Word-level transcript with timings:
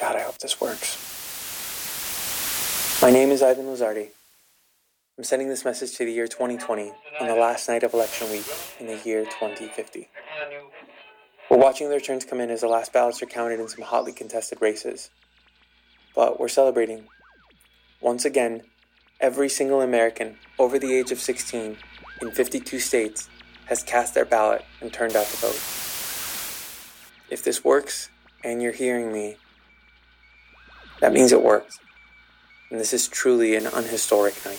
God, 0.00 0.16
I 0.16 0.22
hope 0.24 0.38
this 0.38 0.58
works. 0.58 0.96
My 3.02 3.10
name 3.10 3.30
is 3.30 3.42
Ivan 3.42 3.66
Lizardi. 3.66 4.08
I'm 5.18 5.24
sending 5.24 5.48
this 5.48 5.66
message 5.66 5.94
to 5.98 6.06
the 6.06 6.12
year 6.12 6.26
2020 6.26 6.90
on 7.20 7.26
the 7.26 7.34
last 7.34 7.68
night 7.68 7.82
of 7.82 7.92
election 7.92 8.30
week 8.30 8.46
in 8.80 8.86
the 8.86 8.98
year 9.04 9.24
2050. 9.24 10.08
We're 11.50 11.58
watching 11.58 11.90
the 11.90 11.96
returns 11.96 12.24
come 12.24 12.40
in 12.40 12.48
as 12.48 12.62
the 12.62 12.68
last 12.68 12.94
ballots 12.94 13.22
are 13.22 13.26
counted 13.26 13.60
in 13.60 13.68
some 13.68 13.84
hotly 13.84 14.12
contested 14.12 14.62
races. 14.62 15.10
But 16.14 16.40
we're 16.40 16.48
celebrating. 16.48 17.08
Once 18.00 18.24
again, 18.24 18.62
every 19.20 19.50
single 19.50 19.82
American 19.82 20.38
over 20.58 20.78
the 20.78 20.94
age 20.94 21.12
of 21.12 21.20
16 21.20 21.76
in 22.22 22.30
52 22.30 22.78
states 22.78 23.28
has 23.68 23.82
cast 23.82 24.14
their 24.14 24.24
ballot 24.24 24.64
and 24.80 24.90
turned 24.90 25.14
out 25.14 25.26
to 25.26 25.36
vote. 25.36 25.60
If 27.30 27.42
this 27.44 27.62
works 27.62 28.08
and 28.42 28.62
you're 28.62 28.72
hearing 28.72 29.12
me, 29.12 29.36
that 31.00 31.12
means 31.12 31.32
it 31.32 31.42
works. 31.42 31.78
And 32.70 32.80
this 32.80 32.94
is 32.94 33.08
truly 33.08 33.56
an 33.56 33.66
unhistoric 33.66 34.34
night. 34.46 34.58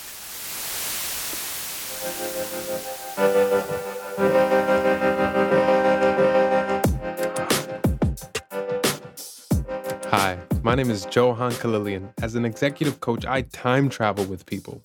Hi, 10.12 10.38
my 10.62 10.76
name 10.76 10.92
is 10.92 11.08
Johan 11.12 11.54
Kalilian. 11.54 12.14
As 12.22 12.36
an 12.36 12.46
executive 12.46 13.00
coach, 13.00 13.26
I 13.26 13.42
time 13.42 13.90
travel 13.90 14.26
with 14.26 14.46
people. 14.46 14.84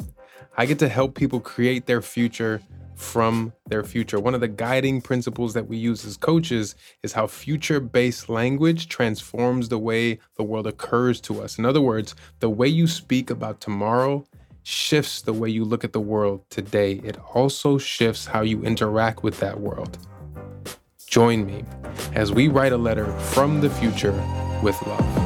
I 0.56 0.64
get 0.64 0.78
to 0.78 0.88
help 0.88 1.14
people 1.14 1.40
create 1.40 1.84
their 1.84 2.00
future 2.00 2.62
from 2.94 3.52
their 3.66 3.82
future. 3.84 4.18
One 4.20 4.34
of 4.34 4.40
the 4.40 4.48
guiding 4.48 5.00
principles 5.00 5.54
that 5.54 5.68
we 5.68 5.76
use 5.76 6.04
as 6.04 6.16
coaches 6.16 6.74
is 7.02 7.12
how 7.12 7.26
future 7.26 7.80
based 7.80 8.28
language 8.28 8.88
transforms 8.88 9.68
the 9.68 9.78
way 9.78 10.18
the 10.36 10.42
world 10.42 10.66
occurs 10.66 11.20
to 11.22 11.42
us. 11.42 11.58
In 11.58 11.64
other 11.64 11.80
words, 11.80 12.14
the 12.40 12.50
way 12.50 12.68
you 12.68 12.86
speak 12.86 13.30
about 13.30 13.60
tomorrow 13.60 14.24
shifts 14.62 15.20
the 15.20 15.32
way 15.32 15.48
you 15.48 15.64
look 15.64 15.84
at 15.84 15.92
the 15.92 16.00
world 16.00 16.42
today. 16.50 17.00
It 17.04 17.18
also 17.34 17.78
shifts 17.78 18.26
how 18.26 18.40
you 18.42 18.64
interact 18.64 19.22
with 19.22 19.38
that 19.40 19.60
world. 19.60 19.98
Join 21.06 21.46
me 21.46 21.64
as 22.14 22.32
we 22.32 22.48
write 22.48 22.72
a 22.72 22.78
letter 22.78 23.06
from 23.18 23.60
the 23.60 23.70
future 23.70 24.12
with 24.62 24.80
love. 24.86 25.23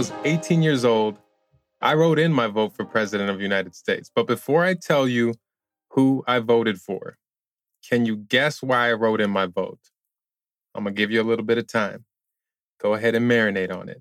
Was 0.00 0.12
18 0.24 0.62
years 0.62 0.82
old, 0.82 1.18
I 1.82 1.92
wrote 1.92 2.18
in 2.18 2.32
my 2.32 2.46
vote 2.46 2.74
for 2.74 2.86
President 2.86 3.28
of 3.28 3.36
the 3.36 3.42
United 3.42 3.74
States. 3.74 4.10
But 4.14 4.26
before 4.26 4.64
I 4.64 4.72
tell 4.72 5.06
you 5.06 5.34
who 5.90 6.24
I 6.26 6.38
voted 6.38 6.80
for, 6.80 7.18
can 7.86 8.06
you 8.06 8.16
guess 8.16 8.62
why 8.62 8.88
I 8.88 8.94
wrote 8.94 9.20
in 9.20 9.28
my 9.28 9.44
vote? 9.44 9.78
I'm 10.74 10.84
going 10.84 10.94
to 10.94 10.98
give 10.98 11.10
you 11.10 11.20
a 11.20 11.28
little 11.28 11.44
bit 11.44 11.58
of 11.58 11.66
time. 11.66 12.06
Go 12.80 12.94
ahead 12.94 13.14
and 13.14 13.30
marinate 13.30 13.70
on 13.70 13.90
it. 13.90 14.00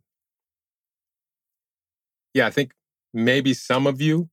Yeah, 2.34 2.48
I 2.48 2.52
think 2.52 2.72
maybe 3.14 3.54
some 3.54 3.86
of 3.86 4.00
you 4.00 4.30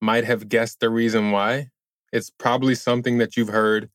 might 0.00 0.22
have 0.22 0.48
guessed 0.48 0.78
the 0.78 0.88
reason 0.88 1.32
why. 1.32 1.70
It's 2.12 2.30
probably 2.30 2.76
something 2.76 3.18
that 3.18 3.36
you've 3.36 3.48
heard 3.48 3.90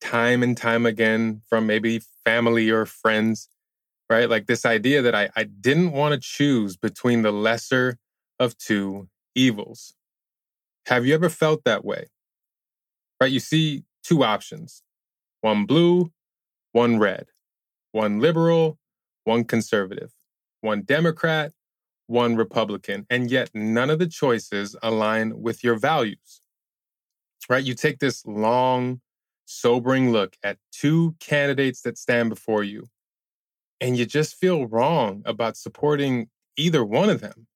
time 0.00 0.44
and 0.44 0.56
time 0.56 0.86
again 0.86 1.42
from 1.48 1.66
maybe 1.66 2.02
family 2.24 2.70
or 2.70 2.86
friends, 2.86 3.48
right? 4.08 4.28
Like 4.28 4.46
this 4.46 4.64
idea 4.64 5.02
that 5.02 5.14
I, 5.14 5.30
I 5.36 5.44
didn't 5.44 5.92
want 5.92 6.14
to 6.14 6.20
choose 6.20 6.76
between 6.76 7.22
the 7.22 7.32
lesser 7.32 7.98
of 8.38 8.56
two 8.56 9.08
evils. 9.34 9.94
Have 10.86 11.06
you 11.06 11.14
ever 11.14 11.28
felt 11.28 11.64
that 11.64 11.84
way? 11.84 12.06
Right? 13.20 13.32
You 13.32 13.40
see 13.40 13.84
two 14.02 14.24
options 14.24 14.82
one 15.40 15.66
blue, 15.66 16.10
one 16.72 16.98
red, 16.98 17.26
one 17.92 18.18
liberal, 18.20 18.78
one 19.24 19.44
conservative, 19.44 20.12
one 20.62 20.82
Democrat, 20.82 21.52
one 22.06 22.36
Republican, 22.36 23.06
and 23.10 23.30
yet 23.30 23.50
none 23.54 23.90
of 23.90 23.98
the 23.98 24.06
choices 24.06 24.74
align 24.82 25.40
with 25.42 25.62
your 25.62 25.76
values. 25.76 26.40
Right? 27.48 27.62
You 27.62 27.74
take 27.74 27.98
this 27.98 28.26
long, 28.26 29.00
sobering 29.44 30.10
look 30.10 30.36
at 30.42 30.58
two 30.72 31.14
candidates 31.20 31.82
that 31.82 31.98
stand 31.98 32.30
before 32.30 32.64
you, 32.64 32.86
and 33.80 33.96
you 33.96 34.06
just 34.06 34.34
feel 34.34 34.66
wrong 34.66 35.22
about 35.24 35.56
supporting 35.56 36.28
either 36.56 36.84
one 36.84 37.10
of 37.10 37.20
them. 37.20 37.46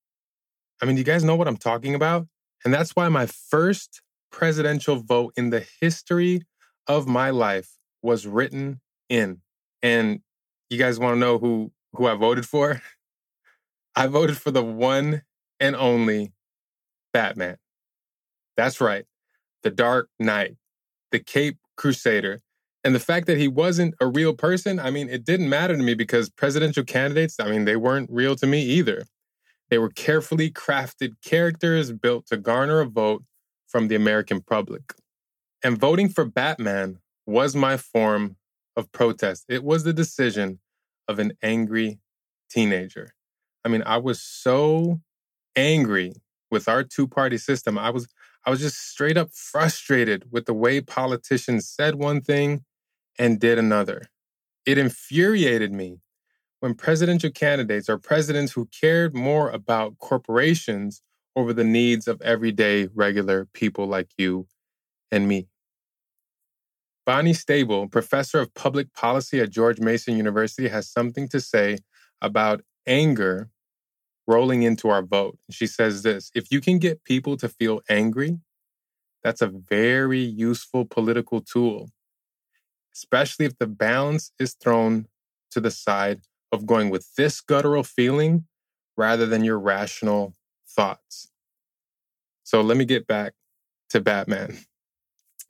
I 0.80 0.86
mean, 0.86 0.96
you 0.96 1.04
guys 1.04 1.24
know 1.24 1.36
what 1.36 1.48
I'm 1.48 1.56
talking 1.56 1.94
about? 1.94 2.26
And 2.64 2.72
that's 2.72 2.94
why 2.94 3.08
my 3.08 3.26
first 3.26 4.02
presidential 4.30 4.96
vote 4.96 5.32
in 5.36 5.50
the 5.50 5.66
history 5.80 6.42
of 6.86 7.06
my 7.06 7.30
life 7.30 7.70
was 8.02 8.26
written 8.26 8.80
in. 9.08 9.40
And 9.82 10.20
you 10.70 10.78
guys 10.78 10.98
want 10.98 11.14
to 11.14 11.18
know 11.18 11.38
who 11.38 11.72
who 11.94 12.06
I 12.06 12.14
voted 12.14 12.46
for? 12.46 12.80
I 13.96 14.06
voted 14.06 14.38
for 14.38 14.50
the 14.50 14.62
one 14.64 15.22
and 15.60 15.76
only 15.76 16.32
Batman. 17.12 17.58
That's 18.56 18.80
right. 18.80 19.04
The 19.62 19.70
Dark 19.70 20.08
Knight, 20.18 20.56
the 21.10 21.18
Cape 21.18 21.58
Crusader. 21.76 22.40
And 22.84 22.94
the 22.94 23.00
fact 23.00 23.26
that 23.28 23.38
he 23.38 23.46
wasn't 23.46 23.94
a 24.00 24.06
real 24.06 24.34
person, 24.34 24.80
I 24.80 24.90
mean, 24.90 25.08
it 25.08 25.24
didn't 25.24 25.48
matter 25.48 25.76
to 25.76 25.82
me 25.82 25.94
because 25.94 26.28
presidential 26.30 26.84
candidates, 26.84 27.38
I 27.38 27.48
mean, 27.48 27.64
they 27.64 27.76
weren't 27.76 28.10
real 28.10 28.34
to 28.36 28.46
me 28.46 28.62
either. 28.62 29.04
They 29.70 29.78
were 29.78 29.90
carefully 29.90 30.50
crafted 30.50 31.12
characters 31.24 31.92
built 31.92 32.26
to 32.26 32.36
garner 32.36 32.80
a 32.80 32.86
vote 32.86 33.24
from 33.68 33.88
the 33.88 33.94
American 33.94 34.42
public. 34.42 34.94
And 35.62 35.78
voting 35.78 36.08
for 36.08 36.24
Batman 36.24 36.98
was 37.24 37.54
my 37.54 37.76
form 37.76 38.36
of 38.76 38.90
protest. 38.90 39.44
It 39.48 39.62
was 39.62 39.84
the 39.84 39.92
decision 39.92 40.58
of 41.08 41.18
an 41.18 41.32
angry 41.42 42.00
teenager. 42.50 43.14
I 43.64 43.68
mean, 43.68 43.82
I 43.86 43.98
was 43.98 44.20
so 44.20 45.00
angry 45.54 46.14
with 46.50 46.68
our 46.68 46.82
two-party 46.82 47.38
system. 47.38 47.78
I 47.78 47.90
was 47.90 48.08
I 48.44 48.50
was 48.50 48.60
just 48.60 48.76
straight 48.76 49.16
up 49.16 49.30
frustrated 49.32 50.24
with 50.32 50.46
the 50.46 50.54
way 50.54 50.80
politicians 50.80 51.68
said 51.68 51.94
one 51.94 52.20
thing 52.20 52.64
and 53.22 53.38
did 53.38 53.56
another. 53.56 54.02
It 54.66 54.78
infuriated 54.78 55.72
me 55.72 56.00
when 56.58 56.74
presidential 56.74 57.30
candidates 57.30 57.88
or 57.88 57.96
presidents 57.96 58.50
who 58.50 58.68
cared 58.80 59.14
more 59.14 59.48
about 59.50 59.96
corporations 60.00 61.02
over 61.36 61.52
the 61.52 61.62
needs 61.62 62.08
of 62.08 62.20
everyday 62.22 62.88
regular 62.96 63.46
people 63.54 63.86
like 63.86 64.08
you 64.18 64.48
and 65.12 65.28
me. 65.28 65.46
Bonnie 67.06 67.32
Stabile, 67.32 67.88
professor 67.88 68.40
of 68.40 68.52
public 68.54 68.92
policy 68.92 69.38
at 69.38 69.50
George 69.50 69.78
Mason 69.78 70.16
University, 70.16 70.66
has 70.66 70.90
something 70.90 71.28
to 71.28 71.40
say 71.40 71.78
about 72.20 72.62
anger 72.88 73.50
rolling 74.26 74.64
into 74.64 74.88
our 74.88 75.02
vote. 75.02 75.38
She 75.48 75.68
says 75.68 76.02
this 76.02 76.32
if 76.34 76.50
you 76.50 76.60
can 76.60 76.80
get 76.80 77.04
people 77.04 77.36
to 77.36 77.48
feel 77.48 77.82
angry, 77.88 78.40
that's 79.22 79.42
a 79.42 79.46
very 79.46 80.18
useful 80.18 80.84
political 80.84 81.40
tool, 81.40 81.92
especially 82.94 83.46
if 83.46 83.58
the 83.58 83.66
balance 83.66 84.32
is 84.38 84.54
thrown 84.54 85.06
to 85.50 85.60
the 85.60 85.70
side 85.70 86.22
of 86.50 86.66
going 86.66 86.90
with 86.90 87.14
this 87.16 87.40
guttural 87.40 87.82
feeling 87.82 88.44
rather 88.96 89.26
than 89.26 89.44
your 89.44 89.58
rational 89.58 90.34
thoughts. 90.68 91.30
So 92.44 92.60
let 92.60 92.76
me 92.76 92.84
get 92.84 93.06
back 93.06 93.34
to 93.90 94.00
Batman. 94.00 94.58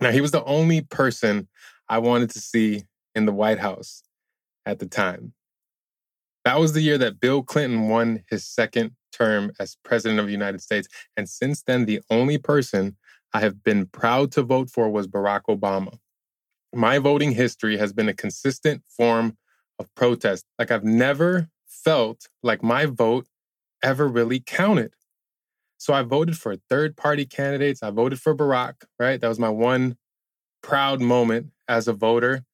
Now, 0.00 0.10
he 0.10 0.20
was 0.20 0.31
the 0.31 0.44
only 0.44 0.82
person 0.82 1.48
I 1.88 1.98
wanted 1.98 2.31
to 2.31 2.41
see 2.41 2.84
in 3.14 3.26
the 3.26 3.32
White 3.32 3.58
House 3.58 4.02
at 4.66 4.78
the 4.78 4.86
time. 4.86 5.32
That 6.44 6.58
was 6.58 6.72
the 6.72 6.81
year 6.81 6.98
that 6.98 7.20
Bill 7.20 7.42
Clinton 7.42 7.88
won 7.88 8.25
his 8.28 8.44
second 8.44 8.92
term 9.12 9.52
as 9.61 9.76
president 9.84 10.19
of 10.19 10.26
the 10.26 10.32
United 10.32 10.61
States. 10.61 10.88
And 11.17 11.28
since 11.28 11.62
then, 11.62 11.84
the 11.84 12.00
only 12.11 12.38
person 12.38 12.96
I 13.32 13.40
have 13.40 13.62
been 13.62 13.87
proud 13.87 14.32
to 14.32 14.43
vote 14.43 14.70
for 14.70 14.90
was 14.90 15.06
Barack 15.06 15.43
Obama. 15.49 15.99
My 16.74 16.98
voting 16.98 17.32
history 17.32 17.76
has 17.76 17.92
been 17.92 18.08
a 18.08 18.14
consistent 18.14 18.82
form 18.86 19.36
of 19.78 19.94
protest. 19.94 20.46
Like 20.58 20.70
I've 20.70 20.84
never 20.84 21.48
felt 21.66 22.28
like 22.42 22.62
my 22.62 22.86
vote 22.86 23.26
ever 23.82 24.08
really 24.08 24.40
counted. 24.40 24.94
So 25.76 25.92
I 25.92 26.02
voted 26.02 26.38
for 26.38 26.56
third 26.70 26.96
party 26.96 27.26
candidates. 27.26 27.82
I 27.82 27.90
voted 27.90 28.20
for 28.20 28.34
Barack, 28.34 28.84
right? 28.98 29.20
That 29.20 29.28
was 29.28 29.38
my 29.38 29.48
one 29.48 29.96
proud 30.62 31.00
moment 31.00 31.48
as 31.69 31.88
a 31.88 31.92
voter. 31.92 32.44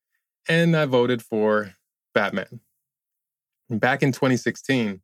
And 0.49 0.75
I 0.75 0.87
voted 0.87 1.23
for 1.23 1.75
Batman. 2.15 2.61
Back 3.69 4.03
in 4.03 4.13
2016, 4.13 5.03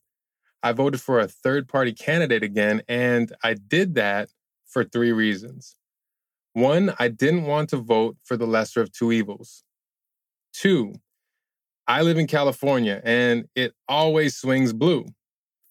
I 0.62 0.72
voted 0.72 1.02
for 1.02 1.20
a 1.20 1.28
third 1.28 1.68
party 1.68 1.92
candidate 1.92 2.42
again. 2.42 2.82
And 2.88 3.30
I 3.42 3.54
did 3.54 3.94
that 3.96 4.30
for 4.64 4.84
three 4.84 5.12
reasons. 5.12 5.76
One, 6.54 6.94
I 7.00 7.08
didn't 7.08 7.44
want 7.44 7.68
to 7.70 7.78
vote 7.78 8.16
for 8.24 8.36
the 8.36 8.46
lesser 8.46 8.80
of 8.80 8.92
two 8.92 9.10
evils. 9.10 9.64
Two, 10.52 10.94
I 11.88 12.02
live 12.02 12.16
in 12.16 12.28
California 12.28 13.02
and 13.04 13.46
it 13.56 13.74
always 13.88 14.36
swings 14.36 14.72
blue. 14.72 15.04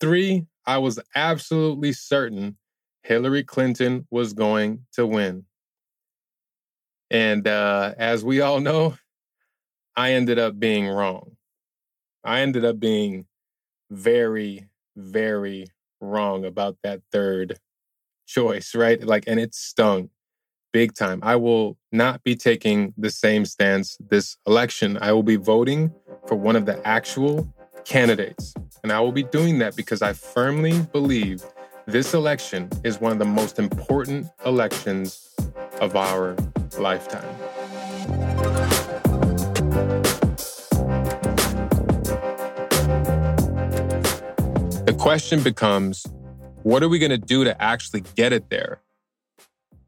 three, 0.01 0.45
I 0.65 0.77
was 0.79 0.99
absolutely 1.15 1.93
certain 1.93 2.57
Hillary 3.03 3.43
Clinton 3.43 4.07
was 4.11 4.33
going 4.33 4.85
to 4.93 5.07
win. 5.07 5.45
And 7.09 7.47
uh, 7.47 7.93
as 7.97 8.25
we 8.25 8.41
all 8.41 8.59
know, 8.59 8.97
I 9.95 10.11
ended 10.11 10.37
up 10.37 10.59
being 10.59 10.87
wrong. 10.87 11.37
I 12.25 12.41
ended 12.41 12.65
up 12.65 12.79
being 12.79 13.27
very, 13.89 14.67
very 14.97 15.67
wrong 16.01 16.43
about 16.43 16.77
that 16.83 17.01
third 17.11 17.59
choice, 18.25 18.75
right? 18.75 19.01
Like, 19.01 19.23
and 19.27 19.39
it 19.39 19.55
stung 19.55 20.09
big 20.73 20.93
time. 20.93 21.19
I 21.23 21.37
will 21.37 21.77
not 21.91 22.23
be 22.23 22.35
taking 22.35 22.93
the 22.97 23.11
same 23.11 23.45
stance 23.45 23.95
this 24.09 24.35
election. 24.45 24.97
I 24.99 25.13
will 25.13 25.23
be 25.23 25.37
voting 25.37 25.93
for 26.27 26.35
one 26.35 26.55
of 26.55 26.65
the 26.65 26.85
actual 26.85 27.47
candidates. 27.85 28.53
And 28.81 28.91
I 28.91 28.99
will 28.99 29.11
be 29.11 29.23
doing 29.23 29.59
that 29.59 29.75
because 29.75 30.01
I 30.01 30.11
firmly 30.11 30.81
believe 30.91 31.43
this 31.85 32.13
election 32.13 32.69
is 32.83 32.99
one 32.99 33.11
of 33.11 33.19
the 33.19 33.25
most 33.25 33.59
important 33.59 34.27
elections 34.45 35.33
of 35.79 35.95
our 35.95 36.35
lifetime. 36.79 37.23
The 44.85 44.95
question 44.97 45.43
becomes 45.43 46.05
what 46.63 46.81
are 46.81 46.89
we 46.89 46.97
going 46.97 47.11
to 47.11 47.17
do 47.17 47.43
to 47.43 47.61
actually 47.61 48.01
get 48.15 48.33
it 48.33 48.49
there? 48.49 48.82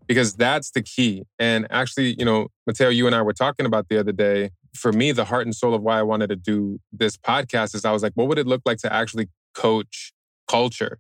Because 0.08 0.36
that's 0.36 0.72
the 0.72 0.82
key. 0.82 1.24
And 1.40 1.68
actually, 1.70 2.16
you 2.18 2.26
know, 2.26 2.48
Mateo, 2.68 2.90
you 2.90 3.08
and 3.08 3.16
I 3.16 3.22
were 3.22 3.34
talking 3.34 3.66
about 3.66 3.88
the 3.90 4.00
other 4.00 4.12
day. 4.12 4.52
For 4.76 4.92
me, 4.92 5.12
the 5.12 5.26
heart 5.26 5.46
and 5.46 5.56
soul 5.56 5.74
of 5.74 5.82
why 5.82 6.00
I 6.00 6.04
wanted 6.04 6.28
to 6.28 6.36
do 6.36 6.80
this 6.92 7.18
podcast 7.18 7.76
is 7.76 7.86
I 7.86 7.92
was 7.92 8.04
like, 8.04 8.14
what 8.16 8.28
would 8.28 8.38
it 8.38 8.46
look 8.46 8.62
like 8.66 8.78
to 8.80 8.94
actually 8.94 9.30
coach 9.54 10.14
culture? 10.48 11.00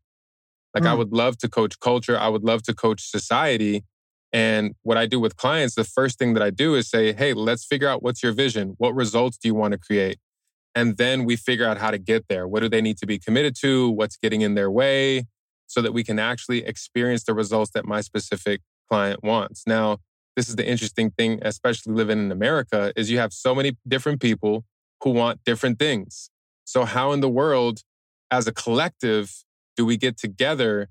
Like, 0.74 0.84
mm. 0.84 0.88
I 0.88 0.94
would 0.94 1.12
love 1.12 1.38
to 1.40 1.50
coach 1.50 1.80
culture. 1.80 2.18
I 2.18 2.30
would 2.30 2.44
love 2.44 2.64
to 2.64 2.74
coach 2.74 3.10
society. 3.10 3.84
And 4.34 4.76
what 4.82 4.98
I 4.98 5.06
do 5.06 5.20
with 5.20 5.36
clients, 5.36 5.76
the 5.76 5.84
first 5.84 6.18
thing 6.18 6.34
that 6.34 6.44
I 6.44 6.50
do 6.50 6.76
is 6.76 6.90
say, 6.90 7.14
hey, 7.14 7.34
let's 7.34 7.66
figure 7.66 7.88
out 7.88 8.02
what's 8.02 8.24
your 8.24 8.34
vision? 8.34 8.76
What 8.78 8.96
results 8.96 9.38
do 9.38 9.48
you 9.48 9.56
want 9.56 9.74
to 9.74 9.78
create? 9.78 10.18
And 10.74 10.98
then 10.98 11.24
we 11.24 11.36
figure 11.36 11.66
out 11.66 11.78
how 11.78 11.92
to 11.92 11.98
get 11.98 12.28
there. 12.28 12.48
What 12.48 12.62
do 12.62 12.70
they 12.70 12.82
need 12.82 12.98
to 12.98 13.06
be 13.06 13.18
committed 13.18 13.56
to? 13.62 13.90
What's 13.90 14.18
getting 14.18 14.42
in 14.42 14.56
their 14.56 14.72
way? 14.72 15.26
so 15.68 15.82
that 15.82 15.94
we 15.94 16.04
can 16.04 16.20
actually 16.20 16.66
experience 16.66 17.24
the 17.24 17.34
results 17.34 17.72
that 17.72 17.86
my 17.86 18.02
specific 18.02 18.62
client 18.90 19.24
wants. 19.24 19.64
Now, 19.66 20.00
this 20.36 20.50
is 20.50 20.56
the 20.56 20.68
interesting 20.68 21.12
thing, 21.12 21.40
especially 21.42 21.94
living 21.94 22.20
in 22.20 22.32
America, 22.32 22.92
is 22.96 23.10
you 23.10 23.20
have 23.20 23.34
so 23.34 23.56
many 23.56 23.78
different 23.88 24.20
people 24.22 24.66
who 25.02 25.12
want 25.12 25.44
different 25.46 25.80
things. 25.80 26.30
So 26.66 26.84
how 26.86 27.12
in 27.12 27.22
the 27.22 27.30
world, 27.30 27.82
as 28.32 28.48
a 28.48 28.52
collective, 28.52 29.44
do 29.78 29.86
we 29.86 29.98
get 29.98 30.18
together 30.18 30.90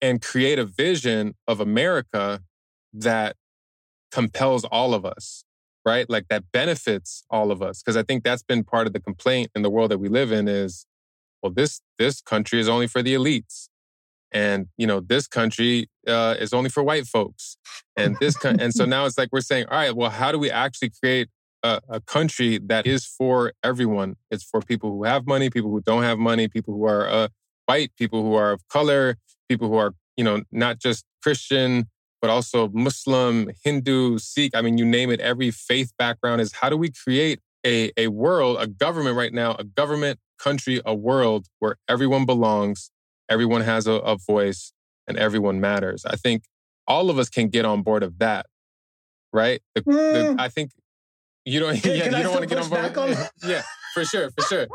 and 0.00 0.20
create 0.20 0.58
a 0.58 0.64
vision 0.64 1.34
of 1.46 1.60
America 1.60 2.42
that 2.92 3.36
compels 4.10 4.64
all 4.64 4.94
of 4.94 5.06
us, 5.06 5.44
right? 5.86 6.08
Like 6.10 6.28
that 6.28 6.44
benefits 6.52 7.24
all 7.30 7.50
of 7.50 7.62
us. 7.62 7.82
Because 7.82 7.96
I 7.96 8.02
think 8.02 8.24
that's 8.24 8.42
been 8.42 8.64
part 8.64 8.86
of 8.86 8.92
the 8.92 9.00
complaint 9.00 9.50
in 9.54 9.62
the 9.62 9.70
world 9.70 9.90
that 9.90 9.98
we 9.98 10.08
live 10.08 10.32
in 10.32 10.48
is, 10.48 10.86
well, 11.42 11.52
this 11.52 11.80
this 11.98 12.20
country 12.20 12.60
is 12.60 12.68
only 12.68 12.86
for 12.86 13.02
the 13.02 13.14
elites 13.14 13.68
and 14.32 14.68
you 14.76 14.86
know 14.86 15.00
this 15.00 15.26
country 15.26 15.88
uh, 16.08 16.34
is 16.38 16.52
only 16.52 16.70
for 16.70 16.82
white 16.82 17.06
folks. 17.06 17.56
And 17.96 18.16
this 18.20 18.36
con- 18.36 18.60
and 18.60 18.74
so 18.74 18.84
now 18.94 19.04
it's 19.06 19.18
like 19.18 19.28
we're 19.32 19.40
saying 19.40 19.66
all 19.70 19.76
right 19.76 19.94
well 19.94 20.10
how 20.10 20.32
do 20.32 20.38
we 20.38 20.50
actually 20.50 20.90
create 20.90 21.28
a, 21.62 21.80
a, 21.88 22.00
country 22.00 22.58
that 22.58 22.86
is 22.86 23.06
for 23.06 23.52
everyone? 23.62 24.16
It's 24.30 24.42
for 24.42 24.60
people 24.60 24.90
who 24.90 25.04
have 25.04 25.26
money 25.26 25.50
people 25.50 25.70
who 25.70 25.80
don't 25.80 26.02
have 26.02 26.18
money 26.18 26.48
people 26.48 26.74
who 26.74 26.84
are 26.86 27.08
uh, 27.08 27.28
white 27.66 27.92
people 27.96 28.22
who 28.22 28.34
are 28.34 28.52
of 28.52 28.66
color 28.68 29.16
people 29.48 29.68
who 29.68 29.76
are 29.76 29.94
you 30.16 30.24
know 30.24 30.42
not 30.50 30.78
just 30.78 31.04
christian 31.22 31.88
but 32.20 32.30
also 32.30 32.68
muslim 32.68 33.50
hindu 33.64 34.18
sikh. 34.18 34.54
I 34.54 34.62
mean 34.62 34.78
you 34.78 34.84
name 34.84 35.10
it 35.10 35.20
every 35.20 35.50
faith 35.50 35.92
background 35.98 36.40
is 36.40 36.52
how 36.52 36.68
do 36.68 36.76
we 36.76 36.90
create 36.90 37.40
a, 37.64 37.92
a 37.96 38.08
world 38.08 38.56
a 38.60 38.66
government 38.66 39.16
right 39.16 39.32
now 39.32 39.54
a 39.58 39.64
government 39.64 40.18
country 40.38 40.80
a 40.84 40.94
world 40.94 41.46
where 41.60 41.76
everyone 41.88 42.26
belongs 42.26 42.90
everyone 43.32 43.62
has 43.62 43.86
a, 43.86 43.92
a 43.92 44.16
voice 44.16 44.72
and 45.08 45.16
everyone 45.16 45.60
matters. 45.60 46.04
I 46.04 46.16
think 46.16 46.44
all 46.86 47.10
of 47.10 47.18
us 47.18 47.28
can 47.28 47.48
get 47.48 47.64
on 47.64 47.82
board 47.82 48.02
of 48.02 48.18
that, 48.18 48.46
right? 49.32 49.60
The, 49.74 49.80
mm. 49.82 50.36
the, 50.36 50.42
I 50.42 50.48
think 50.48 50.70
you 51.44 51.60
don't. 51.60 51.76
Can, 51.82 51.96
yeah, 51.96 52.04
can 52.04 52.12
you 52.12 52.22
don't 52.22 52.32
want 52.32 52.42
to 52.42 52.54
get 52.54 52.62
on 52.62 52.68
board. 52.68 52.96
On... 52.96 53.08
yeah, 53.44 53.62
for 53.94 54.04
sure, 54.04 54.30
for 54.30 54.44
sure, 54.44 54.66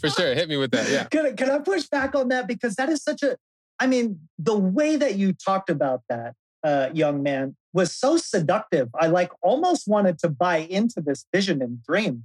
for 0.00 0.08
sure. 0.08 0.34
Hit 0.34 0.48
me 0.48 0.56
with 0.56 0.70
that. 0.72 0.88
Yeah. 0.90 1.04
Can, 1.04 1.36
can 1.36 1.50
I 1.50 1.58
push 1.58 1.84
back 1.84 2.14
on 2.14 2.28
that 2.28 2.48
because 2.48 2.74
that 2.76 2.88
is 2.88 3.02
such 3.02 3.22
a. 3.22 3.36
I 3.78 3.86
mean, 3.86 4.20
the 4.38 4.56
way 4.56 4.96
that 4.96 5.16
you 5.16 5.32
talked 5.32 5.70
about 5.70 6.02
that, 6.08 6.34
uh, 6.64 6.90
young 6.92 7.22
man, 7.22 7.56
was 7.72 7.94
so 7.94 8.16
seductive. 8.16 8.88
I 8.98 9.06
like 9.08 9.30
almost 9.42 9.86
wanted 9.86 10.18
to 10.20 10.28
buy 10.28 10.58
into 10.58 11.00
this 11.00 11.26
vision 11.32 11.62
and 11.62 11.82
dream. 11.82 12.24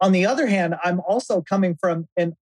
On 0.00 0.12
the 0.12 0.26
other 0.26 0.46
hand, 0.46 0.76
I'm 0.84 1.00
also 1.00 1.40
coming 1.40 1.76
from 1.80 2.08
an 2.16 2.36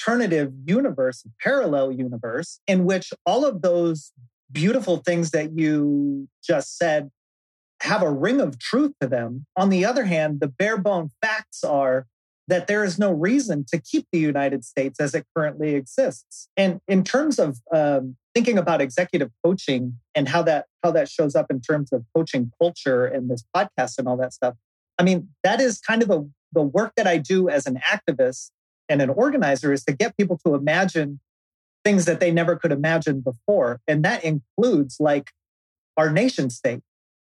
alternative 0.00 0.52
universe, 0.66 1.24
parallel 1.42 1.92
universe, 1.92 2.60
in 2.66 2.84
which 2.84 3.12
all 3.26 3.44
of 3.44 3.62
those 3.62 4.12
beautiful 4.52 4.98
things 4.98 5.30
that 5.30 5.52
you 5.58 6.28
just 6.42 6.76
said 6.76 7.10
have 7.82 8.02
a 8.02 8.10
ring 8.10 8.40
of 8.40 8.58
truth 8.58 8.92
to 9.00 9.06
them. 9.06 9.46
On 9.56 9.70
the 9.70 9.84
other 9.84 10.04
hand, 10.04 10.40
the 10.40 10.48
bare 10.48 10.76
bone 10.76 11.10
facts 11.22 11.64
are 11.64 12.06
that 12.48 12.66
there 12.66 12.84
is 12.84 12.98
no 12.98 13.12
reason 13.12 13.64
to 13.68 13.80
keep 13.80 14.06
the 14.10 14.18
United 14.18 14.64
States 14.64 14.98
as 14.98 15.14
it 15.14 15.24
currently 15.36 15.74
exists. 15.76 16.48
And 16.56 16.80
in 16.88 17.04
terms 17.04 17.38
of 17.38 17.58
um, 17.72 18.16
thinking 18.34 18.58
about 18.58 18.80
executive 18.80 19.30
coaching 19.44 19.98
and 20.14 20.28
how 20.28 20.42
that 20.42 20.66
how 20.82 20.90
that 20.90 21.08
shows 21.08 21.36
up 21.36 21.46
in 21.50 21.60
terms 21.60 21.92
of 21.92 22.04
coaching 22.14 22.50
culture 22.60 23.06
and 23.06 23.30
this 23.30 23.44
podcast 23.54 23.98
and 23.98 24.08
all 24.08 24.16
that 24.16 24.32
stuff, 24.32 24.54
I 24.98 25.04
mean 25.04 25.28
that 25.44 25.60
is 25.60 25.78
kind 25.78 26.02
of 26.02 26.08
the 26.08 26.28
the 26.52 26.62
work 26.62 26.92
that 26.96 27.06
I 27.06 27.18
do 27.18 27.48
as 27.48 27.66
an 27.66 27.78
activist 27.88 28.50
and 28.90 29.00
an 29.00 29.08
organizer 29.08 29.72
is 29.72 29.84
to 29.84 29.92
get 29.92 30.16
people 30.16 30.38
to 30.44 30.54
imagine 30.54 31.20
things 31.84 32.04
that 32.04 32.20
they 32.20 32.30
never 32.30 32.56
could 32.56 32.72
imagine 32.72 33.20
before. 33.20 33.80
And 33.88 34.04
that 34.04 34.24
includes 34.24 34.96
like 35.00 35.30
our 35.96 36.10
nation 36.10 36.50
state. 36.50 36.80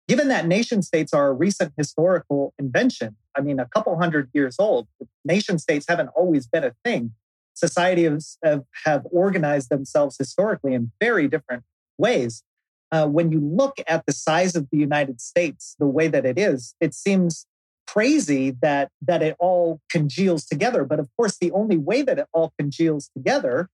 Given 0.08 0.30
that 0.30 0.48
nation 0.48 0.81
states 0.81 1.14
are 1.14 1.28
a 1.28 1.34
recent 1.34 1.74
historical 1.78 2.54
invention, 2.58 3.18
I 3.36 3.42
mean, 3.42 3.60
a 3.60 3.66
couple 3.68 3.96
hundred 4.00 4.30
years 4.34 4.56
old, 4.58 4.88
nation 5.25 5.60
states 5.60 5.86
haven't 5.88 6.10
always 6.16 6.48
been 6.48 6.64
a 6.64 6.74
thing. 6.86 7.12
Societies 7.54 8.38
have, 8.44 8.64
have 8.86 9.06
organized 9.12 9.69
themselves 9.69 10.16
historically 10.18 10.74
in 10.74 10.92
very 11.02 11.28
different 11.28 11.64
ways. 11.97 12.44
Uh, 12.90 13.06
when 13.06 13.31
you 13.31 13.42
look 13.42 13.76
at 13.86 14.06
the 14.06 14.14
size 14.14 14.56
of 14.56 14.69
the 14.71 14.78
United 14.78 15.19
States, 15.19 15.76
the 15.78 15.86
way 15.86 16.07
that 16.07 16.26
it 16.26 16.40
is, 16.40 16.74
it 16.80 16.94
seems 16.94 17.45
crazy 17.87 18.51
that 18.61 18.89
that 19.01 19.23
it 19.23 19.35
all 19.39 19.79
congeals 19.89 20.45
together 20.45 20.83
but 20.83 20.99
of 20.99 21.07
course 21.17 21.37
the 21.39 21.51
only 21.51 21.77
way 21.77 22.01
that 22.01 22.19
it 22.19 22.27
all 22.33 22.53
congeals 22.59 23.09
together 23.15 23.69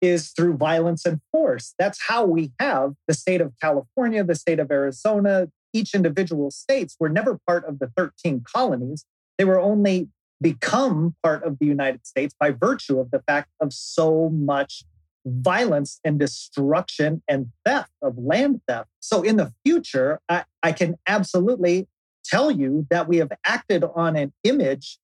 is 0.00 0.30
through 0.30 0.56
violence 0.56 1.04
and 1.04 1.20
force. 1.32 1.74
That's 1.76 2.00
how 2.06 2.24
we 2.24 2.52
have 2.58 2.94
the 3.06 3.14
state 3.14 3.40
of 3.40 3.52
california 3.60 4.24
the 4.24 4.34
state 4.34 4.58
of 4.58 4.70
arizona 4.70 5.48
each 5.72 5.94
individual 5.94 6.50
states 6.50 6.96
were 6.98 7.10
never 7.10 7.38
part 7.46 7.64
of 7.66 7.78
the 7.78 7.92
13 7.94 8.42
colonies. 8.50 9.04
They 9.36 9.44
were 9.44 9.60
only 9.60 10.08
become 10.40 11.14
part 11.22 11.42
of 11.44 11.58
the 11.58 11.66
united 11.66 12.06
states 12.06 12.34
by 12.38 12.52
virtue 12.52 12.98
of 13.00 13.10
the 13.10 13.20
fact 13.26 13.50
of 13.60 13.72
so 13.72 14.30
much 14.30 14.84
violence 15.26 16.00
and 16.04 16.18
destruction 16.18 17.22
and 17.28 17.48
theft 17.64 17.90
of 18.00 18.16
land 18.16 18.62
theft. 18.66 18.88
So 19.00 19.22
in 19.22 19.36
the 19.36 19.52
future 19.64 20.20
I, 20.28 20.44
I 20.62 20.72
can 20.72 20.96
absolutely 21.06 21.88
tell 22.28 22.50
you 22.50 22.86
that 22.90 23.08
we 23.08 23.16
have 23.18 23.32
acted 23.44 23.84
on 23.94 24.16
an 24.16 24.32
image 24.44 24.98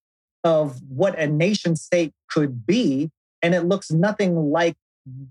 of 0.44 0.80
what 0.88 1.18
a 1.18 1.26
nation 1.26 1.74
state 1.74 2.12
could 2.30 2.66
be, 2.66 3.10
and 3.42 3.54
it 3.54 3.62
looks 3.62 3.90
nothing 3.90 4.50
like 4.50 4.76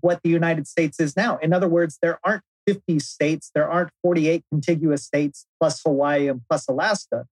what 0.00 0.20
the 0.22 0.30
United 0.30 0.66
States 0.66 1.00
is 1.00 1.16
now. 1.16 1.36
In 1.38 1.52
other 1.52 1.68
words, 1.68 1.98
there 2.02 2.18
aren't 2.24 2.42
50 2.66 2.98
states, 2.98 3.50
there 3.54 3.68
aren't 3.68 3.90
48 4.02 4.42
contiguous 4.50 5.04
states 5.04 5.46
plus 5.60 5.80
Hawaii 5.82 6.28
and 6.28 6.40
plus 6.48 6.66
Alaska. 6.68 7.26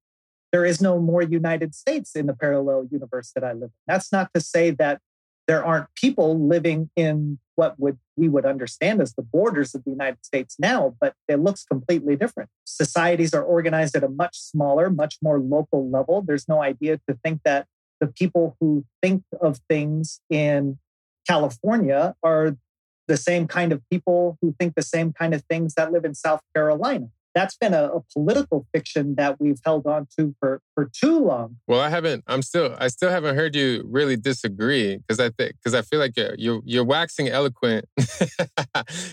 There 0.53 0.65
is 0.65 0.83
no 0.83 0.99
more 0.99 1.23
United 1.23 1.75
States 1.75 2.15
in 2.15 2.27
the 2.27 2.35
parallel 2.35 2.87
universe 2.91 3.33
that 3.35 3.43
I 3.43 3.53
live 3.53 3.71
in. 3.71 3.71
That's 3.87 4.13
not 4.13 4.31
to 4.35 4.41
say 4.41 4.71
that 4.73 5.01
there 5.53 5.63
aren't 5.63 5.95
people 5.97 6.49
living 6.49 6.89
in 6.97 7.39
what 7.57 7.79
would 7.79 7.99
we 8.17 8.27
would 8.27 8.47
understand 8.47 9.03
as 9.03 9.13
the 9.13 9.23
borders 9.23 9.75
of 9.75 9.85
the 9.85 9.91
United 9.91 10.25
States 10.25 10.57
now, 10.59 10.97
but 10.99 11.13
it 11.29 11.41
looks 11.41 11.63
completely 11.63 12.17
different. 12.17 12.49
Societies 12.65 13.35
are 13.35 13.43
organized 13.43 13.95
at 13.95 14.03
a 14.03 14.09
much 14.09 14.39
smaller, 14.39 14.89
much 14.89 15.19
more 15.21 15.39
local 15.39 15.91
level. 15.91 16.23
There's 16.23 16.49
no 16.49 16.63
idea 16.63 16.99
to 17.07 17.19
think 17.23 17.43
that 17.45 17.67
the 18.01 18.07
people 18.07 18.57
who 18.61 18.87
think 19.03 19.25
of 19.43 19.61
things 19.69 20.23
in 20.31 20.79
California 21.29 22.15
are 22.23 22.57
the 23.07 23.19
same 23.19 23.47
kind 23.47 23.73
of 23.73 23.83
people 23.91 24.39
who 24.41 24.55
think 24.59 24.75
the 24.75 24.81
same 24.81 25.13
kind 25.13 25.35
of 25.35 25.45
things 25.51 25.75
that 25.75 25.93
live 25.93 26.07
in 26.07 26.15
South 26.15 26.41
Carolina. 26.57 27.09
That's 27.35 27.57
been 27.57 27.75
a, 27.75 27.85
a, 27.85 28.01
political 28.13 28.67
fiction 28.73 29.15
that 29.17 29.41
we've 29.41 29.61
held 29.65 29.87
on 29.87 30.07
to 30.19 30.35
for, 30.39 30.61
for 30.75 30.91
too 30.93 31.19
long. 31.19 31.57
Well, 31.67 31.81
I 31.81 31.89
haven't. 31.89 32.25
I'm 32.27 32.43
still. 32.43 32.77
I 32.79 32.89
still 32.89 33.11
haven't 33.11 33.37
heard 33.37 33.55
you 33.55 33.85
really 33.89 34.17
disagree 34.17 34.99
because 34.99 35.21
I 35.21 35.31
think 35.31 35.55
because 35.57 35.75
I 35.75 35.83
feel 35.83 35.99
like 35.99 36.17
you're 36.17 36.35
you're, 36.37 36.61
you're 36.65 36.85
waxing 36.85 37.29
eloquent. 37.29 37.87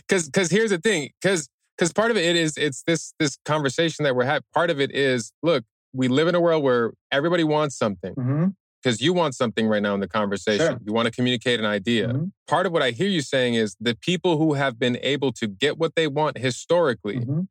Because 0.07 0.25
because 0.25 0.49
here's 0.49 0.71
the 0.71 0.77
thing. 0.79 1.09
Because 1.21 1.49
because 1.77 1.93
part 1.93 2.11
of 2.11 2.17
it 2.17 2.35
is 2.35 2.57
it's 2.57 2.83
this 2.83 3.13
this 3.19 3.37
conversation 3.45 4.03
that 4.03 4.15
we're 4.15 4.25
having. 4.25 4.43
Part 4.53 4.69
of 4.69 4.79
it 4.79 4.91
is 4.93 5.31
look, 5.43 5.63
we 5.93 6.07
live 6.07 6.27
in 6.27 6.35
a 6.35 6.39
world 6.39 6.63
where 6.63 6.93
everybody 7.11 7.43
wants 7.43 7.77
something. 7.77 8.13
Mm-hmm 8.15 8.47
because 8.81 9.01
you 9.01 9.11
want 9.11 9.35
something 9.35 9.67
right 9.67 9.83
now 9.83 9.93
in 9.93 9.99
the 9.99 10.07
conversation. 10.07 10.65
Sure. 10.65 10.79
You 10.85 10.93
want 10.93 11.05
to 11.05 11.11
communicate 11.11 11.59
an 11.59 11.65
idea. 11.65 12.07
Mm-hmm. 12.07 12.25
Part 12.47 12.65
of 12.65 12.71
what 12.71 12.81
I 12.81 12.91
hear 12.91 13.09
you 13.09 13.19
saying 13.19 13.55
is 13.55 13.75
the 13.77 13.93
people 13.93 14.37
who 14.37 14.53
have 14.53 14.79
been 14.79 14.97
able 15.01 15.33
to 15.33 15.47
get 15.47 15.77
what 15.77 15.95
they 15.95 16.07
want 16.07 16.37
historically 16.37 17.17
mm-hmm 17.17 17.41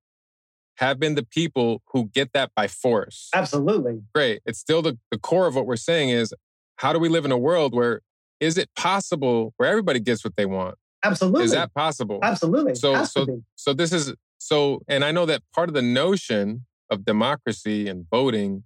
have 0.79 1.01
been 1.01 1.17
the 1.17 1.25
people 1.25 1.83
who 1.93 2.07
get 2.07 2.33
that 2.33 2.53
by 2.55 2.69
force. 2.69 3.29
Absolutely. 3.35 4.01
Great. 4.15 4.41
It's 4.47 4.61
still 4.61 4.81
the, 4.81 4.97
the 5.11 5.19
core 5.19 5.47
of 5.49 5.57
what 5.57 5.67
we're 5.67 5.77
saying 5.77 6.11
is 6.11 6.33
how 6.77 6.93
do 6.93 7.01
we 7.01 7.09
live 7.09 7.25
in 7.25 7.33
a 7.33 7.39
world 7.39 7.75
where 7.75 8.01
is 8.41 8.57
it 8.57 8.71
possible 8.77 9.53
where 9.57 9.69
everybody 9.69 9.99
gets 9.99 10.23
what 10.23 10.37
they 10.37 10.47
want? 10.47 10.77
Absolutely. 11.05 11.45
Is 11.45 11.51
that 11.51 11.75
possible? 11.75 12.21
Absolutely. 12.23 12.77
So 12.77 13.05
so 13.05 13.43
so 13.57 13.73
this 13.75 13.93
is 13.93 14.15
so 14.39 14.83
and 14.87 15.05
I 15.05 15.11
know 15.11 15.27
that 15.27 15.43
part 15.53 15.69
of 15.69 15.75
the 15.75 15.83
notion 15.83 16.65
of 16.91 17.05
democracy 17.05 17.89
and 17.89 18.07
voting 18.09 18.63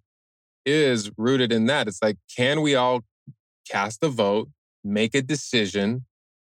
is 0.67 1.11
rooted 1.17 1.51
in 1.51 1.67
that. 1.67 1.89
It's 1.89 2.03
like 2.03 2.19
can 2.37 2.61
we 2.61 2.75
all 2.75 3.01
cast 3.69 4.05
a 4.05 4.09
vote, 4.09 4.51
make 4.85 5.15
a 5.15 5.23
decision, 5.23 6.05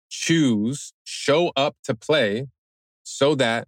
choose, 0.10 0.94
show 1.04 1.52
up 1.56 1.76
to 1.84 1.94
play 1.94 2.48
so 3.04 3.36
that 3.36 3.68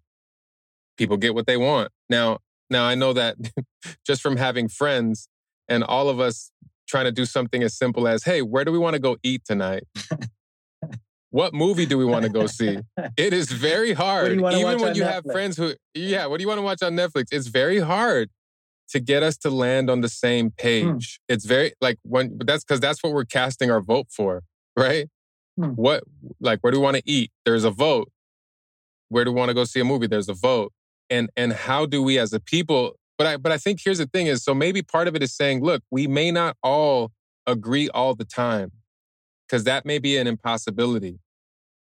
people 0.97 1.17
get 1.17 1.35
what 1.35 1.47
they 1.47 1.57
want. 1.57 1.91
Now, 2.09 2.39
now 2.69 2.85
I 2.85 2.95
know 2.95 3.13
that 3.13 3.37
just 4.05 4.21
from 4.21 4.37
having 4.37 4.67
friends 4.67 5.27
and 5.67 5.83
all 5.83 6.09
of 6.09 6.19
us 6.19 6.51
trying 6.87 7.05
to 7.05 7.11
do 7.11 7.25
something 7.25 7.63
as 7.63 7.77
simple 7.77 8.07
as, 8.07 8.23
hey, 8.23 8.41
where 8.41 8.63
do 8.65 8.71
we 8.71 8.77
want 8.77 8.93
to 8.93 8.99
go 8.99 9.17
eat 9.23 9.43
tonight? 9.45 9.83
what 11.29 11.53
movie 11.53 11.85
do 11.85 11.97
we 11.97 12.05
want 12.05 12.23
to 12.23 12.29
go 12.29 12.47
see? 12.47 12.79
It 13.17 13.33
is 13.33 13.51
very 13.51 13.93
hard. 13.93 14.33
Even 14.33 14.43
when 14.43 14.95
you 14.95 15.03
Netflix? 15.03 15.11
have 15.11 15.23
friends 15.25 15.57
who, 15.57 15.73
yeah, 15.93 16.25
what 16.27 16.37
do 16.37 16.43
you 16.43 16.47
want 16.47 16.59
to 16.59 16.63
watch 16.63 16.81
on 16.83 16.93
Netflix? 16.93 17.25
It's 17.31 17.47
very 17.47 17.79
hard 17.79 18.29
to 18.89 18.99
get 18.99 19.23
us 19.23 19.35
to 19.37 19.49
land 19.49 19.89
on 19.89 20.01
the 20.01 20.09
same 20.09 20.47
hmm. 20.47 20.55
page. 20.57 21.19
Hmm. 21.27 21.33
It's 21.33 21.45
very 21.45 21.73
like 21.81 21.97
when, 22.03 22.37
but 22.37 22.47
that's 22.47 22.63
because 22.63 22.79
that's 22.79 23.03
what 23.03 23.13
we're 23.13 23.25
casting 23.25 23.71
our 23.71 23.81
vote 23.81 24.07
for, 24.09 24.43
right? 24.77 25.07
Hmm. 25.57 25.69
What, 25.69 26.03
like, 26.39 26.59
where 26.61 26.71
do 26.71 26.79
we 26.79 26.83
want 26.83 26.97
to 26.97 27.03
eat? 27.05 27.31
There's 27.45 27.63
a 27.63 27.71
vote. 27.71 28.11
Where 29.09 29.23
do 29.23 29.31
we 29.31 29.37
want 29.37 29.49
to 29.49 29.53
go 29.53 29.63
see 29.63 29.79
a 29.79 29.85
movie? 29.85 30.07
There's 30.07 30.29
a 30.29 30.33
vote 30.33 30.73
and 31.09 31.29
and 31.35 31.53
how 31.53 31.85
do 31.85 32.01
we 32.01 32.17
as 32.17 32.33
a 32.33 32.39
people 32.39 32.95
but 33.17 33.27
i 33.27 33.37
but 33.37 33.51
i 33.51 33.57
think 33.57 33.79
here's 33.83 33.97
the 33.97 34.07
thing 34.07 34.27
is 34.27 34.43
so 34.43 34.53
maybe 34.53 34.81
part 34.81 35.07
of 35.07 35.15
it 35.15 35.23
is 35.23 35.35
saying 35.35 35.63
look 35.63 35.83
we 35.91 36.07
may 36.07 36.31
not 36.31 36.55
all 36.63 37.11
agree 37.47 37.89
all 37.89 38.15
the 38.15 38.25
time 38.25 38.71
because 39.47 39.63
that 39.65 39.85
may 39.85 39.99
be 39.99 40.17
an 40.17 40.25
impossibility. 40.25 41.19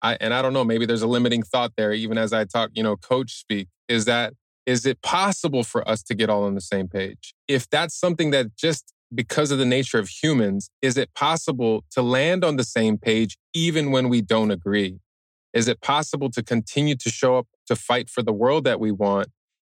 I 0.02 0.18
and 0.20 0.34
i 0.34 0.42
don't 0.42 0.52
know 0.52 0.64
maybe 0.64 0.86
there's 0.86 1.02
a 1.02 1.06
limiting 1.06 1.42
thought 1.42 1.72
there 1.76 1.92
even 1.92 2.18
as 2.18 2.32
i 2.32 2.44
talk 2.44 2.70
you 2.74 2.82
know 2.82 2.96
coach 2.96 3.32
speak 3.32 3.68
is 3.88 4.04
that 4.04 4.34
is 4.66 4.84
it 4.84 5.00
possible 5.00 5.62
for 5.62 5.88
us 5.88 6.02
to 6.02 6.14
get 6.14 6.28
all 6.28 6.42
on 6.42 6.56
the 6.56 6.60
same 6.60 6.88
page? 6.88 7.34
If 7.46 7.70
that's 7.70 7.94
something 7.94 8.32
that 8.32 8.56
just 8.56 8.92
because 9.14 9.52
of 9.52 9.58
the 9.58 9.64
nature 9.64 10.00
of 10.00 10.08
humans 10.08 10.68
is 10.82 10.96
it 10.96 11.14
possible 11.14 11.84
to 11.92 12.02
land 12.02 12.44
on 12.44 12.56
the 12.56 12.64
same 12.64 12.98
page 12.98 13.38
even 13.54 13.92
when 13.92 14.08
we 14.08 14.20
don't 14.20 14.50
agree? 14.50 14.98
Is 15.52 15.68
it 15.68 15.80
possible 15.80 16.28
to 16.30 16.42
continue 16.42 16.96
to 16.96 17.08
show 17.08 17.38
up 17.38 17.46
to 17.66 17.76
fight 17.76 18.08
for 18.08 18.22
the 18.22 18.32
world 18.32 18.64
that 18.64 18.80
we 18.80 18.92
want, 18.92 19.28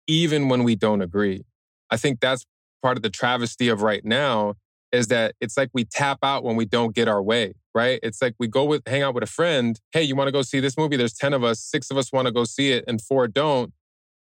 even 0.06 0.48
when 0.48 0.64
we 0.64 0.76
don't 0.76 1.02
agree? 1.02 1.44
I 1.90 1.96
think 1.96 2.20
that's 2.20 2.44
part 2.82 2.96
of 2.96 3.02
the 3.02 3.10
travesty 3.10 3.68
of 3.68 3.82
right 3.82 4.04
now 4.04 4.54
is 4.92 5.08
that 5.08 5.34
it's 5.40 5.56
like 5.56 5.70
we 5.72 5.84
tap 5.84 6.18
out 6.22 6.44
when 6.44 6.54
we 6.54 6.64
don't 6.64 6.94
get 6.94 7.08
our 7.08 7.22
way, 7.22 7.54
right? 7.74 7.98
It's 8.02 8.22
like 8.22 8.34
we 8.38 8.46
go 8.46 8.64
with 8.64 8.82
hang 8.86 9.02
out 9.02 9.14
with 9.14 9.24
a 9.24 9.28
friend. 9.28 9.80
Hey, 9.92 10.02
you 10.02 10.14
want 10.14 10.28
to 10.28 10.32
go 10.32 10.42
see 10.42 10.60
this 10.60 10.78
movie? 10.78 10.96
There's 10.96 11.14
10 11.14 11.32
of 11.32 11.42
us, 11.42 11.60
six 11.60 11.90
of 11.90 11.96
us 11.96 12.12
want 12.12 12.26
to 12.26 12.32
go 12.32 12.44
see 12.44 12.70
it, 12.70 12.84
and 12.86 13.00
four 13.00 13.26
don't. 13.26 13.72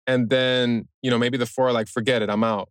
And 0.08 0.28
then, 0.28 0.88
you 1.02 1.11
know, 1.11 1.18
maybe 1.18 1.38
the 1.38 1.46
four 1.46 1.68
are 1.68 1.73
like, 1.73 1.88
forget 1.88 2.23
it, 2.23 2.30
I'm 2.30 2.44
out. 2.44 2.68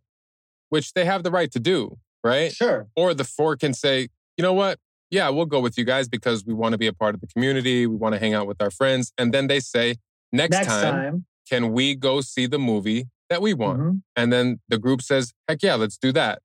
Which 0.68 0.92
they 0.92 1.04
have 1.04 1.22
the 1.22 1.30
right 1.30 1.50
to 1.52 1.60
do, 1.60 1.98
right? 2.22 2.52
Sure. 2.52 2.88
Or 2.96 3.14
the 3.14 3.24
four 3.24 3.56
can 3.56 3.72
say, 3.72 4.08
you 4.36 4.42
know 4.42 4.52
what? 4.52 4.78
yeah, 5.10 5.28
we'll 5.28 5.46
go 5.46 5.60
with 5.60 5.78
you 5.78 5.84
guys 5.84 6.08
because 6.08 6.44
we 6.44 6.54
want 6.54 6.72
to 6.72 6.78
be 6.78 6.86
a 6.86 6.92
part 6.92 7.14
of 7.14 7.20
the 7.20 7.26
community. 7.26 7.86
We 7.86 7.96
want 7.96 8.14
to 8.14 8.18
hang 8.18 8.34
out 8.34 8.46
with 8.46 8.60
our 8.60 8.70
friends. 8.70 9.12
And 9.16 9.32
then 9.32 9.46
they 9.46 9.60
say, 9.60 9.96
next, 10.32 10.56
next 10.56 10.66
time, 10.66 10.94
time, 10.94 11.26
can 11.48 11.72
we 11.72 11.94
go 11.94 12.20
see 12.20 12.46
the 12.46 12.58
movie 12.58 13.06
that 13.30 13.42
we 13.42 13.54
want? 13.54 13.78
Mm-hmm. 13.78 13.96
And 14.16 14.32
then 14.32 14.60
the 14.68 14.78
group 14.78 15.02
says, 15.02 15.32
heck 15.48 15.62
yeah, 15.62 15.74
let's 15.74 15.96
do 15.96 16.12
that. 16.12 16.40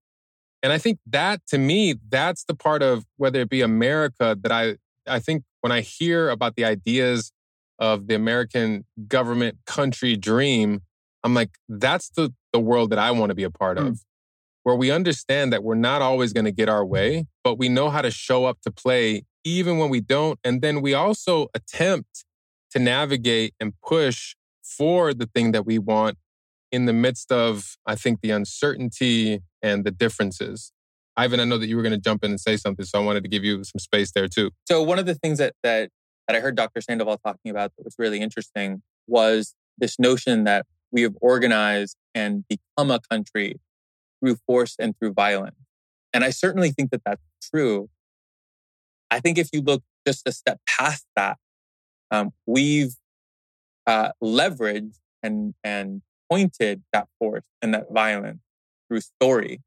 And 0.64 0.72
I 0.72 0.78
think 0.78 1.00
that 1.08 1.42
to 1.48 1.58
me, 1.58 1.96
that's 2.10 2.44
the 2.44 2.56
part 2.56 2.84
of 2.84 3.06
whether 3.18 3.42
it 3.42 3.50
be 3.50 3.62
America 3.62 4.38
that 4.42 4.52
I, 4.52 4.76
I 5.08 5.20
think 5.20 5.44
when 5.62 5.72
I 5.72 5.82
hear 5.82 6.30
about 6.30 6.56
the 6.56 6.66
ideas 6.66 7.32
of 7.80 8.08
the 8.08 8.16
American 8.16 8.86
government 9.08 9.58
country 9.66 10.16
dream, 10.16 10.82
I'm 11.24 11.34
like, 11.34 11.52
that's 11.68 12.10
the, 12.10 12.34
the 12.54 12.60
world 12.60 12.92
that 12.92 13.00
I 13.00 13.12
want 13.12 13.32
to 13.32 13.36
be 13.36 13.44
a 13.44 13.50
part 13.50 13.78
mm. 13.78 13.88
of 13.88 14.02
where 14.64 14.76
we 14.76 14.92
understand 14.92 15.52
that 15.52 15.64
we're 15.64 15.74
not 15.74 16.04
always 16.04 16.34
going 16.34 16.46
to 16.46 16.52
get 16.52 16.70
our 16.70 16.86
way, 16.86 17.26
but 17.44 17.58
we 17.58 17.68
know 17.68 17.90
how 17.90 18.02
to 18.02 18.12
show 18.12 18.46
up 18.46 18.62
to 18.62 18.72
play 18.72 19.24
even 19.44 19.80
when 19.80 19.90
we 19.90 20.00
don't. 20.00 20.40
And 20.44 20.62
then 20.62 20.82
we 20.82 20.94
also 20.94 21.48
attempt 21.56 22.26
to 22.72 22.80
navigate 22.80 23.54
and 23.60 23.74
push 23.86 24.36
for 24.64 25.14
the 25.14 25.26
thing 25.26 25.52
that 25.52 25.66
we 25.66 25.78
want 25.80 26.18
in 26.72 26.86
the 26.86 26.94
midst 26.94 27.32
of, 27.32 27.78
I 27.86 27.96
think, 27.96 28.22
the 28.22 28.32
uncertainty 28.32 29.42
and 29.62 29.84
the 29.84 29.92
differences. 29.92 30.72
Ivan, 31.18 31.40
I 31.40 31.44
know 31.44 31.58
that 31.58 31.68
you 31.68 31.76
were 31.76 31.82
going 31.82 31.92
to 31.92 32.00
jump 32.00 32.24
in 32.24 32.32
and 32.32 32.40
say 32.40 32.56
something, 32.56 32.86
so 32.86 33.00
I 33.00 33.04
wanted 33.04 33.24
to 33.24 33.30
give 33.30 33.44
you 33.44 33.64
some 33.64 33.80
space 33.80 34.12
there 34.14 34.28
too. 34.28 34.52
So 34.68 34.82
one 34.82 34.98
of 34.98 35.06
the 35.06 35.16
things 35.16 35.38
that 35.40 35.54
that 35.64 35.90
that 36.28 36.38
I 36.38 36.40
heard 36.40 36.56
Dr. 36.56 36.80
Sandoval 36.82 37.18
talking 37.18 37.52
about 37.52 37.74
that 37.76 37.84
was 37.84 37.96
really 38.00 38.22
interesting 38.22 38.82
was 39.08 39.54
this 39.78 40.00
notion 40.00 40.46
that 40.46 40.66
we 40.92 41.02
have 41.02 41.16
organized 41.22 41.98
and 42.16 42.46
become 42.48 42.92
a 42.92 43.00
country 43.10 43.60
through 44.20 44.38
force 44.48 44.76
and 44.80 44.98
through 44.98 45.14
violence. 45.14 45.56
And 46.14 46.24
I 46.24 46.30
certainly 46.30 46.72
think 46.72 46.92
that 46.92 47.02
that's 47.06 47.22
true. 47.54 47.90
I 49.10 49.20
think 49.20 49.38
if 49.38 49.50
you 49.52 49.62
look 49.62 49.84
just 50.08 50.28
a 50.28 50.32
step 50.32 50.60
past 50.68 51.06
that, 51.16 51.38
um, 52.12 52.32
we've 52.46 52.96
uh, 53.88 54.12
leveraged 54.24 55.00
and 55.24 55.54
and 55.64 56.02
pointed 56.30 56.84
that 56.94 57.08
force 57.20 57.44
and 57.62 57.74
that 57.74 57.92
violence 57.92 58.42
through 58.88 59.02
story. 59.02 59.62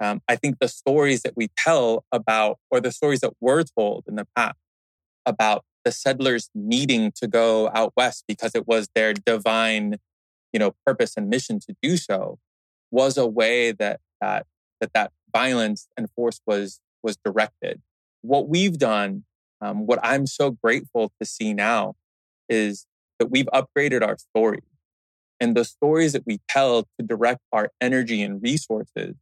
Um, 0.00 0.20
I 0.28 0.36
think 0.36 0.58
the 0.58 0.68
stories 0.68 1.22
that 1.22 1.36
we 1.36 1.48
tell 1.56 2.04
about, 2.10 2.58
or 2.70 2.80
the 2.80 2.92
stories 2.92 3.20
that 3.20 3.32
were 3.40 3.62
told 3.62 4.04
in 4.08 4.16
the 4.16 4.26
past 4.36 4.56
about 5.24 5.64
the 5.84 5.92
settlers 5.92 6.50
needing 6.54 7.12
to 7.12 7.26
go 7.26 7.70
out 7.74 7.92
west 7.96 8.24
because 8.26 8.52
it 8.54 8.66
was 8.66 8.88
their 8.94 9.14
divine, 9.14 9.96
you 10.52 10.58
know, 10.58 10.74
purpose 10.84 11.14
and 11.16 11.28
mission 11.28 11.60
to 11.60 11.74
do 11.82 11.96
so, 11.96 12.38
was 12.90 13.16
a 13.16 13.26
way 13.26 13.72
that 13.72 14.00
that 14.20 14.46
that, 14.80 14.92
that 14.94 15.12
violence 15.32 15.88
and 15.96 16.10
force 16.10 16.40
was 16.46 16.80
was 17.02 17.16
directed. 17.24 17.80
What 18.22 18.48
we've 18.48 18.78
done, 18.78 19.24
um, 19.60 19.86
what 19.86 19.98
I'm 20.02 20.26
so 20.26 20.50
grateful 20.50 21.12
to 21.20 21.26
see 21.26 21.54
now, 21.54 21.94
is 22.48 22.86
that 23.18 23.30
we've 23.30 23.46
upgraded 23.46 24.06
our 24.06 24.18
stories 24.18 24.62
and 25.40 25.56
the 25.56 25.64
stories 25.64 26.12
that 26.12 26.26
we 26.26 26.40
tell 26.48 26.82
to 26.98 27.06
direct 27.06 27.40
our 27.52 27.70
energy 27.80 28.22
and 28.22 28.42
resources 28.42 29.14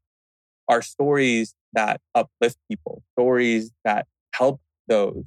are 0.69 0.83
stories 0.83 1.55
that 1.73 2.01
uplift 2.15 2.59
people, 2.69 3.03
stories 3.15 3.73
that 3.85 4.07
help 4.35 4.61
those, 4.89 5.25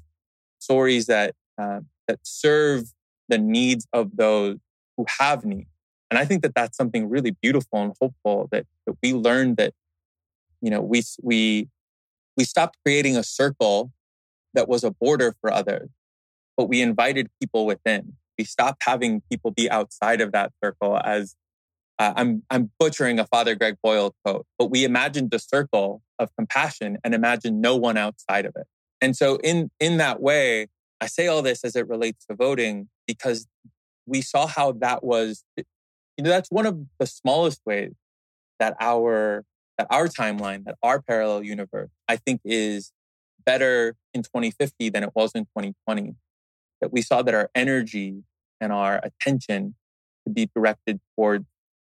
stories 0.59 1.07
that 1.07 1.33
um, 1.57 1.87
that 2.07 2.19
serve 2.23 2.93
the 3.29 3.37
needs 3.37 3.87
of 3.93 4.15
those 4.15 4.57
who 4.97 5.05
have 5.19 5.43
needs. 5.45 5.69
And 6.11 6.19
I 6.19 6.25
think 6.25 6.43
that 6.43 6.53
that's 6.53 6.77
something 6.77 7.09
really 7.09 7.31
beautiful 7.41 7.81
and 7.81 7.93
hopeful 7.99 8.47
that, 8.51 8.65
that 8.85 8.95
we 9.01 9.13
learned 9.13 9.57
that, 9.57 9.73
you 10.61 10.69
know, 10.69 10.81
we, 10.81 11.01
we, 11.21 11.67
we 12.37 12.43
stopped 12.43 12.77
creating 12.85 13.17
a 13.17 13.23
circle 13.23 13.91
that 14.55 14.67
was 14.67 14.83
a 14.83 14.91
border 14.91 15.35
for 15.41 15.51
others, 15.51 15.89
but 16.57 16.69
we 16.69 16.81
invited 16.81 17.29
people 17.39 17.65
within. 17.65 18.13
We 18.37 18.43
stopped 18.43 18.83
having 18.83 19.21
people 19.29 19.51
be 19.51 19.69
outside 19.69 20.21
of 20.21 20.31
that 20.33 20.51
circle 20.63 20.99
as 21.03 21.35
uh, 21.97 22.13
I'm, 22.17 22.43
I'm 22.49 22.71
butchering 22.77 23.19
a 23.19 23.25
Father 23.25 23.55
Greg 23.55 23.77
Boyle 23.81 24.13
quote, 24.25 24.45
but 24.59 24.69
we 24.69 24.83
imagined 24.83 25.31
the 25.31 25.39
circle 25.39 26.01
of 26.19 26.29
compassion 26.35 26.97
and 27.03 27.15
imagined 27.15 27.61
no 27.61 27.77
one 27.77 27.95
outside 27.95 28.45
of 28.45 28.53
it. 28.57 28.67
And 28.99 29.15
so 29.15 29.37
in, 29.37 29.71
in 29.79 29.97
that 29.97 30.21
way, 30.21 30.67
I 30.99 31.07
say 31.07 31.27
all 31.27 31.41
this 31.41 31.63
as 31.63 31.75
it 31.75 31.87
relates 31.87 32.25
to 32.25 32.35
voting 32.35 32.89
because 33.07 33.47
we 34.05 34.21
saw 34.21 34.45
how 34.47 34.73
that 34.73 35.03
was 35.03 35.43
you 36.17 36.23
know, 36.23 36.29
that's 36.29 36.49
one 36.49 36.65
of 36.65 36.79
the 36.99 37.05
smallest 37.05 37.61
ways 37.65 37.93
that 38.59 38.75
our 38.79 39.43
that 39.77 39.87
our 39.89 40.07
timeline, 40.07 40.63
that 40.63 40.75
our 40.81 41.01
parallel 41.01 41.43
universe, 41.43 41.89
I 42.07 42.15
think 42.15 42.39
is 42.45 42.93
better 43.45 43.95
in 44.15 44.23
2050 44.23 44.89
than 44.89 45.03
it 45.03 45.11
was 45.13 45.33
in 45.35 45.43
2020. 45.43 46.15
That 46.81 46.91
we 46.91 47.01
saw 47.01 47.21
that 47.21 47.33
our 47.33 47.49
energy 47.53 48.23
and 48.59 48.73
our 48.73 48.99
attention 49.03 49.75
to 50.25 50.33
be 50.33 50.49
directed 50.55 50.99
toward 51.15 51.45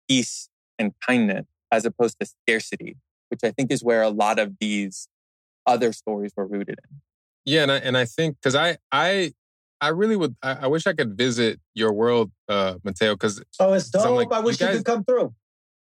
peace 0.07 0.49
and 0.79 0.93
kindness 1.05 1.45
as 1.71 1.85
opposed 1.85 2.19
to 2.19 2.25
scarcity, 2.25 2.97
which 3.29 3.41
I 3.43 3.51
think 3.51 3.71
is 3.71 3.83
where 3.83 4.01
a 4.01 4.09
lot 4.09 4.39
of 4.39 4.55
these 4.59 5.07
other 5.65 5.93
stories 5.93 6.31
were 6.35 6.47
rooted 6.47 6.79
in. 6.89 7.01
Yeah, 7.45 7.63
and 7.63 7.71
I, 7.71 7.77
and 7.77 7.97
I 7.97 8.05
think 8.05 8.37
because 8.37 8.55
I 8.55 8.77
I 8.91 9.33
I 9.81 9.89
really 9.89 10.15
would 10.15 10.35
I, 10.41 10.53
I, 10.61 10.67
wish 10.67 10.87
I 10.87 10.93
could 10.93 11.15
visit 11.15 11.59
your 11.75 11.93
world, 11.93 12.31
uh, 12.49 12.75
Mateo. 12.83 13.13
Because 13.13 13.43
oh, 13.59 13.73
it's 13.73 13.89
dope. 13.89 14.15
Like, 14.15 14.31
I 14.31 14.39
wish 14.39 14.59
you, 14.59 14.65
guys, 14.65 14.73
you 14.73 14.79
could 14.79 14.85
come 14.85 15.03
through. 15.03 15.33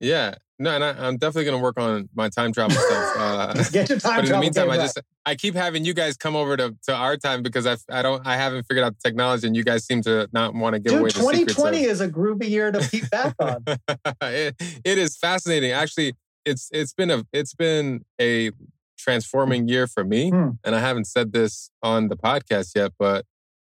Yeah, 0.00 0.36
no, 0.60 0.74
and 0.74 0.84
I, 0.84 1.08
am 1.08 1.16
definitely 1.16 1.44
going 1.44 1.56
to 1.56 1.62
work 1.62 1.80
on 1.80 2.10
my 2.14 2.28
time 2.28 2.52
travel 2.52 2.76
stuff. 2.76 3.06
Uh, 3.20 3.64
Get 3.70 3.88
your 3.88 3.98
time. 3.98 4.16
But 4.16 4.24
in 4.26 4.32
the 4.32 4.38
meantime, 4.38 4.70
I 4.70 4.76
just 4.76 5.00
I 5.26 5.34
keep 5.34 5.54
having 5.54 5.84
you 5.84 5.94
guys 5.94 6.16
come 6.16 6.36
over 6.36 6.56
to, 6.56 6.74
to 6.84 6.94
our 6.94 7.16
time 7.16 7.42
because 7.42 7.66
I 7.66 7.76
I 7.90 8.02
don't 8.02 8.26
I 8.26 8.36
haven't 8.36 8.64
figured 8.64 8.84
out 8.84 8.94
the 8.94 9.08
technology, 9.08 9.46
and 9.46 9.56
you 9.56 9.64
guys 9.64 9.84
seem 9.84 10.02
to 10.02 10.28
not 10.32 10.54
want 10.54 10.74
to 10.74 10.80
give 10.80 10.92
Dude, 10.92 11.00
away. 11.00 11.10
Twenty 11.10 11.44
2020 11.44 11.84
is 11.84 12.00
a 12.00 12.08
groovy 12.08 12.48
year 12.48 12.70
to 12.72 12.80
peek 12.88 13.10
back 13.10 13.34
on. 13.40 13.64
it, 14.22 14.54
it 14.84 14.98
is 14.98 15.16
fascinating. 15.16 15.72
Actually, 15.72 16.14
it's 16.44 16.68
it's 16.72 16.92
been 16.92 17.10
a 17.10 17.24
it's 17.32 17.54
been 17.54 18.04
a 18.20 18.50
transforming 18.98 19.68
year 19.68 19.86
for 19.86 20.04
me, 20.04 20.30
mm. 20.30 20.58
and 20.64 20.74
I 20.74 20.80
haven't 20.80 21.06
said 21.06 21.32
this 21.32 21.70
on 21.82 22.08
the 22.08 22.16
podcast 22.16 22.72
yet, 22.74 22.92
but 22.98 23.24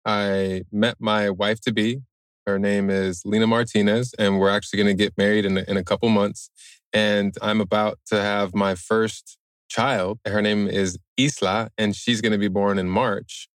I 0.05 0.63
met 0.71 0.97
my 0.99 1.29
wife 1.29 1.59
to 1.61 1.73
be. 1.73 2.01
Her 2.45 2.59
name 2.59 2.89
is 2.89 3.23
Lena 3.25 3.47
Martinez, 3.47 4.13
and 4.19 4.39
we're 4.39 4.49
actually 4.49 4.77
going 4.77 4.95
to 4.95 5.03
get 5.03 5.17
married 5.17 5.45
in 5.45 5.57
a, 5.57 5.63
in 5.67 5.77
a 5.77 5.83
couple 5.83 6.09
months. 6.09 6.49
And 6.93 7.35
I'm 7.41 7.59
about 7.59 7.99
to 8.07 8.21
have 8.21 8.53
my 8.53 8.75
first 8.75 9.37
child. 9.67 10.19
Her 10.25 10.41
name 10.41 10.67
is 10.67 10.97
Isla, 11.17 11.69
and 11.77 11.95
she's 11.95 12.21
going 12.21 12.31
to 12.31 12.37
be 12.37 12.47
born 12.47 12.77
in 12.77 12.89
March. 12.89 13.49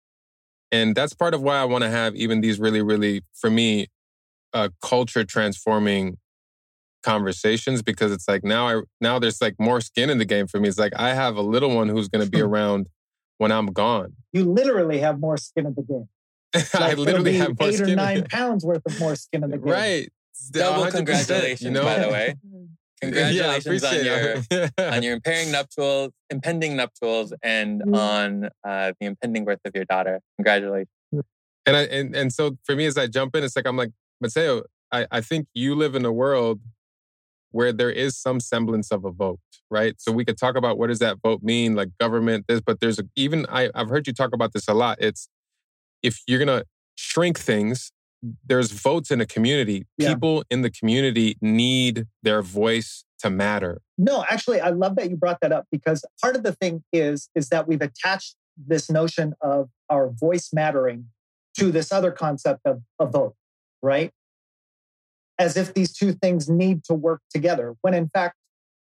And 0.71 0.95
that's 0.95 1.13
part 1.13 1.33
of 1.33 1.41
why 1.41 1.57
I 1.57 1.65
want 1.65 1.83
to 1.83 1.89
have 1.89 2.15
even 2.15 2.41
these 2.41 2.59
really, 2.59 2.81
really, 2.81 3.21
for 3.33 3.49
me, 3.49 3.87
uh, 4.53 4.69
culture 4.81 5.23
transforming 5.23 6.17
conversations 7.03 7.81
because 7.81 8.11
it's 8.11 8.27
like 8.27 8.43
now 8.43 8.67
I 8.67 8.81
now 8.99 9.19
there's 9.19 9.41
like 9.41 9.55
more 9.59 9.79
skin 9.81 10.09
in 10.09 10.17
the 10.17 10.25
game 10.25 10.47
for 10.47 10.59
me. 10.59 10.67
It's 10.67 10.79
like 10.79 10.93
I 10.95 11.13
have 11.13 11.37
a 11.37 11.41
little 11.41 11.73
one 11.75 11.87
who's 11.87 12.07
going 12.09 12.23
to 12.23 12.29
be 12.29 12.41
around 12.49 12.87
when 13.37 13.51
I'm 13.51 13.67
gone. 13.67 14.13
You 14.33 14.45
literally 14.45 14.99
have 14.99 15.19
more 15.19 15.37
skin 15.37 15.65
in 15.65 15.73
the 15.75 15.83
game. 15.83 16.09
Like 16.73 16.81
I 16.81 16.93
literally 16.93 17.37
have 17.37 17.59
more 17.59 17.69
eight 17.69 17.75
skin 17.75 17.91
or 17.91 17.95
nine 17.95 18.23
pounds 18.25 18.65
worth 18.65 18.81
of 18.85 18.99
more 18.99 19.15
skin 19.15 19.43
in 19.43 19.51
the 19.51 19.57
game. 19.57 19.73
Right. 19.73 20.09
Double 20.51 20.89
congratulations, 20.91 21.61
you 21.61 21.71
know? 21.71 21.83
by 21.83 21.99
the 21.99 22.09
way. 22.09 22.35
Congratulations 23.01 23.83
yeah, 23.83 24.41
on 24.51 24.83
your 24.83 24.91
on 24.91 25.03
your 25.03 25.13
impending 25.13 25.51
nuptials, 25.51 26.11
impending 26.31 26.75
nuptials, 26.75 27.31
and 27.43 27.83
mm. 27.83 27.95
on 27.95 28.49
uh, 28.67 28.93
the 28.99 29.05
impending 29.05 29.45
birth 29.45 29.59
of 29.65 29.73
your 29.75 29.85
daughter. 29.85 30.19
Congratulations. 30.37 30.89
And 31.67 31.75
I 31.75 31.81
and, 31.83 32.15
and 32.15 32.33
so 32.33 32.57
for 32.63 32.75
me, 32.75 32.87
as 32.87 32.97
I 32.97 33.05
jump 33.05 33.35
in, 33.35 33.43
it's 33.43 33.55
like 33.55 33.67
I'm 33.67 33.77
like 33.77 33.91
Mateo. 34.19 34.63
I, 34.91 35.05
I 35.11 35.21
think 35.21 35.47
you 35.53 35.75
live 35.75 35.93
in 35.93 36.05
a 36.05 36.11
world 36.11 36.59
where 37.51 37.71
there 37.71 37.91
is 37.91 38.17
some 38.17 38.39
semblance 38.39 38.91
of 38.91 39.05
a 39.05 39.11
vote, 39.11 39.39
right? 39.69 39.95
So 39.99 40.11
we 40.11 40.25
could 40.25 40.37
talk 40.37 40.55
about 40.55 40.77
what 40.77 40.87
does 40.87 40.99
that 40.99 41.17
vote 41.21 41.43
mean, 41.43 41.75
like 41.75 41.89
government, 41.99 42.45
this, 42.47 42.61
but 42.61 42.79
there's 42.79 42.99
a, 42.99 43.03
even 43.15 43.45
I, 43.49 43.69
I've 43.75 43.89
heard 43.89 44.07
you 44.07 44.13
talk 44.13 44.33
about 44.33 44.53
this 44.53 44.67
a 44.67 44.73
lot. 44.73 44.97
It's 45.01 45.27
if 46.03 46.21
you're 46.27 46.43
going 46.43 46.59
to 46.59 46.65
shrink 46.95 47.39
things, 47.39 47.91
there's 48.45 48.71
votes 48.71 49.11
in 49.11 49.21
a 49.21 49.25
community. 49.25 49.85
Yeah. 49.97 50.09
People 50.09 50.43
in 50.49 50.61
the 50.61 50.69
community 50.69 51.37
need 51.41 52.05
their 52.23 52.41
voice 52.41 53.05
to 53.19 53.29
matter. 53.29 53.81
No, 53.97 54.25
actually, 54.29 54.59
I 54.59 54.69
love 54.69 54.95
that 54.95 55.09
you 55.09 55.17
brought 55.17 55.39
that 55.41 55.51
up 55.51 55.65
because 55.71 56.03
part 56.21 56.35
of 56.35 56.43
the 56.43 56.53
thing 56.53 56.83
is 56.93 57.29
is 57.35 57.49
that 57.49 57.67
we've 57.67 57.81
attached 57.81 58.35
this 58.57 58.89
notion 58.89 59.33
of 59.41 59.69
our 59.89 60.09
voice 60.09 60.49
mattering 60.53 61.05
to 61.57 61.71
this 61.71 61.91
other 61.91 62.11
concept 62.11 62.61
of 62.65 62.81
a 62.99 63.05
vote, 63.05 63.35
right? 63.81 64.11
As 65.39 65.57
if 65.57 65.73
these 65.73 65.93
two 65.93 66.13
things 66.13 66.49
need 66.49 66.83
to 66.85 66.93
work 66.93 67.21
together, 67.31 67.75
when 67.81 67.93
in 67.93 68.09
fact 68.09 68.35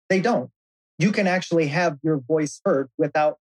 they 0.10 0.20
don't. 0.20 0.52
You 0.98 1.12
can 1.12 1.28
actually 1.28 1.68
have 1.68 1.98
your 2.04 2.18
voice 2.18 2.62
heard 2.64 2.90
without 2.98 3.38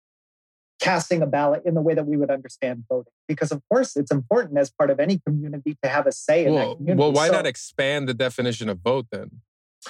casting 0.85 1.23
a 1.23 1.27
ballot 1.27 1.63
in 1.65 1.73
the 1.73 1.81
way 1.81 1.95
that 1.95 2.07
we 2.07 2.15
would 2.15 2.31
understand 2.31 2.85
voting. 2.91 3.13
Because 3.27 3.51
of 3.51 3.63
course 3.71 3.97
it's 3.97 4.11
important 4.11 4.59
as 4.59 4.71
part 4.71 4.91
of 4.91 5.01
any 5.01 5.19
community 5.27 5.79
to 5.83 5.89
have 5.89 6.07
a 6.07 6.13
say 6.13 6.45
in 6.45 6.53
well, 6.53 6.69
that 6.69 6.77
community. 6.77 7.01
Well, 7.01 7.13
why 7.13 7.29
so, 7.29 7.33
not 7.33 7.47
expand 7.47 8.07
the 8.07 8.13
definition 8.13 8.69
of 8.69 8.81
vote 8.81 9.07
then? 9.11 9.31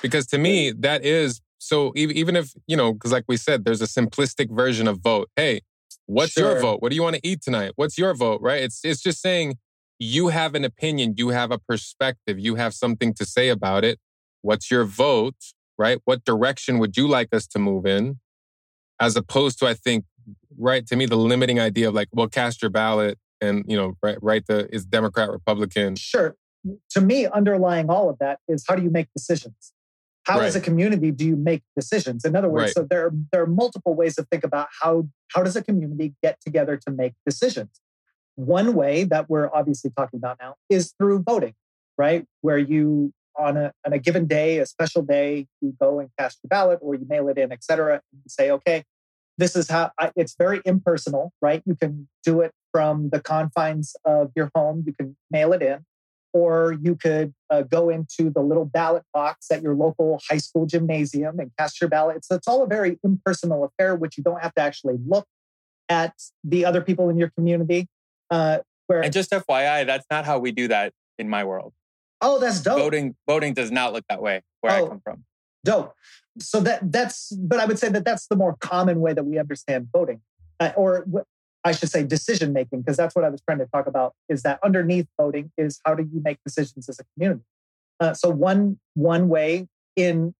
Because 0.00 0.24
to 0.28 0.38
me, 0.38 0.70
that 0.70 1.04
is 1.04 1.40
so 1.58 1.92
even 1.96 2.36
if, 2.36 2.54
you 2.68 2.76
know, 2.76 2.92
because 2.92 3.10
like 3.10 3.24
we 3.26 3.36
said, 3.36 3.64
there's 3.64 3.82
a 3.82 3.86
simplistic 3.86 4.54
version 4.54 4.86
of 4.86 4.98
vote. 4.98 5.28
Hey, 5.34 5.62
what's 6.06 6.34
sure. 6.34 6.52
your 6.52 6.60
vote? 6.60 6.80
What 6.80 6.90
do 6.90 6.94
you 6.94 7.02
want 7.02 7.16
to 7.16 7.26
eat 7.26 7.42
tonight? 7.42 7.72
What's 7.74 7.98
your 7.98 8.14
vote? 8.14 8.40
Right? 8.40 8.62
It's 8.62 8.84
it's 8.84 9.02
just 9.02 9.20
saying 9.20 9.58
you 9.98 10.28
have 10.28 10.54
an 10.54 10.64
opinion, 10.64 11.14
you 11.16 11.30
have 11.30 11.50
a 11.50 11.58
perspective, 11.58 12.38
you 12.38 12.54
have 12.54 12.72
something 12.72 13.12
to 13.14 13.26
say 13.26 13.48
about 13.48 13.82
it. 13.82 13.98
What's 14.42 14.70
your 14.70 14.84
vote? 14.84 15.34
Right? 15.76 15.98
What 16.04 16.24
direction 16.24 16.78
would 16.78 16.96
you 16.96 17.08
like 17.08 17.34
us 17.34 17.48
to 17.48 17.58
move 17.58 17.84
in? 17.84 18.20
As 19.00 19.16
opposed 19.16 19.58
to, 19.58 19.66
I 19.66 19.74
think, 19.74 20.04
right 20.58 20.86
to 20.86 20.96
me 20.96 21.06
the 21.06 21.16
limiting 21.16 21.60
idea 21.60 21.88
of 21.88 21.94
like 21.94 22.08
well 22.12 22.28
cast 22.28 22.62
your 22.62 22.70
ballot 22.70 23.18
and 23.40 23.64
you 23.66 23.76
know 23.76 23.96
right 24.02 24.18
right 24.22 24.46
the 24.46 24.68
is 24.74 24.84
democrat 24.84 25.30
republican? 25.30 25.96
Sure. 25.96 26.36
To 26.90 27.00
me 27.00 27.26
underlying 27.26 27.90
all 27.90 28.08
of 28.08 28.18
that 28.18 28.38
is 28.48 28.64
how 28.66 28.74
do 28.74 28.82
you 28.82 28.90
make 28.90 29.08
decisions? 29.14 29.72
How 30.24 30.38
right. 30.38 30.46
as 30.46 30.56
a 30.56 30.60
community 30.60 31.10
do 31.10 31.26
you 31.26 31.36
make 31.36 31.62
decisions? 31.76 32.24
In 32.24 32.34
other 32.34 32.48
words 32.48 32.68
right. 32.68 32.74
so 32.74 32.86
there 32.88 33.10
there 33.32 33.42
are 33.42 33.46
multiple 33.46 33.94
ways 33.94 34.14
to 34.16 34.24
think 34.24 34.44
about 34.44 34.68
how 34.80 35.08
how 35.28 35.42
does 35.42 35.56
a 35.56 35.62
community 35.62 36.14
get 36.22 36.40
together 36.40 36.76
to 36.76 36.90
make 36.90 37.14
decisions? 37.26 37.80
One 38.36 38.74
way 38.74 39.04
that 39.04 39.28
we're 39.28 39.50
obviously 39.54 39.90
talking 39.96 40.18
about 40.18 40.38
now 40.40 40.54
is 40.68 40.94
through 40.98 41.22
voting 41.22 41.54
right? 41.96 42.24
Where 42.40 42.58
you 42.58 43.12
on 43.36 43.56
a, 43.56 43.72
on 43.84 43.92
a 43.92 43.98
given 43.98 44.26
day 44.26 44.58
a 44.58 44.66
special 44.66 45.02
day 45.02 45.48
you 45.60 45.74
go 45.80 45.98
and 45.98 46.08
cast 46.16 46.38
your 46.42 46.48
ballot 46.48 46.78
or 46.80 46.94
you 46.94 47.04
mail 47.08 47.28
it 47.28 47.36
in 47.36 47.50
etc 47.50 48.00
and 48.12 48.22
say 48.28 48.48
okay 48.48 48.84
this 49.38 49.56
is 49.56 49.68
how 49.68 49.90
I, 49.98 50.12
it's 50.16 50.34
very 50.38 50.60
impersonal, 50.64 51.32
right? 51.42 51.62
You 51.66 51.74
can 51.74 52.08
do 52.22 52.40
it 52.40 52.52
from 52.72 53.10
the 53.10 53.20
confines 53.20 53.96
of 54.04 54.30
your 54.34 54.50
home. 54.54 54.84
You 54.86 54.92
can 54.92 55.16
mail 55.30 55.52
it 55.52 55.62
in, 55.62 55.84
or 56.32 56.76
you 56.80 56.96
could 56.96 57.34
uh, 57.50 57.62
go 57.62 57.88
into 57.88 58.30
the 58.30 58.40
little 58.40 58.64
ballot 58.64 59.04
box 59.12 59.50
at 59.50 59.62
your 59.62 59.74
local 59.74 60.20
high 60.28 60.38
school 60.38 60.66
gymnasium 60.66 61.38
and 61.38 61.50
cast 61.58 61.80
your 61.80 61.90
ballot. 61.90 62.24
So 62.24 62.34
it's 62.34 62.48
all 62.48 62.62
a 62.62 62.66
very 62.66 62.98
impersonal 63.02 63.64
affair, 63.64 63.96
which 63.96 64.16
you 64.16 64.24
don't 64.24 64.42
have 64.42 64.54
to 64.54 64.62
actually 64.62 64.96
look 65.06 65.26
at 65.88 66.14
the 66.42 66.64
other 66.64 66.80
people 66.80 67.10
in 67.10 67.18
your 67.18 67.30
community. 67.30 67.88
Uh, 68.30 68.58
where 68.86 69.02
and 69.02 69.12
just 69.12 69.30
FYI, 69.30 69.86
that's 69.86 70.06
not 70.10 70.24
how 70.24 70.38
we 70.38 70.52
do 70.52 70.68
that 70.68 70.92
in 71.18 71.28
my 71.28 71.44
world. 71.44 71.72
Oh, 72.20 72.38
that's 72.38 72.60
dope. 72.60 72.78
Voting 72.78 73.14
voting 73.28 73.54
does 73.54 73.70
not 73.70 73.92
look 73.92 74.04
that 74.08 74.22
way 74.22 74.42
where 74.60 74.72
oh, 74.72 74.86
I 74.86 74.88
come 74.88 75.00
from. 75.04 75.24
Dope. 75.64 75.94
So 76.38 76.60
that 76.60 76.92
that's 76.92 77.30
but 77.30 77.60
i 77.60 77.64
would 77.64 77.78
say 77.78 77.88
that 77.88 78.04
that's 78.04 78.26
the 78.26 78.36
more 78.36 78.56
common 78.56 79.00
way 79.00 79.12
that 79.12 79.24
we 79.24 79.38
understand 79.38 79.88
voting 79.92 80.20
uh, 80.58 80.72
or 80.76 81.06
i 81.64 81.70
should 81.70 81.88
say 81.88 82.02
decision 82.02 82.52
making 82.52 82.80
because 82.80 82.96
that's 82.96 83.14
what 83.14 83.24
i 83.24 83.28
was 83.28 83.40
trying 83.42 83.58
to 83.58 83.66
talk 83.66 83.86
about 83.86 84.14
is 84.28 84.42
that 84.42 84.58
underneath 84.64 85.06
voting 85.16 85.52
is 85.56 85.80
how 85.84 85.94
do 85.94 86.02
you 86.02 86.20
make 86.24 86.38
decisions 86.44 86.88
as 86.88 86.98
a 86.98 87.04
community? 87.14 87.44
Uh, 88.00 88.12
so 88.12 88.28
one 88.28 88.78
one 88.94 89.28
way 89.28 89.68
in 89.94 90.34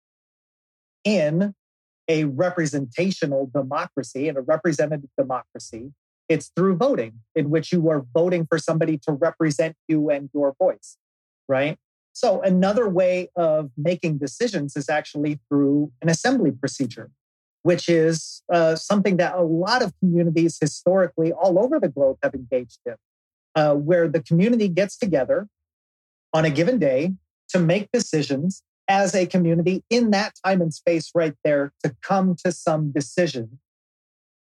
in 1.05 1.55
a 2.09 2.25
representational 2.25 3.49
democracy 3.55 4.29
and 4.29 4.37
a 4.37 4.41
representative 4.41 5.11
democracy 5.17 5.93
it's 6.29 6.51
through 6.57 6.75
voting 6.75 7.21
in 7.37 7.51
which 7.51 7.71
you 7.71 7.89
are 7.89 8.05
voting 8.13 8.47
for 8.47 8.59
somebody 8.59 8.99
to 8.99 9.13
represent 9.13 9.77
you 9.87 10.11
and 10.11 10.29
your 10.35 10.55
voice 10.59 10.97
right 11.49 11.79
so, 12.15 12.41
another 12.43 12.89
way 12.89 13.29
of 13.35 13.71
making 13.77 14.19
decisions 14.19 14.77
is 14.77 14.89
actually 14.89 15.41
through 15.49 15.91
an 16.01 16.09
assembly 16.09 16.53
procedure, 16.53 17.11
which 17.65 17.89
is 17.89 18.41
uh, 18.53 18.77
something 18.77 19.17
that 19.17 19.35
a 19.35 19.43
lot 19.43 19.83
of 19.83 19.93
communities 19.99 20.57
historically 20.61 21.33
all 21.33 21.59
over 21.59 21.81
the 21.81 21.89
globe 21.89 22.19
have 22.23 22.33
engaged 22.33 22.79
in, 22.87 22.95
uh, 23.57 23.75
where 23.75 24.07
the 24.07 24.23
community 24.23 24.69
gets 24.69 24.97
together 24.97 25.49
on 26.33 26.45
a 26.45 26.51
given 26.51 26.79
day 26.79 27.15
to 27.49 27.59
make 27.59 27.91
decisions 27.93 28.63
as 28.87 29.13
a 29.17 29.27
community 29.27 29.83
in 29.91 30.13
that 30.13 30.35
time 30.45 30.63
and 30.63 30.73
space 30.73 31.11
right 31.17 31.35
there 31.43 31.73
to 31.83 31.97
come 32.01 32.37
to 32.45 32.53
some 32.53 32.93
decision 32.93 33.59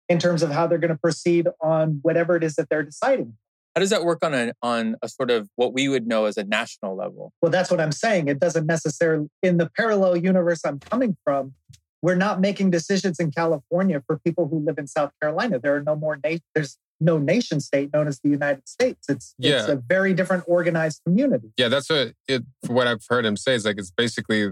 in 0.07 0.17
terms 0.17 0.43
of 0.43 0.51
how 0.51 0.65
they're 0.65 0.77
going 0.77 0.93
to 0.93 0.97
proceed 0.97 1.49
on 1.61 1.99
whatever 2.03 2.37
it 2.37 2.43
is 2.43 2.55
that 2.55 2.69
they're 2.69 2.83
deciding. 2.83 3.33
How 3.79 3.81
does 3.81 3.91
that 3.91 4.03
work 4.03 4.25
on 4.25 4.33
a 4.33 4.51
on 4.61 4.97
a 5.01 5.07
sort 5.07 5.31
of 5.31 5.47
what 5.55 5.71
we 5.71 5.87
would 5.87 6.05
know 6.05 6.25
as 6.25 6.35
a 6.35 6.43
national 6.43 6.97
level? 6.97 7.31
Well, 7.41 7.49
that's 7.49 7.71
what 7.71 7.79
I'm 7.79 7.93
saying. 7.93 8.27
It 8.27 8.37
doesn't 8.37 8.65
necessarily 8.65 9.29
in 9.41 9.55
the 9.55 9.69
parallel 9.69 10.17
universe 10.17 10.59
I'm 10.65 10.79
coming 10.79 11.15
from. 11.23 11.53
We're 12.01 12.15
not 12.15 12.41
making 12.41 12.71
decisions 12.71 13.21
in 13.21 13.31
California 13.31 14.03
for 14.05 14.19
people 14.19 14.49
who 14.49 14.59
live 14.59 14.79
in 14.79 14.85
South 14.85 15.13
Carolina. 15.21 15.59
There 15.59 15.77
are 15.77 15.81
no 15.81 15.95
more 15.95 16.19
na- 16.21 16.39
there's 16.53 16.77
no 16.99 17.19
nation 17.19 17.61
state 17.61 17.93
known 17.93 18.09
as 18.09 18.19
the 18.19 18.27
United 18.27 18.67
States. 18.67 19.07
It's 19.07 19.33
yeah. 19.37 19.59
it's 19.59 19.69
a 19.69 19.77
very 19.77 20.13
different 20.13 20.43
organized 20.45 20.99
community. 21.05 21.53
Yeah, 21.55 21.69
that's 21.69 21.89
what 21.89 22.15
it. 22.27 22.43
What 22.67 22.85
I've 22.85 23.05
heard 23.07 23.25
him 23.25 23.37
say 23.37 23.55
is 23.55 23.63
like 23.63 23.77
it's 23.77 23.91
basically 23.91 24.49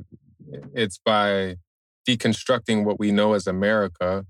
it's 0.74 1.02
by 1.04 1.58
deconstructing 2.08 2.86
what 2.86 2.98
we 2.98 3.12
know 3.12 3.34
as 3.34 3.46
America, 3.46 4.26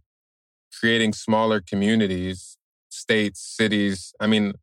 creating 0.80 1.14
smaller 1.14 1.62
communities, 1.62 2.58
states, 2.90 3.40
cities. 3.40 4.16
I 4.20 4.26
mean, 4.26 4.54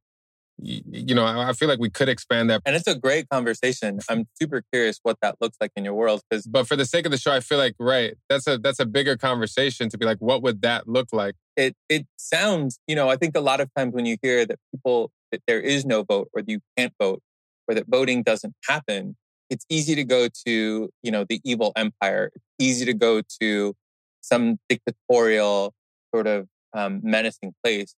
you 0.63 1.15
know, 1.15 1.25
I 1.27 1.53
feel 1.53 1.69
like 1.69 1.79
we 1.79 1.91
could 1.91 2.09
expand 2.09 2.49
that. 2.51 2.63
And 2.65 2.77
it's 2.77 2.87
a 2.87 2.95
great 2.95 3.29
conversation. 3.29 3.99
I'm 4.09 4.27
super 4.41 4.63
curious 4.73 5.01
what 5.03 5.19
that 5.21 5.37
looks 5.41 5.57
like 5.61 5.73
in 5.77 5.85
your 5.85 5.95
world. 5.95 6.23
Because, 6.29 6.47
but 6.47 6.67
for 6.67 6.77
the 6.77 6.85
sake 6.85 7.05
of 7.07 7.13
the 7.13 7.19
show, 7.19 7.33
I 7.33 7.41
feel 7.41 7.59
like 7.59 7.75
right, 7.79 8.15
that's 8.29 8.47
a 8.47 8.59
that's 8.59 8.81
a 8.81 8.87
bigger 8.87 9.17
conversation 9.17 9.89
to 9.89 9.99
be 9.99 10.07
like, 10.07 10.19
what 10.19 10.43
would 10.43 10.63
that 10.63 10.89
look 10.89 11.09
like? 11.13 11.35
It 11.57 11.75
it 11.89 12.07
sounds, 12.17 12.79
you 12.87 12.95
know, 12.95 13.09
I 13.09 13.17
think 13.17 13.37
a 13.37 13.41
lot 13.41 13.61
of 13.61 13.69
times 13.77 13.95
when 13.95 14.07
you 14.07 14.17
hear 14.23 14.47
that 14.47 14.59
people 14.73 15.11
that 15.33 15.43
there 15.47 15.61
is 15.61 15.85
no 15.85 16.03
vote 16.05 16.29
or 16.33 16.43
that 16.43 16.51
you 16.51 16.61
can't 16.77 16.93
vote 17.01 17.21
or 17.69 17.75
that 17.75 17.87
voting 17.89 18.23
doesn't 18.23 18.55
happen, 18.69 19.17
it's 19.51 19.67
easy 19.69 19.95
to 19.97 20.05
go 20.05 20.29
to 20.47 20.91
you 21.03 21.11
know 21.11 21.25
the 21.29 21.41
evil 21.45 21.73
empire. 21.77 22.31
It's 22.35 22.45
easy 22.59 22.85
to 22.87 22.95
go 22.95 23.23
to 23.41 23.75
some 24.21 24.59
dictatorial 24.69 25.75
sort 26.15 26.27
of 26.27 26.47
um, 26.73 27.01
menacing 27.03 27.55
place. 27.63 27.95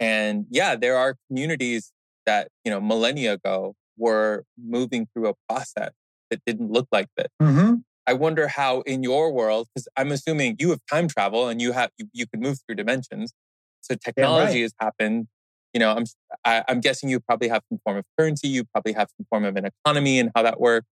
And 0.00 0.46
yeah, 0.50 0.76
there 0.76 0.96
are 0.96 1.16
communities 1.28 1.92
that, 2.26 2.48
you 2.64 2.70
know, 2.70 2.80
millennia 2.80 3.34
ago 3.34 3.74
were 3.96 4.44
moving 4.62 5.06
through 5.12 5.28
a 5.28 5.34
process 5.48 5.92
that 6.30 6.40
didn't 6.46 6.70
look 6.70 6.88
like 6.90 7.08
this. 7.16 7.28
Mm-hmm. 7.40 7.74
I 8.06 8.12
wonder 8.12 8.48
how 8.48 8.80
in 8.82 9.02
your 9.02 9.32
world, 9.32 9.68
because 9.74 9.88
I'm 9.96 10.12
assuming 10.12 10.56
you 10.58 10.70
have 10.70 10.80
time 10.90 11.08
travel 11.08 11.48
and 11.48 11.60
you 11.60 11.72
have 11.72 11.90
you, 11.96 12.06
you 12.12 12.26
can 12.26 12.40
move 12.40 12.58
through 12.66 12.76
dimensions. 12.76 13.32
So 13.80 13.94
technology 13.94 14.54
right. 14.54 14.62
has 14.62 14.74
happened. 14.80 15.28
You 15.72 15.80
know, 15.80 15.92
I'm 15.92 16.04
I, 16.44 16.56
am 16.56 16.64
i 16.68 16.72
am 16.72 16.80
guessing 16.80 17.08
you 17.08 17.20
probably 17.20 17.48
have 17.48 17.62
some 17.68 17.78
form 17.84 17.96
of 17.96 18.04
currency. 18.18 18.48
You 18.48 18.64
probably 18.64 18.92
have 18.92 19.08
some 19.16 19.26
form 19.30 19.44
of 19.44 19.56
an 19.56 19.66
economy 19.66 20.18
and 20.18 20.30
how 20.34 20.42
that 20.42 20.60
works. 20.60 20.86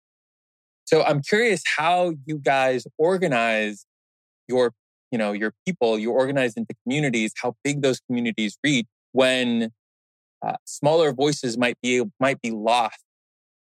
So 0.85 1.03
I'm 1.03 1.21
curious 1.23 1.63
how 1.77 2.15
you 2.27 2.39
guys 2.39 2.87
organize 2.99 3.87
your 4.49 4.73
you 5.11 5.19
know 5.19 5.33
your 5.33 5.53
people 5.67 5.99
you 5.99 6.11
organize 6.11 6.55
into 6.55 6.75
communities 6.85 7.33
how 7.37 7.55
big 7.65 7.83
those 7.83 8.01
communities 8.01 8.59
reach 8.65 8.87
when 9.13 9.71
uh, 10.47 10.57
smaller 10.65 11.13
voices 11.13 11.59
might 11.59 11.77
be 11.83 12.03
might 12.19 12.41
be 12.41 12.51
lost 12.51 13.03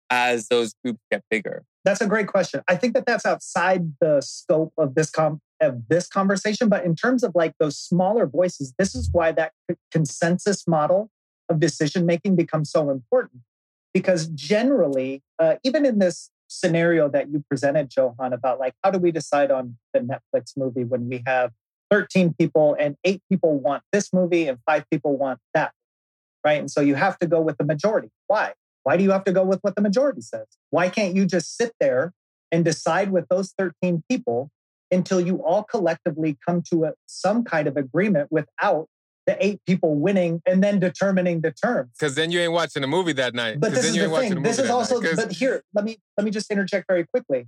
as 0.09 0.47
those 0.47 0.73
groups 0.83 0.99
get 1.11 1.23
bigger. 1.29 1.63
That's 1.85 2.01
a 2.01 2.07
great 2.07 2.27
question. 2.27 2.61
I 2.67 2.75
think 2.75 2.93
that 2.95 3.05
that's 3.05 3.25
outside 3.25 3.93
the 4.01 4.21
scope 4.21 4.73
of 4.77 4.95
this 4.95 5.09
com- 5.09 5.41
of 5.61 5.87
this 5.89 6.07
conversation 6.07 6.69
but 6.69 6.85
in 6.85 6.95
terms 6.95 7.21
of 7.21 7.33
like 7.35 7.53
those 7.59 7.77
smaller 7.77 8.25
voices 8.25 8.73
this 8.77 8.95
is 8.95 9.09
why 9.11 9.31
that 9.33 9.51
consensus 9.91 10.65
model 10.65 11.09
of 11.49 11.59
decision 11.59 12.05
making 12.05 12.35
becomes 12.35 12.71
so 12.71 12.89
important. 12.89 13.41
Because 13.93 14.27
generally 14.27 15.23
uh, 15.39 15.55
even 15.63 15.85
in 15.85 15.99
this 15.99 16.29
scenario 16.49 17.07
that 17.09 17.31
you 17.31 17.43
presented, 17.49 17.89
Johan, 17.95 18.33
about 18.33 18.59
like 18.59 18.73
how 18.83 18.91
do 18.91 18.99
we 18.99 19.11
decide 19.11 19.51
on 19.51 19.77
the 19.93 20.01
Netflix 20.01 20.57
movie 20.57 20.83
when 20.83 21.07
we 21.07 21.23
have 21.25 21.51
13 21.91 22.33
people 22.37 22.75
and 22.77 22.97
eight 23.03 23.21
people 23.29 23.57
want 23.57 23.83
this 23.93 24.11
movie 24.11 24.47
and 24.47 24.57
five 24.65 24.83
people 24.91 25.17
want 25.17 25.39
that, 25.53 25.71
right? 26.43 26.59
And 26.59 26.69
so 26.69 26.81
you 26.81 26.95
have 26.95 27.17
to 27.19 27.27
go 27.27 27.39
with 27.39 27.57
the 27.57 27.63
majority. 27.63 28.09
Why? 28.27 28.53
Why 28.83 28.97
do 28.97 29.03
you 29.03 29.11
have 29.11 29.23
to 29.25 29.31
go 29.31 29.43
with 29.43 29.59
what 29.61 29.75
the 29.75 29.81
majority 29.81 30.21
says? 30.21 30.47
Why 30.71 30.89
can't 30.89 31.15
you 31.15 31.25
just 31.25 31.55
sit 31.55 31.73
there 31.79 32.13
and 32.51 32.65
decide 32.65 33.11
with 33.11 33.27
those 33.29 33.53
13 33.57 34.03
people 34.09 34.49
until 34.91 35.21
you 35.21 35.43
all 35.43 35.63
collectively 35.63 36.37
come 36.45 36.63
to 36.71 36.85
a, 36.85 36.93
some 37.05 37.43
kind 37.43 37.67
of 37.67 37.77
agreement 37.77 38.31
without 38.31 38.87
the 39.29 39.45
eight 39.45 39.61
people 39.67 39.93
winning 39.93 40.41
and 40.47 40.63
then 40.63 40.79
determining 40.79 41.41
the 41.41 41.51
terms. 41.51 41.91
Because 41.99 42.15
then 42.15 42.31
you 42.31 42.39
ain't 42.39 42.51
watching 42.51 42.81
the 42.81 42.87
movie 42.87 43.13
that 43.13 43.35
night. 43.35 43.59
But 43.59 43.73
this 43.73 43.85
is 43.85 43.95
the 43.95 44.09
thing. 44.09 44.41
This 44.41 44.57
is 44.57 44.71
also. 44.71 44.99
But 44.99 45.31
here, 45.31 45.63
let 45.75 45.85
me 45.85 45.97
let 46.17 46.25
me 46.25 46.31
just 46.31 46.49
interject 46.49 46.85
very 46.87 47.05
quickly. 47.05 47.45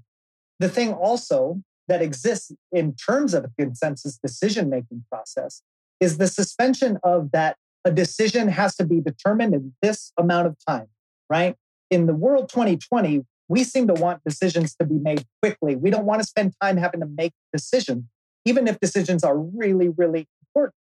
The 0.60 0.70
thing 0.70 0.94
also 0.94 1.62
that 1.88 2.04
exists 2.04 2.52
in 2.72 2.94
terms 2.96 3.34
of 3.34 3.46
a 3.46 3.50
consensus 3.58 4.20
decision 4.24 4.70
making 4.70 5.04
process 5.12 5.63
is 6.00 6.20
the 6.20 6.28
suspension 6.28 7.00
of 7.04 7.32
that 7.32 7.58
a 7.84 7.91
decision 7.91 8.48
has 8.48 8.76
to 8.76 8.86
be 8.86 9.02
determined 9.02 9.56
in 9.56 9.74
this 9.82 10.12
amount 10.20 10.46
of 10.46 10.56
time. 10.67 10.88
Right 11.32 11.56
in 11.89 12.06
the 12.06 12.13
world 12.13 12.48
2020, 12.50 13.26
we 13.48 13.63
seem 13.63 13.88
to 13.88 13.94
want 13.96 14.22
decisions 14.24 14.76
to 14.76 14.86
be 14.86 15.00
made 15.00 15.26
quickly. 15.41 15.76
We 15.76 15.89
don't 15.89 16.06
want 16.06 16.22
to 16.22 16.28
spend 16.28 16.54
time 16.62 16.78
having 16.78 17.00
to 17.00 17.08
make 17.08 17.34
decisions, 17.52 18.04
even 18.46 18.67
if 18.67 18.80
decisions 18.80 19.24
are 19.24 19.38
really, 19.38 19.89
really 19.89 20.28
important 20.44 20.76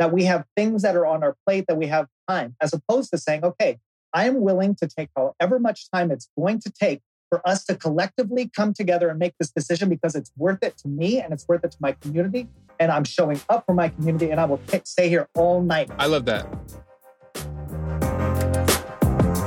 that 0.00 0.12
we 0.12 0.24
have 0.24 0.46
things 0.56 0.80
that 0.80 0.96
are 0.96 1.04
on 1.04 1.22
our 1.22 1.36
plate, 1.46 1.66
that 1.68 1.76
we 1.76 1.86
have 1.86 2.08
time, 2.26 2.56
as 2.62 2.72
opposed 2.72 3.10
to 3.10 3.18
saying, 3.18 3.44
okay, 3.44 3.78
I 4.14 4.26
am 4.26 4.40
willing 4.40 4.74
to 4.76 4.88
take 4.88 5.10
however 5.14 5.60
much 5.60 5.90
time 5.90 6.10
it's 6.10 6.30
going 6.38 6.58
to 6.60 6.70
take 6.70 7.02
for 7.28 7.46
us 7.46 7.64
to 7.66 7.76
collectively 7.76 8.50
come 8.56 8.72
together 8.72 9.10
and 9.10 9.18
make 9.18 9.34
this 9.38 9.50
decision 9.50 9.90
because 9.90 10.14
it's 10.14 10.32
worth 10.38 10.62
it 10.62 10.78
to 10.78 10.88
me 10.88 11.20
and 11.20 11.34
it's 11.34 11.46
worth 11.46 11.64
it 11.64 11.72
to 11.72 11.76
my 11.80 11.92
community. 11.92 12.48
And 12.80 12.90
I'm 12.90 13.04
showing 13.04 13.42
up 13.50 13.66
for 13.66 13.74
my 13.74 13.90
community 13.90 14.30
and 14.30 14.40
I 14.40 14.46
will 14.46 14.58
stay 14.84 15.10
here 15.10 15.28
all 15.36 15.62
night. 15.62 15.90
I 15.98 16.06
love 16.06 16.24
that. 16.24 16.48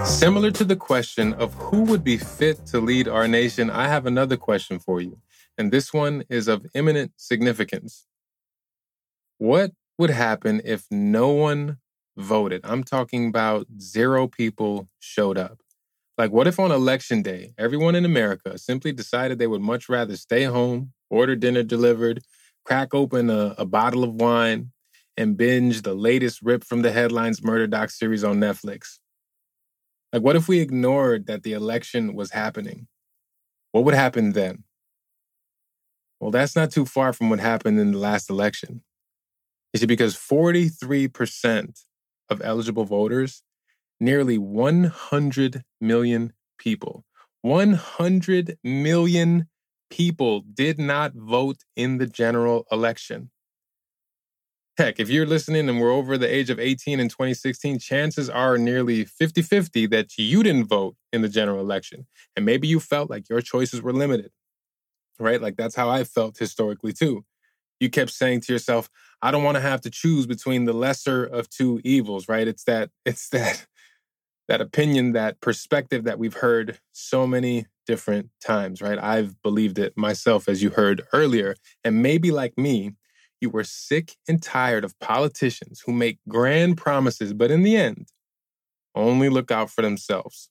Similar 0.06 0.52
to 0.52 0.64
the 0.64 0.76
question 0.76 1.34
of 1.34 1.56
who 1.56 1.82
would 1.82 2.04
be 2.04 2.18
fit 2.18 2.64
to 2.68 2.80
lead 2.80 3.08
our 3.08 3.28
nation, 3.28 3.72
I 3.72 3.88
have 3.88 4.06
another 4.06 4.38
question 4.38 4.78
for 4.78 5.02
you. 5.02 5.18
And 5.58 5.72
this 5.72 5.92
one 5.92 6.24
is 6.30 6.48
of 6.48 6.68
imminent 6.76 7.14
significance. 7.18 8.06
What 9.40 9.72
would 10.04 10.10
happen 10.10 10.62
if 10.66 10.86
no 10.92 11.30
one 11.30 11.78
voted? 12.18 12.60
I'm 12.66 12.84
talking 12.84 13.30
about 13.30 13.68
zero 13.80 14.28
people 14.28 14.90
showed 15.00 15.38
up. 15.38 15.60
Like, 16.18 16.30
what 16.30 16.46
if 16.46 16.60
on 16.60 16.74
election 16.74 17.22
day, 17.22 17.54
everyone 17.58 17.96
in 17.96 18.04
America 18.04 18.58
simply 18.58 18.92
decided 18.92 19.40
they 19.40 19.48
would 19.48 19.62
much 19.62 19.88
rather 19.88 20.18
stay 20.18 20.44
home, 20.44 20.92
order 21.10 21.38
dinner 21.38 21.64
delivered, 21.64 22.22
crack 22.66 22.94
open 22.94 23.30
a, 23.30 23.56
a 23.58 23.66
bottle 23.66 24.04
of 24.04 24.16
wine, 24.16 24.74
and 25.16 25.38
binge 25.38 25.84
the 25.84 25.94
latest 25.94 26.42
rip 26.42 26.66
from 26.66 26.82
the 26.82 26.92
headlines 26.92 27.42
murder 27.42 27.66
doc 27.66 27.90
series 27.90 28.26
on 28.26 28.42
Netflix? 28.42 29.00
Like, 30.12 30.22
what 30.22 30.36
if 30.36 30.50
we 30.50 30.60
ignored 30.60 31.28
that 31.28 31.44
the 31.44 31.54
election 31.54 32.14
was 32.14 32.32
happening? 32.32 32.88
What 33.72 33.86
would 33.86 33.96
happen 33.96 34.34
then? 34.34 34.66
Well, 36.20 36.32
that's 36.32 36.58
not 36.58 36.72
too 36.72 36.86
far 36.86 37.14
from 37.14 37.30
what 37.30 37.40
happened 37.40 37.80
in 37.80 37.94
the 37.94 37.98
last 37.98 38.30
election. 38.30 38.82
You 39.74 39.80
see, 39.80 39.86
because 39.86 40.16
43% 40.16 41.82
of 42.30 42.42
eligible 42.44 42.86
voters, 42.86 43.44
nearly 44.00 44.38
100 44.38 45.64
million 45.82 46.34
people, 46.58 47.06
100 47.42 48.58
million 48.64 49.48
people 49.90 50.42
did 50.54 50.80
not 50.80 51.14
vote 51.14 51.58
in 51.76 51.98
the 51.98 52.08
general 52.08 52.66
election. 52.72 53.32
Heck, 54.78 55.00
if 55.00 55.10
you're 55.10 55.28
listening 55.28 55.70
and 55.70 55.80
we're 55.80 55.92
over 55.92 56.18
the 56.18 56.34
age 56.34 56.50
of 56.50 56.60
18 56.60 57.00
in 57.00 57.08
2016, 57.08 57.78
chances 57.78 58.28
are 58.30 58.58
nearly 58.58 59.06
50 59.06 59.44
50 59.44 59.86
that 59.88 60.18
you 60.18 60.42
didn't 60.42 60.66
vote 60.66 60.96
in 61.12 61.22
the 61.22 61.30
general 61.30 61.60
election. 61.60 62.08
And 62.36 62.44
maybe 62.46 62.68
you 62.68 62.80
felt 62.80 63.10
like 63.10 63.30
your 63.30 63.42
choices 63.42 63.84
were 63.84 63.94
limited, 63.94 64.32
right? 65.20 65.42
Like 65.42 65.58
that's 65.58 65.76
how 65.76 65.90
I 65.90 66.04
felt 66.06 66.38
historically 66.38 66.94
too 66.94 67.26
you 67.80 67.90
kept 67.90 68.12
saying 68.12 68.42
to 68.42 68.54
yourself, 68.54 68.90
I 69.22 69.32
don't 69.32 69.44
want 69.44 69.56
to 69.56 69.62
have 69.62 69.82
to 69.82 69.90
choose 69.90 70.26
between 70.26 70.66
the 70.66 70.74
lesser 70.74 71.24
of 71.24 71.50
two 71.50 71.82
evils, 71.84 72.28
right? 72.28 72.48
It's 72.48 72.64
that, 72.66 72.90
it's 73.06 73.30
that, 73.30 73.66
that 74.48 74.62
opinion, 74.62 75.14
that 75.14 75.40
perspective 75.42 76.04
that 76.04 76.20
we've 76.20 76.34
heard 76.34 76.80
so 76.92 77.26
many 77.26 77.66
different 77.86 78.30
times, 78.46 78.82
right? 78.82 79.00
I've 79.00 79.42
believed 79.42 79.80
it 79.80 79.98
myself, 79.98 80.48
as 80.48 80.64
you 80.64 80.70
heard 80.72 81.04
earlier. 81.14 81.56
And 81.84 82.02
maybe 82.02 82.32
like 82.32 82.58
me, 82.58 82.94
you 83.42 83.50
were 83.50 83.64
sick 83.64 84.16
and 84.28 84.42
tired 84.42 84.86
of 84.86 84.98
politicians 85.00 85.84
who 85.86 85.92
make 85.92 86.20
grand 86.30 86.78
promises, 86.78 87.34
but 87.34 87.52
in 87.52 87.64
the 87.64 87.76
end, 87.76 88.08
only 88.96 89.30
look 89.30 89.52
out 89.52 89.70
for 89.70 89.82
themselves. 89.82 90.50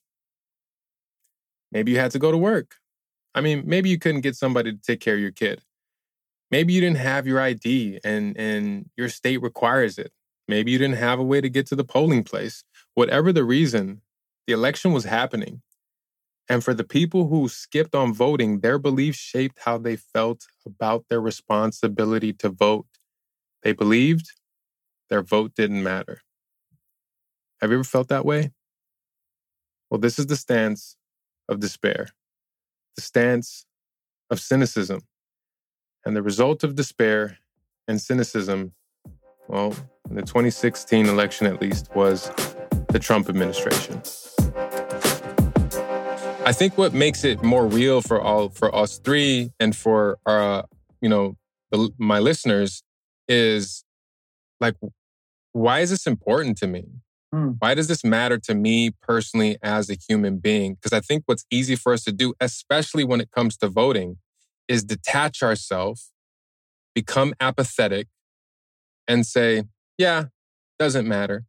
Maybe 1.71 1.91
you 1.91 1.97
had 1.97 2.11
to 2.11 2.19
go 2.19 2.31
to 2.31 2.37
work. 2.37 2.75
I 3.33 3.41
mean, 3.41 3.63
maybe 3.65 3.89
you 3.89 3.97
couldn't 3.97 4.21
get 4.21 4.35
somebody 4.35 4.71
to 4.71 4.77
take 4.77 4.99
care 4.99 5.15
of 5.15 5.19
your 5.19 5.31
kid. 5.31 5.61
Maybe 6.53 6.71
you 6.73 6.81
didn't 6.81 6.97
have 6.97 7.25
your 7.25 7.39
ID 7.41 7.99
and, 8.03 8.37
and 8.37 8.87
your 8.95 9.09
state 9.09 9.41
requires 9.41 9.97
it. 9.97 10.11
Maybe 10.47 10.69
you 10.69 10.77
didn't 10.77 10.97
have 10.97 11.17
a 11.17 11.23
way 11.23 11.41
to 11.41 11.49
get 11.49 11.65
to 11.69 11.75
the 11.75 11.83
polling 11.83 12.23
place. 12.23 12.63
Whatever 12.93 13.33
the 13.33 13.43
reason, 13.43 14.03
the 14.45 14.53
election 14.53 14.93
was 14.93 15.05
happening. 15.05 15.63
And 16.47 16.63
for 16.63 16.75
the 16.75 16.83
people 16.83 17.27
who 17.27 17.49
skipped 17.49 17.95
on 17.95 18.13
voting, 18.13 18.59
their 18.59 18.77
beliefs 18.77 19.17
shaped 19.17 19.61
how 19.65 19.79
they 19.79 19.95
felt 19.95 20.45
about 20.63 21.05
their 21.09 21.19
responsibility 21.19 22.33
to 22.33 22.49
vote. 22.49 22.85
They 23.63 23.71
believed 23.71 24.33
their 25.09 25.23
vote 25.23 25.55
didn't 25.55 25.81
matter. 25.81 26.21
Have 27.61 27.71
you 27.71 27.77
ever 27.77 27.83
felt 27.83 28.09
that 28.09 28.27
way? 28.27 28.51
Well, 29.89 29.99
this 29.99 30.19
is 30.19 30.27
the 30.27 30.35
stance 30.35 30.97
of 31.49 31.59
despair, 31.59 32.09
the 32.95 33.01
stance 33.01 33.65
of 34.29 34.39
cynicism, 34.39 35.01
and 36.05 36.15
the 36.15 36.21
result 36.21 36.63
of 36.63 36.75
despair 36.75 37.37
and 37.87 37.99
cynicism, 38.01 38.73
well, 39.47 39.75
in 40.09 40.15
the 40.15 40.21
2016 40.21 41.07
election 41.07 41.47
at 41.47 41.61
least, 41.61 41.89
was 41.95 42.29
the 42.89 42.99
Trump 42.99 43.29
administration. 43.29 44.01
I 46.45 46.51
think 46.51 46.77
what 46.77 46.93
makes 46.93 47.23
it 47.23 47.41
more 47.41 47.65
real 47.65 48.01
for 48.01 48.21
all 48.21 48.49
for 48.49 48.73
us 48.75 48.99
three 48.99 49.51
and 49.59 49.75
for 49.75 50.17
our, 50.25 50.59
uh, 50.59 50.61
you 51.01 51.07
know, 51.07 51.37
the, 51.71 51.89
my 51.97 52.19
listeners 52.19 52.83
is 53.29 53.85
like, 54.59 54.75
why 55.53 55.79
is 55.79 55.89
this 55.89 56.05
important 56.05 56.57
to 56.57 56.67
me? 56.67 56.83
Hmm. 57.31 57.51
Why 57.59 57.73
does 57.73 57.87
this 57.87 58.03
matter 58.03 58.37
to 58.39 58.53
me 58.53 58.91
personally 59.01 59.57
as 59.63 59.89
a 59.89 59.95
human 59.95 60.37
being? 60.37 60.75
Because 60.75 60.91
I 60.91 60.99
think 60.99 61.23
what's 61.25 61.45
easy 61.49 61.75
for 61.75 61.93
us 61.93 62.03
to 62.03 62.11
do, 62.11 62.33
especially 62.41 63.05
when 63.05 63.21
it 63.21 63.31
comes 63.31 63.55
to 63.57 63.69
voting, 63.69 64.17
is 64.67 64.83
detach 64.83 65.43
ourselves, 65.43 66.11
become 66.95 67.33
apathetic, 67.39 68.07
and 69.07 69.25
say, 69.25 69.63
yeah, 69.97 70.25
doesn't 70.79 71.07
matter. 71.07 71.45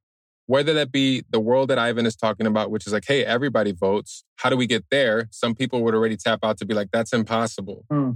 Whether 0.46 0.74
that 0.74 0.92
be 0.92 1.24
the 1.30 1.40
world 1.40 1.70
that 1.70 1.78
Ivan 1.78 2.04
is 2.04 2.16
talking 2.16 2.46
about, 2.46 2.70
which 2.70 2.86
is 2.86 2.92
like, 2.92 3.04
hey, 3.06 3.24
everybody 3.24 3.72
votes. 3.72 4.24
How 4.36 4.50
do 4.50 4.56
we 4.56 4.66
get 4.66 4.84
there? 4.90 5.28
Some 5.30 5.54
people 5.54 5.82
would 5.82 5.94
already 5.94 6.16
tap 6.16 6.40
out 6.42 6.58
to 6.58 6.66
be 6.66 6.74
like, 6.74 6.88
that's 6.92 7.12
impossible. 7.12 7.84
Hmm. 7.90 8.10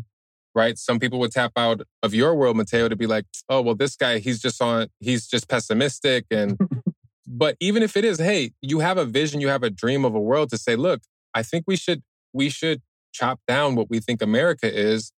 Right? 0.54 0.76
Some 0.76 0.98
people 0.98 1.18
would 1.20 1.32
tap 1.32 1.52
out 1.56 1.82
of 2.02 2.12
your 2.14 2.34
world, 2.34 2.56
Mateo, 2.56 2.88
to 2.88 2.96
be 2.96 3.06
like, 3.06 3.24
oh, 3.48 3.62
well, 3.62 3.74
this 3.74 3.96
guy, 3.96 4.18
he's 4.18 4.40
just 4.40 4.60
on, 4.60 4.88
he's 5.00 5.26
just 5.26 5.48
pessimistic. 5.48 6.26
And, 6.30 6.58
but 7.26 7.56
even 7.60 7.82
if 7.82 7.96
it 7.96 8.04
is, 8.04 8.18
hey, 8.18 8.50
you 8.60 8.80
have 8.80 8.98
a 8.98 9.04
vision, 9.04 9.40
you 9.40 9.48
have 9.48 9.62
a 9.62 9.70
dream 9.70 10.04
of 10.04 10.14
a 10.14 10.20
world 10.20 10.50
to 10.50 10.58
say, 10.58 10.76
look, 10.76 11.00
I 11.32 11.42
think 11.42 11.64
we 11.66 11.76
should, 11.76 12.02
we 12.34 12.50
should 12.50 12.82
chop 13.18 13.40
down 13.46 13.74
what 13.74 13.90
we 13.90 14.00
think 14.00 14.22
America 14.22 14.72
is 14.72 15.12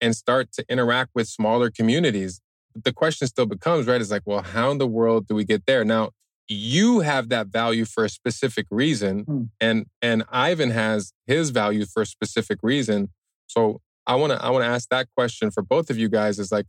and 0.00 0.14
start 0.16 0.52
to 0.52 0.64
interact 0.68 1.10
with 1.14 1.28
smaller 1.28 1.70
communities. 1.70 2.40
The 2.74 2.92
question 2.92 3.26
still 3.28 3.46
becomes, 3.46 3.86
right? 3.86 4.00
Is 4.00 4.10
like, 4.10 4.22
well, 4.26 4.42
how 4.42 4.70
in 4.70 4.78
the 4.78 4.86
world 4.86 5.28
do 5.28 5.34
we 5.34 5.44
get 5.44 5.66
there? 5.66 5.84
Now, 5.84 6.10
you 6.48 7.00
have 7.00 7.28
that 7.30 7.46
value 7.46 7.84
for 7.84 8.04
a 8.04 8.08
specific 8.08 8.66
reason 8.70 9.20
Hmm. 9.20 9.42
and 9.60 9.86
and 10.02 10.24
Ivan 10.30 10.70
has 10.70 11.12
his 11.26 11.50
value 11.50 11.86
for 11.86 12.02
a 12.02 12.06
specific 12.06 12.58
reason. 12.62 13.08
So 13.46 13.80
I 14.06 14.16
want 14.16 14.32
to 14.32 14.44
I 14.44 14.50
want 14.50 14.62
to 14.64 14.68
ask 14.68 14.88
that 14.90 15.08
question 15.16 15.50
for 15.50 15.62
both 15.62 15.88
of 15.88 15.96
you 15.96 16.08
guys 16.10 16.38
is 16.38 16.52
like 16.52 16.66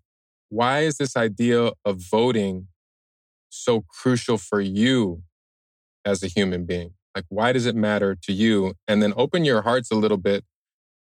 why 0.50 0.82
is 0.82 0.98
this 0.98 1.18
idea 1.18 1.72
of 1.84 2.00
voting 2.10 2.68
so 3.50 3.84
crucial 4.02 4.38
for 4.38 4.62
you 4.62 5.24
as 6.06 6.24
a 6.24 6.28
human 6.28 6.66
being? 6.66 6.92
Like 7.14 7.26
why 7.28 7.52
does 7.52 7.66
it 7.66 7.76
matter 7.76 8.16
to 8.24 8.32
you? 8.32 8.76
And 8.88 9.04
then 9.04 9.14
open 9.18 9.44
your 9.44 9.62
hearts 9.64 9.92
a 9.92 9.96
little 9.96 10.18
bit 10.30 10.46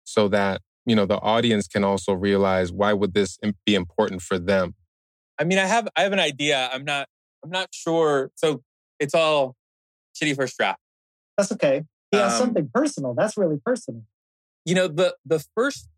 so 0.06 0.28
that, 0.30 0.62
you 0.86 0.96
know, 0.96 1.06
the 1.06 1.20
audience 1.20 1.68
can 1.68 1.84
also 1.84 2.14
realize 2.14 2.72
why 2.72 2.94
would 2.94 3.14
this 3.14 3.38
be 3.66 3.76
important 3.76 4.22
for 4.22 4.40
them? 4.40 4.76
I 5.38 5.44
mean, 5.44 5.58
I 5.58 5.66
have 5.66 5.88
I 5.98 6.04
have 6.04 6.14
an 6.14 6.20
idea. 6.20 6.70
I'm 6.72 6.86
not 6.86 7.10
I'm 7.44 7.50
not 7.50 7.70
sure. 7.74 8.32
So 8.36 8.62
it's 9.00 9.14
all 9.14 9.56
shitty 10.16 10.36
first 10.36 10.58
draft. 10.58 10.80
That's 11.38 11.52
okay. 11.52 11.84
He 12.12 12.18
has 12.18 12.34
Um, 12.34 12.40
something 12.40 12.70
personal. 12.74 13.14
That's 13.14 13.36
really 13.36 13.58
personal. 13.64 14.04
You 14.64 14.76
know, 14.76 14.88
the 14.88 15.16
the 15.26 15.44
first 15.56 15.90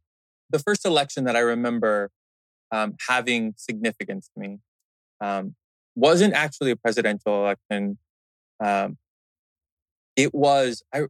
the 0.49 0.59
first 0.59 0.85
election 0.85 1.25
that 1.25 1.35
I 1.35 1.41
remember 1.41 2.09
um, 2.71 2.95
having 3.07 3.53
significance 3.57 4.29
to 4.33 4.39
me 4.39 4.59
um, 5.21 5.55
wasn't 5.95 6.33
actually 6.33 6.71
a 6.71 6.75
presidential 6.75 7.43
election. 7.43 7.97
Um, 8.63 8.97
it 10.15 10.33
was 10.33 10.83
I 10.93 11.03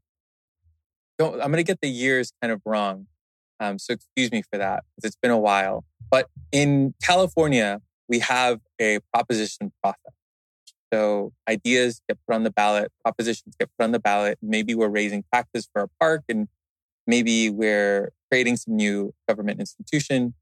don't 1.17 1.35
I'm 1.35 1.51
going 1.51 1.57
to 1.57 1.63
get 1.63 1.81
the 1.81 1.89
years 1.89 2.31
kind 2.41 2.51
of 2.51 2.61
wrong, 2.65 3.07
um, 3.59 3.79
so 3.79 3.93
excuse 3.93 4.31
me 4.31 4.41
for 4.41 4.57
that 4.57 4.83
because 4.95 5.09
it's 5.09 5.17
been 5.21 5.31
a 5.31 5.39
while. 5.39 5.85
But 6.09 6.27
in 6.51 6.93
California, 7.01 7.81
we 8.07 8.19
have 8.19 8.59
a 8.79 8.99
proposition 9.13 9.71
process. 9.81 10.13
So 10.93 11.33
ideas 11.49 12.01
get 12.07 12.17
put 12.25 12.35
on 12.35 12.43
the 12.43 12.51
ballot, 12.51 12.91
propositions 13.03 13.55
get 13.59 13.69
put 13.77 13.83
on 13.83 13.91
the 13.91 13.99
ballot. 13.99 14.37
Maybe 14.41 14.73
we're 14.73 14.87
raising 14.87 15.23
taxes 15.33 15.67
for 15.73 15.83
a 15.83 15.87
park, 15.99 16.23
and 16.29 16.47
maybe 17.05 17.49
we're 17.49 18.11
creating 18.31 18.57
some 18.57 18.75
new 18.75 19.13
government 19.27 19.59
institution. 19.59 20.33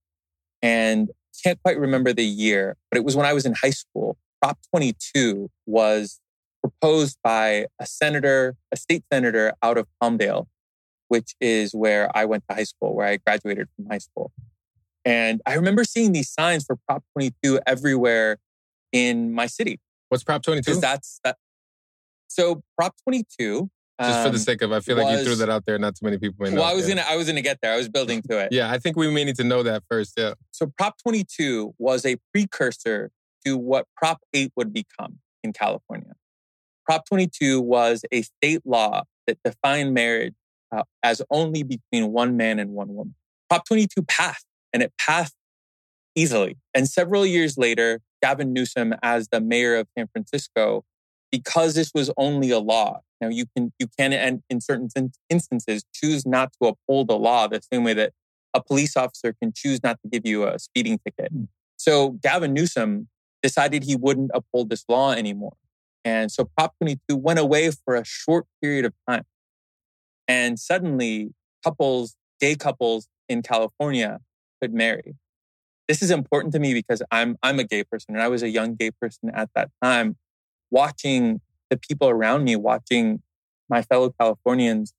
And 0.62 1.10
can't 1.44 1.62
quite 1.62 1.80
remember 1.80 2.14
the 2.14 2.26
year, 2.26 2.78
but 2.90 2.98
it 2.98 3.04
was 3.04 3.16
when 3.16 3.26
I 3.26 3.34
was 3.34 3.46
in 3.46 3.54
high 3.54 3.72
school. 3.72 4.18
Prop 4.42 4.58
22 4.72 5.50
was 5.66 6.20
proposed 6.62 7.18
by 7.24 7.68
a 7.80 7.86
senator, 7.86 8.56
a 8.72 8.78
state 8.78 9.04
senator 9.12 9.54
out 9.62 9.78
of 9.78 9.88
Palmdale, 10.02 10.48
which 11.08 11.36
is 11.40 11.74
where 11.74 12.16
I 12.16 12.26
went 12.26 12.44
to 12.50 12.56
high 12.56 12.64
school, 12.64 12.96
where 12.96 13.08
I 13.08 13.18
graduated 13.18 13.68
from 13.76 13.88
high 13.88 14.00
school. 14.00 14.32
And 15.04 15.42
I 15.46 15.54
remember 15.54 15.84
seeing 15.84 16.14
these 16.14 16.30
signs 16.30 16.66
for 16.66 16.78
Prop 16.88 17.04
22 17.14 17.60
everywhere 17.68 18.38
in 18.92 19.34
my 19.34 19.46
city 19.46 19.80
What's 20.10 20.24
Prop 20.24 20.42
22? 20.42 20.76
that's 20.76 21.20
that. 21.24 21.38
So 22.28 22.64
Prop 22.78 22.96
22. 23.04 23.70
Just 24.02 24.24
for 24.24 24.30
the 24.30 24.36
um, 24.36 24.38
sake 24.38 24.62
of, 24.62 24.74
I 24.74 24.82
feel 24.82 24.98
like 24.98 25.18
you 25.18 25.24
threw 25.24 25.36
that 25.36 25.50
out 25.50 25.66
there. 25.66 25.80
Not 25.80 25.96
too 25.96 26.04
many 26.04 26.18
people 26.18 26.36
may 26.40 26.52
know. 26.52 26.62
Well, 26.62 26.70
I 26.70 26.74
was 26.74 26.88
yeah. 26.88 26.96
gonna, 26.96 27.08
I 27.10 27.16
was 27.16 27.28
gonna 27.28 27.42
get 27.42 27.60
there. 27.62 27.72
I 27.72 27.78
was 27.78 27.88
building 27.88 28.22
to 28.24 28.40
it. 28.40 28.50
Yeah, 28.52 28.70
I 28.70 28.78
think 28.78 28.98
we 28.98 29.10
may 29.10 29.24
need 29.24 29.38
to 29.38 29.46
know 29.46 29.64
that 29.64 29.84
first. 29.90 30.16
Yeah. 30.18 30.34
So 30.52 30.68
Prop 30.78 30.96
22 31.02 31.76
was 31.78 32.06
a 32.06 32.18
precursor 32.34 33.12
to 33.46 33.58
what 33.58 33.88
Prop 33.96 34.20
8 34.34 34.52
would 34.58 34.74
become 34.74 35.20
in 35.44 35.54
California. 35.54 36.14
Prop 36.86 37.06
22 37.08 37.62
was 37.62 38.04
a 38.12 38.22
state 38.24 38.62
law 38.66 39.04
that 39.28 39.38
defined 39.46 39.94
marriage 39.94 40.36
uh, 40.76 40.84
as 41.04 41.22
only 41.30 41.64
between 41.64 42.12
one 42.12 42.36
man 42.38 42.60
and 42.60 42.72
one 42.72 42.94
woman. 42.94 43.16
Prop 43.50 43.66
22 43.66 44.04
passed, 44.04 44.46
and 44.74 44.82
it 44.84 44.94
passed 45.00 45.36
easily. 46.16 46.58
And 46.74 46.88
several 46.88 47.26
years 47.26 47.58
later, 47.58 48.02
Gavin 48.22 48.54
Newsom, 48.54 48.96
as 49.04 49.28
the 49.30 49.40
mayor 49.40 49.76
of 49.76 49.88
San 49.98 50.08
Francisco, 50.08 50.84
because 51.32 51.76
this 51.76 51.92
was 51.94 52.12
only 52.18 52.50
a 52.52 52.60
law. 52.60 53.02
Now 53.22 53.30
you 53.30 53.46
can 53.56 53.72
you 53.80 53.88
can 53.98 54.14
and 54.14 54.42
in 54.50 54.62
certain 54.62 54.90
instances 55.30 55.84
choose 55.94 56.26
not 56.26 56.52
to 56.62 56.70
uphold 56.70 57.10
a 57.10 57.16
law 57.16 57.48
the 57.48 57.62
same 57.72 57.84
way 57.84 57.94
that 57.94 58.14
a 58.54 58.62
police 58.62 58.96
officer 58.96 59.36
can 59.42 59.52
choose 59.56 59.82
not 59.84 60.00
to 60.02 60.10
give 60.10 60.26
you 60.26 60.48
a 60.48 60.60
speeding 60.60 61.00
ticket. 61.00 61.32
So 61.78 62.12
Gavin 62.24 62.54
Newsom 62.54 63.08
decided 63.44 63.84
he 63.84 63.96
wouldn't 63.96 64.32
uphold 64.34 64.70
this 64.70 64.86
law 64.88 65.12
anymore. 65.12 65.56
And 66.04 66.32
so 66.32 66.46
Prop 66.58 66.74
22 66.80 67.16
went 67.16 67.40
away 67.40 67.72
for 67.72 67.96
a 67.96 68.06
short 68.06 68.46
period 68.62 68.86
of 68.86 68.94
time. 69.10 69.24
And 70.28 70.60
suddenly 70.60 71.34
couples, 71.64 72.16
gay 72.40 72.56
couples 72.56 73.08
in 73.30 73.42
California 73.42 74.20
could 74.62 74.74
marry. 74.74 75.16
This 75.88 76.02
is 76.02 76.10
important 76.10 76.54
to 76.54 76.60
me 76.60 76.74
because 76.74 77.04
I'm 77.12 77.38
I'm 77.44 77.60
a 77.60 77.64
gay 77.64 77.84
person 77.84 78.16
and 78.16 78.24
I 78.24 78.28
was 78.28 78.42
a 78.42 78.50
young 78.50 78.76
gay 78.76 78.92
person 78.92 79.30
at 79.34 79.50
that 79.56 79.70
time 79.84 80.18
watching 80.72 81.42
the 81.70 81.78
people 81.78 82.10
around 82.10 82.44
me, 82.44 82.56
watching 82.56 83.22
my 83.70 83.82
fellow 83.82 84.14
Californians, 84.20 84.94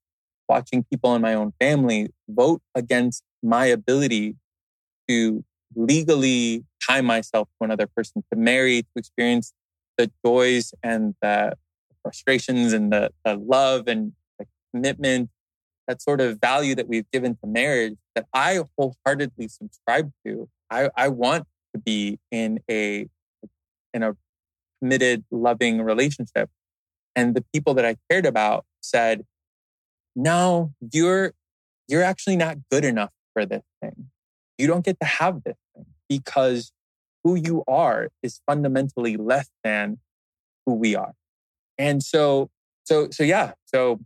watching 0.47 0.83
people 0.83 1.13
in 1.15 1.21
my 1.21 1.33
own 1.33 1.53
family 1.59 2.09
vote 2.29 2.61
against 2.73 3.23
my 3.43 3.65
ability 3.65 4.35
to 5.07 5.43
legally 5.75 6.63
tie 6.87 7.01
myself 7.01 7.47
to 7.59 7.65
another 7.65 7.87
person, 7.87 8.23
to 8.31 8.39
marry, 8.39 8.81
to 8.81 8.89
experience 8.95 9.53
the 9.97 10.11
joys 10.25 10.73
and 10.83 11.15
the 11.21 11.53
frustrations 12.01 12.73
and 12.73 12.91
the, 12.91 13.11
the 13.25 13.35
love 13.35 13.87
and 13.87 14.13
commitment, 14.73 15.29
that 15.87 16.01
sort 16.01 16.21
of 16.21 16.39
value 16.39 16.75
that 16.75 16.87
we've 16.87 17.09
given 17.11 17.35
to 17.35 17.47
marriage 17.47 17.95
that 18.15 18.25
I 18.33 18.61
wholeheartedly 18.77 19.47
subscribe 19.47 20.11
to. 20.25 20.49
I, 20.69 20.89
I 20.95 21.07
want 21.07 21.45
to 21.73 21.79
be 21.79 22.19
in 22.31 22.59
a 22.69 23.07
in 23.93 24.03
a 24.03 24.15
committed, 24.81 25.23
loving 25.31 25.81
relationship. 25.81 26.49
And 27.15 27.35
the 27.35 27.43
people 27.53 27.73
that 27.75 27.85
I 27.85 27.95
cared 28.09 28.25
about 28.25 28.65
said, 28.81 29.25
no, 30.15 30.73
you're, 30.93 31.33
you're 31.87 32.03
actually 32.03 32.35
not 32.35 32.57
good 32.69 32.85
enough 32.85 33.11
for 33.33 33.45
this 33.45 33.63
thing. 33.81 34.09
You 34.57 34.67
don't 34.67 34.85
get 34.85 34.99
to 34.99 35.07
have 35.07 35.43
this 35.43 35.57
thing 35.75 35.85
because 36.09 36.71
who 37.23 37.35
you 37.35 37.63
are 37.67 38.09
is 38.23 38.39
fundamentally 38.45 39.17
less 39.17 39.49
than 39.63 39.99
who 40.65 40.73
we 40.73 40.95
are. 40.95 41.13
And 41.77 42.01
so, 42.01 42.49
so, 42.83 43.09
so 43.11 43.23
yeah. 43.23 43.53
So 43.65 43.99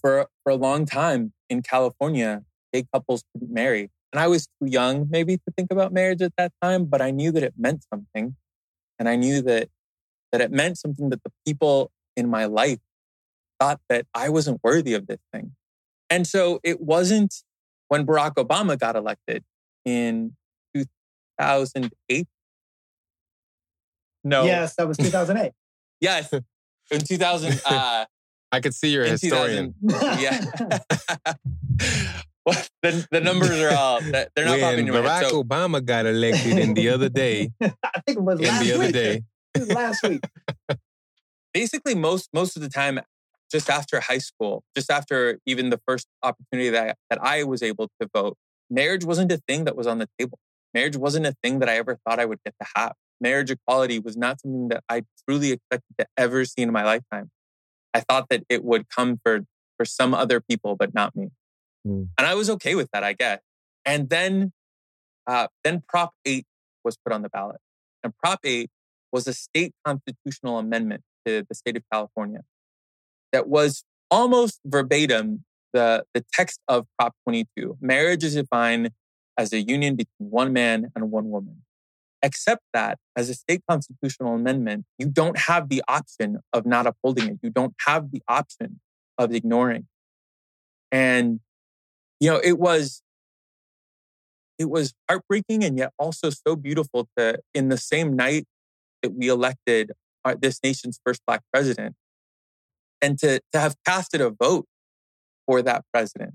for, 0.00 0.26
for 0.42 0.50
a 0.50 0.56
long 0.56 0.86
time 0.86 1.32
in 1.48 1.62
California, 1.62 2.42
gay 2.72 2.84
couples 2.92 3.22
couldn't 3.32 3.52
marry. 3.52 3.90
And 4.12 4.20
I 4.20 4.28
was 4.28 4.46
too 4.46 4.68
young 4.70 5.08
maybe 5.10 5.36
to 5.36 5.52
think 5.56 5.70
about 5.70 5.92
marriage 5.92 6.22
at 6.22 6.32
that 6.38 6.52
time, 6.62 6.86
but 6.86 7.02
I 7.02 7.10
knew 7.10 7.30
that 7.32 7.42
it 7.42 7.54
meant 7.56 7.84
something. 7.92 8.36
And 8.98 9.08
I 9.08 9.16
knew 9.16 9.42
that, 9.42 9.68
that 10.32 10.40
it 10.40 10.50
meant 10.50 10.78
something 10.78 11.10
that 11.10 11.22
the 11.22 11.32
people 11.46 11.90
in 12.16 12.28
my 12.28 12.46
life 12.46 12.78
thought 13.60 13.80
that 13.88 14.06
I 14.14 14.28
wasn't 14.28 14.60
worthy 14.62 14.94
of 14.94 15.06
this 15.06 15.20
thing. 15.32 15.52
And 16.10 16.26
so 16.26 16.60
it 16.62 16.80
wasn't 16.80 17.34
when 17.88 18.06
Barack 18.06 18.34
Obama 18.34 18.78
got 18.78 18.96
elected 18.96 19.44
in 19.84 20.36
2008. 20.74 22.26
No. 24.24 24.44
Yes, 24.44 24.74
that 24.76 24.88
was 24.88 24.96
2008. 24.96 25.52
Yes. 26.00 26.32
In 26.90 27.00
2000, 27.00 27.60
uh, 27.66 28.04
I 28.50 28.60
could 28.60 28.74
see 28.74 28.90
you're 28.90 29.04
a 29.04 29.10
historian. 29.10 29.74
Yeah. 29.82 30.44
well, 32.46 32.56
the, 32.82 33.06
the 33.10 33.20
numbers 33.20 33.50
are 33.50 33.74
all, 33.74 34.00
they're 34.00 34.28
not 34.36 34.52
when 34.52 34.60
popping 34.60 34.86
in 34.88 34.94
Barack 34.94 35.22
head. 35.22 35.30
So 35.30 35.42
Obama 35.44 35.84
got 35.84 36.06
elected 36.06 36.58
in 36.58 36.74
the 36.74 36.88
other 36.88 37.08
day, 37.08 37.50
I 37.60 38.00
think 38.06 38.18
it 38.18 38.22
was 38.22 38.40
in 38.40 38.46
last 38.46 38.64
the 38.64 38.72
other 38.72 38.84
week. 38.84 38.92
day, 38.92 39.22
last 39.68 40.02
week. 40.02 40.24
basically 41.52 41.94
most, 41.94 42.30
most 42.32 42.56
of 42.56 42.62
the 42.62 42.68
time, 42.68 43.00
just 43.50 43.70
after 43.70 44.00
high 44.00 44.18
school, 44.18 44.62
just 44.76 44.90
after 44.90 45.38
even 45.46 45.70
the 45.70 45.80
first 45.86 46.06
opportunity 46.22 46.70
that, 46.70 46.96
that 47.10 47.22
I 47.22 47.44
was 47.44 47.62
able 47.62 47.88
to 48.00 48.08
vote, 48.14 48.36
marriage 48.70 49.04
wasn't 49.04 49.32
a 49.32 49.38
thing 49.48 49.64
that 49.64 49.76
was 49.76 49.86
on 49.86 49.98
the 49.98 50.08
table. 50.18 50.38
Marriage 50.74 50.96
wasn't 50.96 51.26
a 51.26 51.34
thing 51.42 51.58
that 51.60 51.68
I 51.68 51.76
ever 51.76 51.98
thought 52.06 52.20
I 52.20 52.24
would 52.24 52.40
get 52.44 52.54
to 52.60 52.68
have. 52.76 52.92
marriage 53.20 53.50
equality 53.50 53.98
was 53.98 54.16
not 54.16 54.40
something 54.40 54.68
that 54.68 54.84
I 54.88 55.02
truly 55.26 55.52
expected 55.52 55.96
to 55.98 56.06
ever 56.16 56.44
see 56.44 56.62
in 56.62 56.72
my 56.72 56.84
lifetime. 56.84 57.30
I 57.94 58.00
thought 58.00 58.28
that 58.30 58.44
it 58.48 58.64
would 58.64 58.88
come 58.88 59.20
for, 59.22 59.40
for 59.76 59.84
some 59.84 60.14
other 60.14 60.40
people, 60.40 60.76
but 60.76 60.94
not 60.94 61.16
me. 61.16 61.28
Mm. 61.86 62.08
And 62.18 62.26
I 62.26 62.34
was 62.34 62.50
okay 62.50 62.74
with 62.74 62.90
that, 62.92 63.04
I 63.04 63.12
guess. 63.12 63.40
And 63.84 64.10
then, 64.10 64.52
uh, 65.26 65.48
then 65.64 65.82
Prop 65.88 66.12
8 66.24 66.44
was 66.84 66.96
put 66.96 67.12
on 67.12 67.22
the 67.22 67.28
ballot. 67.28 67.60
And 68.02 68.12
Prop 68.18 68.40
8 68.44 68.70
was 69.12 69.26
a 69.26 69.32
state 69.32 69.72
constitutional 69.84 70.58
amendment 70.58 71.02
to 71.26 71.44
the 71.48 71.54
state 71.54 71.76
of 71.76 71.82
California 71.92 72.40
that 73.32 73.48
was 73.48 73.84
almost 74.10 74.60
verbatim 74.64 75.44
the, 75.72 76.04
the 76.14 76.24
text 76.32 76.60
of 76.68 76.86
Prop 76.98 77.14
22. 77.24 77.76
Marriage 77.80 78.24
is 78.24 78.34
defined 78.34 78.90
as 79.36 79.52
a 79.52 79.60
union 79.60 79.96
between 79.96 80.30
one 80.30 80.52
man 80.52 80.90
and 80.94 81.10
one 81.10 81.30
woman. 81.30 81.62
Except 82.22 82.62
that 82.72 82.98
as 83.14 83.28
a 83.28 83.34
state 83.34 83.62
constitutional 83.70 84.34
amendment, 84.34 84.86
you 84.98 85.06
don't 85.06 85.38
have 85.38 85.68
the 85.68 85.82
option 85.86 86.38
of 86.52 86.66
not 86.66 86.86
upholding 86.86 87.28
it. 87.28 87.38
You 87.42 87.50
don't 87.50 87.74
have 87.86 88.10
the 88.10 88.22
option 88.26 88.80
of 89.18 89.32
ignoring. 89.32 89.86
And, 90.90 91.40
you 92.18 92.30
know, 92.30 92.40
it 92.42 92.58
was, 92.58 93.02
it 94.58 94.68
was 94.68 94.94
heartbreaking 95.08 95.62
and 95.62 95.78
yet 95.78 95.92
also 95.98 96.30
so 96.30 96.56
beautiful 96.56 97.08
to, 97.16 97.38
in 97.54 97.68
the 97.68 97.78
same 97.78 98.16
night 98.16 98.46
that 99.02 99.14
we 99.14 99.28
elected 99.28 99.92
our, 100.24 100.34
this 100.34 100.58
nation's 100.64 100.98
first 101.04 101.20
black 101.24 101.42
president, 101.52 101.94
and 103.00 103.16
to, 103.20 103.40
to 103.52 103.60
have 103.60 103.76
casted 103.86 104.20
a 104.20 104.30
vote 104.30 104.66
for 105.46 105.62
that 105.62 105.84
president, 105.92 106.34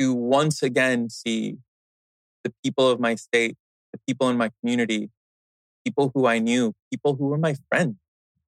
to 0.00 0.12
once 0.12 0.62
again 0.62 1.08
see 1.08 1.58
the 2.42 2.52
people 2.64 2.88
of 2.88 2.98
my 2.98 3.14
state, 3.14 3.56
people 4.06 4.28
in 4.28 4.36
my 4.36 4.50
community, 4.60 5.10
people 5.84 6.10
who 6.14 6.26
I 6.26 6.38
knew, 6.38 6.72
people 6.90 7.14
who 7.16 7.26
were 7.26 7.38
my 7.38 7.56
friends. 7.70 7.96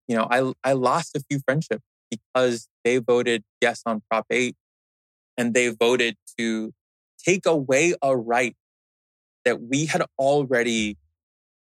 You 0.09 0.17
know, 0.17 0.27
I, 0.31 0.53
I 0.63 0.73
lost 0.73 1.17
a 1.17 1.21
few 1.29 1.41
friendships 1.41 1.83
because 2.11 2.69
they 2.85 2.99
voted 2.99 3.43
yes 3.61 3.83
on 3.87 4.03
Prop 4.09 4.27
8 4.31 4.55
and 5.37 5.55
they 5.55 5.69
voted 5.69 6.17
to 6.39 6.73
take 7.19 7.47
away 7.47 7.95
a 8.03 8.17
right 8.17 8.55
that 9.45 9.63
we 9.63 9.87
had 9.87 10.03
already, 10.19 10.97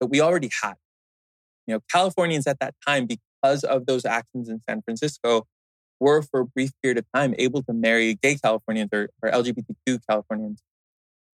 that 0.00 0.07
we 0.09 0.20
already 0.20 0.50
had. 0.62 0.74
You 1.66 1.74
know, 1.74 1.80
Californians 1.90 2.46
at 2.46 2.61
that 2.61 2.74
time, 2.87 3.07
because 3.07 3.64
of 3.64 3.87
those 3.87 4.04
actions 4.04 4.48
in 4.48 4.61
San 4.68 4.83
Francisco, 4.83 5.46
were 6.00 6.22
for 6.22 6.40
a 6.40 6.46
brief 6.46 6.72
period 6.83 6.98
of 6.98 7.07
time 7.14 7.35
able 7.38 7.62
to 7.62 7.72
marry 7.72 8.14
gay 8.14 8.37
Californians 8.37 8.90
or, 8.92 9.09
or 9.22 9.30
LGBTQ 9.30 10.00
Californians 10.09 10.62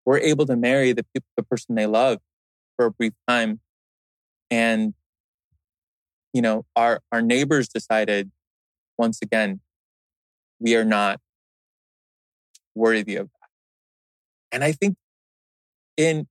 were 0.04 0.18
able 0.18 0.46
to 0.46 0.56
marry 0.56 0.92
the, 0.92 1.04
the 1.36 1.42
person 1.42 1.74
they 1.74 1.86
love 1.86 2.18
for 2.80 2.86
a 2.86 2.90
brief 2.90 3.12
time. 3.28 3.60
And, 4.50 4.94
you 6.32 6.40
know, 6.40 6.64
our, 6.74 7.02
our 7.12 7.20
neighbors 7.20 7.68
decided 7.68 8.30
once 8.96 9.18
again, 9.20 9.60
we 10.60 10.76
are 10.76 10.84
not 10.84 11.20
worthy 12.74 13.16
of 13.16 13.26
that. 13.26 13.48
And 14.50 14.64
I 14.64 14.72
think 14.72 14.96
in, 15.98 16.26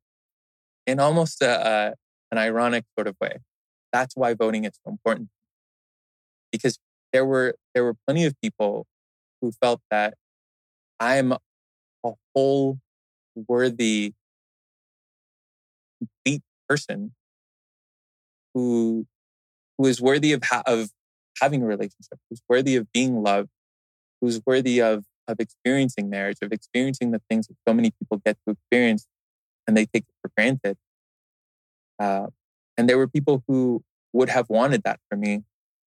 in 0.87 0.99
almost 0.99 1.43
a, 1.43 1.67
a, 1.67 1.93
an 2.31 2.39
ironic 2.39 2.85
sort 2.97 3.07
of 3.07 3.15
way, 3.21 3.37
that's 3.93 4.15
why 4.15 4.33
voting 4.33 4.63
is 4.63 4.71
so 4.83 4.89
important. 4.89 5.29
Because 6.51 6.79
there 7.13 7.25
were, 7.27 7.53
there 7.75 7.83
were 7.83 7.93
plenty 8.07 8.25
of 8.25 8.33
people 8.41 8.87
who 9.39 9.51
felt 9.51 9.81
that 9.91 10.15
I'm 10.99 11.31
a 11.31 12.13
whole 12.33 12.79
worthy, 13.35 14.13
complete 15.99 16.41
person 16.67 17.13
who 18.53 19.05
who 19.77 19.85
is 19.85 20.01
worthy 20.01 20.33
of 20.33 20.43
ha- 20.43 20.63
of 20.65 20.89
having 21.41 21.63
a 21.63 21.65
relationship, 21.65 22.19
who's 22.29 22.41
worthy 22.49 22.75
of 22.75 22.91
being 22.91 23.21
loved, 23.21 23.49
who's 24.21 24.41
worthy 24.45 24.81
of 24.81 25.05
of 25.27 25.39
experiencing 25.39 26.09
marriage, 26.09 26.37
of 26.41 26.51
experiencing 26.51 27.11
the 27.11 27.21
things 27.29 27.47
that 27.47 27.55
so 27.67 27.73
many 27.73 27.91
people 27.91 28.21
get 28.25 28.37
to 28.47 28.53
experience 28.53 29.07
and 29.67 29.77
they 29.77 29.85
take 29.85 30.03
it 30.03 30.15
for 30.21 30.31
granted. 30.35 30.77
Uh, 31.99 32.27
and 32.77 32.89
there 32.89 32.97
were 32.97 33.07
people 33.07 33.43
who 33.47 33.83
would 34.13 34.29
have 34.29 34.49
wanted 34.49 34.83
that 34.83 34.99
for 35.09 35.15
me, 35.15 35.43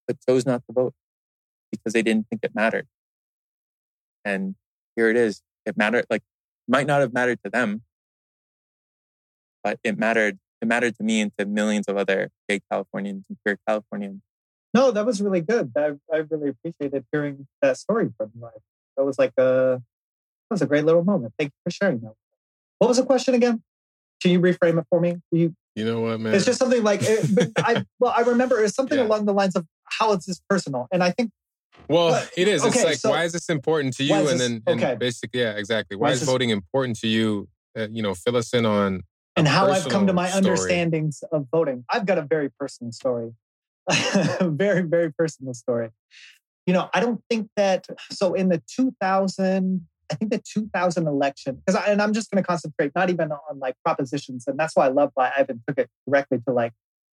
but 0.07 0.17
chose 0.29 0.47
not 0.47 0.63
to 0.69 0.73
vote 0.73 0.95
because 1.73 1.93
they 1.93 2.03
didn't 2.03 2.29
think 2.29 2.45
it 2.45 2.55
mattered. 2.55 2.87
And 4.25 4.55
here 4.95 5.09
it 5.09 5.17
is. 5.17 5.43
It 5.67 5.77
mattered. 5.77 6.07
Like 6.09 6.23
might 6.69 6.87
not 6.87 7.01
have 7.01 7.13
mattered 7.13 7.41
to 7.45 7.51
them, 7.51 7.83
but 9.63 9.79
it 9.85 9.99
mattered. 9.99 10.39
It 10.61 10.69
mattered 10.69 10.97
to 10.97 11.03
me 11.03 11.21
and 11.21 11.33
to 11.39 11.45
millions 11.45 11.89
of 11.89 11.97
other 11.97 12.31
gay 12.49 12.61
Californians 12.71 13.27
and 13.29 13.37
queer 13.45 13.59
Californians. 13.67 14.23
No, 14.75 14.91
that 14.91 15.05
was 15.05 15.21
really 15.21 15.41
good. 15.41 15.73
I, 15.77 15.93
I 16.13 16.19
really 16.31 16.51
appreciated 16.51 17.05
hearing 17.13 17.47
that 17.61 17.77
story 17.77 18.11
from 18.17 18.31
you. 18.35 18.49
That 18.97 19.05
was 19.05 19.19
like 19.19 19.33
a 19.37 19.83
that 19.83 20.55
was 20.55 20.63
a 20.63 20.67
great 20.67 20.85
little 20.85 21.05
moment. 21.05 21.35
Thank 21.39 21.51
you 21.51 21.59
for 21.65 21.71
sharing 21.71 22.01
that. 22.01 22.15
What 22.79 22.89
was 22.89 22.97
the 22.97 23.05
question 23.05 23.35
again? 23.35 23.63
Can 24.23 24.31
you 24.31 24.41
reframe 24.41 24.79
it 24.79 24.87
for 24.89 25.01
me? 25.01 25.17
You, 25.31 25.55
you 25.75 25.85
know 25.85 26.01
what, 26.01 26.21
man? 26.21 26.35
It's 26.35 26.45
just 26.45 26.59
something 26.59 26.83
like 26.83 27.01
it, 27.03 27.53
I. 27.59 27.85
Well, 27.99 28.13
I 28.17 28.21
remember 28.21 28.63
it's 28.63 28.75
something 28.75 28.99
yeah. 28.99 29.05
along 29.05 29.25
the 29.25 29.33
lines 29.33 29.57
of 29.57 29.67
how 29.85 30.13
is 30.13 30.27
this 30.27 30.41
personal, 30.49 30.87
and 30.93 31.03
I 31.03 31.11
think 31.11 31.31
well, 31.89 32.11
but, 32.11 32.31
it 32.37 32.49
is. 32.49 32.63
Okay, 32.63 32.79
it's 32.79 32.85
like, 32.85 32.97
so 32.97 33.11
why 33.11 33.25
is 33.25 33.33
this 33.33 33.49
important 33.49 33.97
to 33.97 34.05
you? 34.05 34.15
And 34.15 34.39
then, 34.39 34.63
and 34.67 34.83
okay. 34.83 34.95
basically, 34.95 35.41
yeah, 35.41 35.53
exactly. 35.53 35.97
Why, 35.97 36.09
why 36.09 36.13
is, 36.13 36.21
this, 36.21 36.29
voting 36.29 36.51
important 36.51 36.99
to 37.01 37.09
you? 37.09 37.49
Uh, 37.77 37.89
you 37.91 38.03
know, 38.03 38.15
fill 38.15 38.37
us 38.37 38.53
in 38.55 38.67
on. 38.67 39.03
And 39.37 39.49
how 39.49 39.71
I've 39.71 39.89
come 39.89 40.07
to 40.07 40.13
my 40.13 40.29
story. 40.29 40.45
understandings 40.45 41.25
of 41.33 41.47
voting. 41.51 41.85
I've 41.91 42.05
got 42.05 42.19
a 42.19 42.23
very 42.23 42.51
personal 42.51 42.93
story. 42.93 43.33
very, 44.41 44.83
very 44.83 45.13
personal 45.13 45.55
story. 45.55 45.91
You 46.67 46.75
know, 46.75 46.89
I 46.95 47.01
don't 47.01 47.21
think 47.29 47.49
that. 47.57 47.87
So 48.11 48.35
in 48.35 48.49
the 48.49 48.63
2000, 48.75 49.87
I 50.11 50.15
think 50.15 50.31
the 50.31 50.43
2000 50.45 51.07
election, 51.07 51.63
because 51.65 51.81
and 51.87 52.03
I'm 52.03 52.13
just 52.13 52.31
going 52.31 52.43
to 52.43 52.47
concentrate 52.47 52.93
not 52.95 53.11
even 53.11 53.33
on 53.33 53.59
like 53.59 53.75
propositions, 53.85 54.45
and 54.47 54.59
that's 54.59 54.77
why 54.77 54.87
I 54.87 54.89
love 54.89 55.11
why 55.15 55.29
I 55.29 55.41
Ivan 55.41 55.63
took 55.67 55.79
it 55.79 55.89
directly 56.07 56.39
to 56.47 56.53
like 56.53 56.73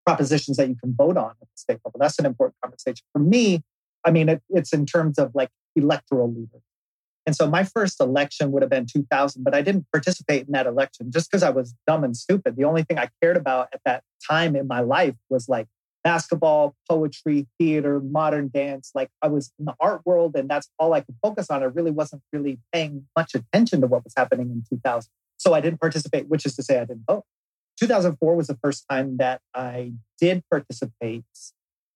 propositions 0.07 0.57
that 0.57 0.69
you 0.69 0.77
can 0.77 0.95
vote 0.97 1.17
on 1.17 1.31
at 1.31 1.37
the 1.41 1.47
state 1.57 1.79
level. 1.85 1.99
That's 2.01 2.19
an 2.19 2.27
important 2.27 2.57
conversation 2.63 3.05
for 3.13 3.19
me. 3.19 3.63
I 4.05 4.11
mean, 4.11 4.29
it, 4.29 4.43
it's 4.49 4.73
in 4.73 4.87
terms 4.87 5.19
of 5.19 5.33
like 5.35 5.51
electoral 5.75 6.29
leaders. 6.29 6.63
And 7.27 7.35
so 7.35 7.51
my 7.51 7.65
first 7.65 8.01
election 8.01 8.53
would 8.53 8.63
have 8.63 8.71
been 8.71 8.87
2000, 8.87 9.43
but 9.43 9.55
I 9.55 9.61
didn't 9.61 9.87
participate 9.93 10.47
in 10.47 10.53
that 10.53 10.67
election 10.67 11.11
just 11.11 11.31
because 11.31 11.43
I 11.43 11.51
was 11.51 11.75
dumb 11.87 12.05
and 12.05 12.17
stupid. 12.17 12.57
The 12.57 12.65
only 12.65 12.85
thing 12.85 12.99
I 12.99 13.09
cared 13.21 13.37
about 13.37 13.69
at 13.75 13.81
that 13.85 14.05
time 14.27 14.55
in 14.55 14.69
my 14.69 14.81
life 14.81 15.17
was 15.29 15.49
like 15.49 15.67
basketball, 16.05 16.77
poetry, 16.89 17.49
theater, 17.59 17.99
modern 17.99 18.49
dance. 18.55 18.93
Like 18.95 19.11
I 19.23 19.27
was 19.27 19.53
in 19.59 19.65
the 19.65 19.75
art 19.81 20.03
world 20.05 20.37
and 20.37 20.49
that's 20.49 20.71
all 20.79 20.93
I 20.93 21.01
could 21.01 21.17
focus 21.21 21.51
on. 21.51 21.63
I 21.63 21.67
really 21.67 21.91
wasn't 21.91 22.23
really 22.33 22.61
paying 22.73 23.07
much 23.17 23.35
attention 23.35 23.81
to 23.81 23.89
what 23.89 24.05
was 24.05 24.15
happening 24.17 24.51
in 24.51 24.63
2000. 24.71 25.11
So 25.37 25.53
I 25.53 25.61
didn't 25.61 25.81
participate, 25.81 26.29
which 26.29 26.47
is 26.47 26.55
to 26.57 26.63
say 26.63 26.79
I 26.79 26.85
didn't 26.85 27.05
vote. 27.09 27.25
2004 27.81 28.37
was 28.37 28.47
the 28.47 28.59
first 28.63 28.85
time 28.89 29.17
that 29.17 29.41
I 29.53 29.93
did 30.21 30.45
participate 30.49 31.25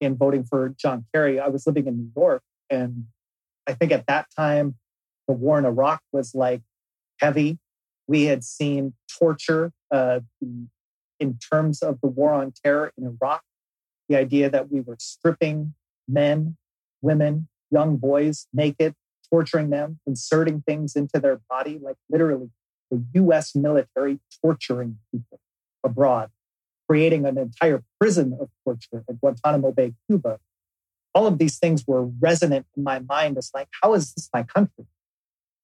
in 0.00 0.16
voting 0.16 0.44
for 0.44 0.70
John 0.70 1.04
Kerry, 1.14 1.38
I 1.38 1.48
was 1.48 1.66
living 1.66 1.86
in 1.86 1.96
New 1.96 2.10
York. 2.16 2.42
And 2.68 3.06
I 3.66 3.74
think 3.74 3.92
at 3.92 4.06
that 4.06 4.26
time, 4.36 4.76
the 5.30 5.36
war 5.36 5.60
in 5.60 5.64
Iraq 5.64 6.00
was 6.10 6.34
like 6.34 6.60
heavy. 7.20 7.58
We 8.08 8.24
had 8.24 8.42
seen 8.42 8.94
torture 9.16 9.70
uh, 9.92 10.20
in 11.20 11.38
terms 11.38 11.82
of 11.82 12.00
the 12.00 12.08
war 12.08 12.32
on 12.32 12.52
terror 12.64 12.92
in 12.98 13.06
Iraq. 13.06 13.42
The 14.08 14.16
idea 14.16 14.50
that 14.50 14.72
we 14.72 14.80
were 14.80 14.96
stripping 14.98 15.74
men, 16.08 16.56
women, 17.00 17.46
young 17.70 17.96
boys 17.96 18.48
naked, 18.52 18.96
torturing 19.30 19.70
them, 19.70 20.00
inserting 20.04 20.64
things 20.66 20.96
into 20.96 21.20
their 21.20 21.40
body, 21.48 21.78
like 21.80 21.94
literally 22.10 22.50
the 22.90 23.00
US 23.22 23.54
military 23.54 24.18
torturing 24.42 24.98
people 25.12 25.38
abroad 25.84 26.30
creating 26.88 27.24
an 27.24 27.38
entire 27.38 27.84
prison 28.00 28.36
of 28.40 28.48
torture 28.64 29.04
at 29.08 29.20
Guantanamo 29.20 29.70
Bay, 29.70 29.94
Cuba. 30.08 30.40
All 31.14 31.28
of 31.28 31.38
these 31.38 31.56
things 31.56 31.86
were 31.86 32.04
resonant 32.04 32.66
in 32.76 32.82
my 32.82 32.98
mind 32.98 33.38
as 33.38 33.52
like, 33.54 33.68
how 33.80 33.94
is 33.94 34.12
this 34.12 34.28
my 34.34 34.42
country? 34.42 34.86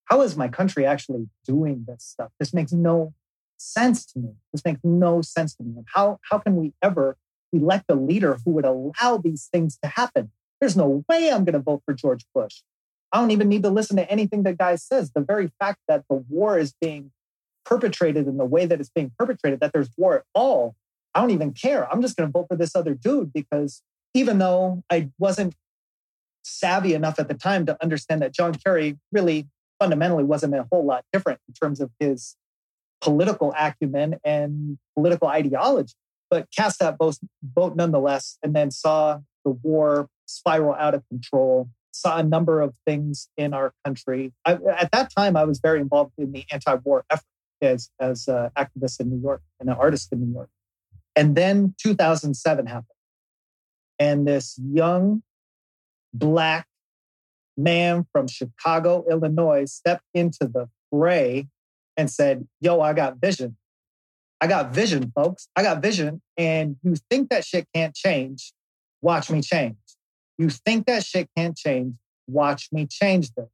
How 0.07 0.23
is 0.23 0.37
my 0.37 0.49
country 0.49 0.87
actually 0.87 1.29
doing 1.45 1.85
this 1.87 2.03
stuff? 2.03 2.31
This 2.39 2.55
makes 2.55 2.73
no 2.73 3.13
sense 3.59 4.05
to 4.07 4.19
me. 4.19 4.31
This 4.53 4.65
makes 4.65 4.81
no 4.83 5.23
sense 5.23 5.55
to 5.57 5.63
me. 5.63 5.75
And 5.77 5.87
how, 5.95 6.19
how 6.31 6.39
can 6.39 6.57
we 6.57 6.73
ever 6.83 7.17
elect 7.53 7.85
a 7.89 7.95
leader 7.95 8.39
who 8.45 8.53
would 8.53 8.65
allow 8.65 9.19
these 9.23 9.49
things 9.53 9.79
to 9.83 9.89
happen? 9.89 10.31
There's 10.61 10.77
no 10.77 11.05
way 11.09 11.31
I'm 11.31 11.45
going 11.45 11.55
to 11.55 11.61
vote 11.61 11.83
for 11.85 11.95
George 11.95 12.25
Bush. 12.35 12.63
I 13.13 13.21
don't 13.21 13.31
even 13.31 13.49
need 13.49 13.63
to 13.63 13.71
listen 13.71 13.97
to 13.97 14.11
anything 14.11 14.43
the 14.43 14.53
guy 14.53 14.77
says. 14.77 15.13
The 15.13 15.21
very 15.21 15.51
fact 15.59 15.81
that 15.89 16.05
the 16.09 16.17
war 16.29 16.59
is 16.59 16.75
being 16.81 17.13
perpetrated 17.65 18.27
in 18.27 18.37
the 18.37 18.45
way 18.45 18.67
that 18.67 18.81
it's 18.81 18.91
being 18.91 19.13
perpetrated, 19.19 19.61
that 19.61 19.73
there's 19.73 19.91
war 19.97 20.19
at 20.19 20.25
all, 20.35 20.77
I 21.15 21.21
don't 21.21 21.31
even 21.31 21.53
care. 21.53 21.91
I'm 21.91 22.03
just 22.03 22.17
going 22.17 22.29
to 22.29 22.33
vote 22.33 22.47
for 22.49 22.57
this 22.57 22.77
other 22.77 22.95
dude 22.95 23.33
because 23.33 23.83
even 24.15 24.39
though 24.39 24.83
I 24.91 25.11
wasn't 25.19 25.55
savvy 26.43 26.95
enough 26.95 27.19
at 27.19 27.29
the 27.29 27.35
time 27.35 27.67
to 27.67 27.77
understand 27.83 28.23
that 28.23 28.33
John 28.33 28.55
Kerry 28.55 28.99
really 29.13 29.49
fundamentally 29.79 30.25
wasn't 30.25 30.55
a 30.55 30.67
whole 30.71 30.85
lot 30.85 31.05
different 31.13 31.41
in 31.49 31.55
terms 31.55 31.81
of 31.81 31.91
his 32.01 32.37
political 33.01 33.55
acumen 33.59 34.17
and 34.25 34.79
political 34.95 35.29
ideology. 35.29 35.95
but 36.31 36.49
cast 36.57 36.81
that 36.81 36.99
boat 36.99 37.77
nonetheless, 37.77 38.39
and 38.43 38.55
then 38.55 38.71
saw 38.71 39.21
the 39.45 39.51
war 39.51 40.09
spiral 40.27 40.75
out 40.75 40.95
of 40.95 41.07
control. 41.09 41.69
Saw 41.93 42.19
a 42.19 42.23
number 42.23 42.61
of 42.61 42.75
things 42.85 43.29
in 43.37 43.55
our 43.55 43.73
country. 43.85 44.33
I, 44.45 44.59
at 44.77 44.91
that 44.93 45.11
time, 45.17 45.37
I 45.37 45.45
was 45.45 45.61
very 45.61 45.81
involved 45.81 46.13
in 46.19 46.33
the 46.33 46.45
anti-war 46.53 47.05
effort 47.11 47.25
as 47.63 47.91
as 47.99 48.29
an 48.29 48.51
activist 48.57 49.01
in 49.01 49.09
New 49.09 49.21
York 49.21 49.41
and 49.61 49.71
an 49.71 49.77
artist 49.77 50.13
in 50.13 50.21
New 50.21 50.33
York. 50.33 50.51
And 51.15 51.35
then 51.35 51.75
2007 51.79 52.67
happened, 52.67 52.87
and 53.99 54.29
this 54.29 54.59
young 54.59 55.23
black 56.13 56.67
man 57.57 58.07
from 58.13 58.29
Chicago, 58.29 59.05
Illinois, 59.11 59.65
stepped 59.65 60.05
into 60.15 60.47
the 60.47 60.69
fray 60.91 61.49
and 61.97 62.11
said, 62.11 62.47
"Yo, 62.61 62.81
I 62.81 62.93
got 62.93 63.17
vision. 63.19 63.57
I 64.41 64.47
got 64.47 64.73
vision, 64.73 65.13
folks. 65.15 65.49
I 65.57 65.63
got 65.63 65.83
vision. 65.83 66.21
And 66.37 66.77
you 66.83 66.97
think 67.11 67.31
that 67.31 67.45
shit 67.45 67.67
can't 67.75 67.95
change? 67.95 68.53
Watch 69.01 69.31
me 69.31 69.41
change. 69.41 69.77
You 70.39 70.51
think 70.51 70.87
that 70.87 71.05
shit 71.05 71.29
can't 71.37 71.57
change? 71.57 71.97
Watch 72.27 72.69
me 72.73 72.87
change 72.87 73.33
this. 73.35 73.49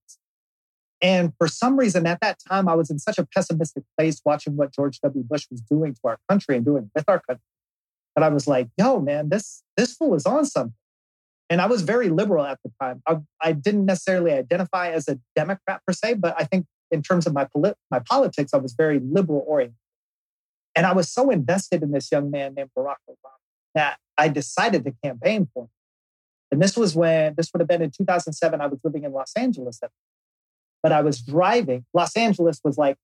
And 1.00 1.32
for 1.36 1.48
some 1.48 1.76
reason, 1.76 2.06
at 2.06 2.20
that 2.20 2.38
time, 2.48 2.68
I 2.68 2.74
was 2.74 2.90
in 2.90 2.98
such 2.98 3.18
a 3.18 3.26
pessimistic 3.26 3.84
place 3.98 4.20
watching 4.24 4.56
what 4.56 4.72
George 4.72 5.00
W. 5.00 5.24
Bush 5.24 5.46
was 5.50 5.60
doing 5.60 5.94
to 5.94 6.00
our 6.04 6.18
country 6.28 6.56
and 6.56 6.64
doing 6.64 6.90
with 6.94 7.04
our 7.08 7.20
country 7.20 7.42
that 8.14 8.22
I 8.22 8.28
was 8.28 8.46
like, 8.46 8.68
yo, 8.76 9.00
man, 9.00 9.28
this, 9.28 9.62
this 9.76 9.94
fool 9.94 10.14
is 10.14 10.26
on 10.26 10.44
something. 10.44 10.74
And 11.52 11.60
I 11.60 11.66
was 11.66 11.82
very 11.82 12.08
liberal 12.08 12.46
at 12.46 12.58
the 12.64 12.72
time. 12.80 13.02
I, 13.06 13.18
I 13.42 13.52
didn't 13.52 13.84
necessarily 13.84 14.32
identify 14.32 14.88
as 14.88 15.06
a 15.06 15.18
Democrat 15.36 15.82
per 15.86 15.92
se, 15.92 16.14
but 16.14 16.34
I 16.38 16.44
think 16.44 16.64
in 16.90 17.02
terms 17.02 17.26
of 17.26 17.34
my, 17.34 17.44
polit- 17.44 17.76
my 17.90 17.98
politics, 17.98 18.54
I 18.54 18.56
was 18.56 18.72
very 18.72 19.00
liberal 19.00 19.44
oriented. 19.46 19.76
And 20.74 20.86
I 20.86 20.94
was 20.94 21.10
so 21.12 21.28
invested 21.28 21.82
in 21.82 21.90
this 21.92 22.10
young 22.10 22.30
man 22.30 22.54
named 22.54 22.70
Barack 22.74 22.96
Obama 23.06 23.36
that 23.74 23.98
I 24.16 24.28
decided 24.28 24.86
to 24.86 24.94
campaign 25.04 25.46
for 25.52 25.64
him. 25.64 25.68
And 26.50 26.62
this 26.62 26.74
was 26.74 26.96
when, 26.96 27.34
this 27.36 27.50
would 27.52 27.60
have 27.60 27.68
been 27.68 27.82
in 27.82 27.90
2007. 27.90 28.58
I 28.58 28.66
was 28.66 28.80
living 28.82 29.04
in 29.04 29.12
Los 29.12 29.34
Angeles 29.36 29.78
but 30.82 30.90
I 30.90 31.02
was 31.02 31.20
driving. 31.20 31.84
Los 31.92 32.16
Angeles 32.16 32.62
was 32.64 32.78
like, 32.78 32.96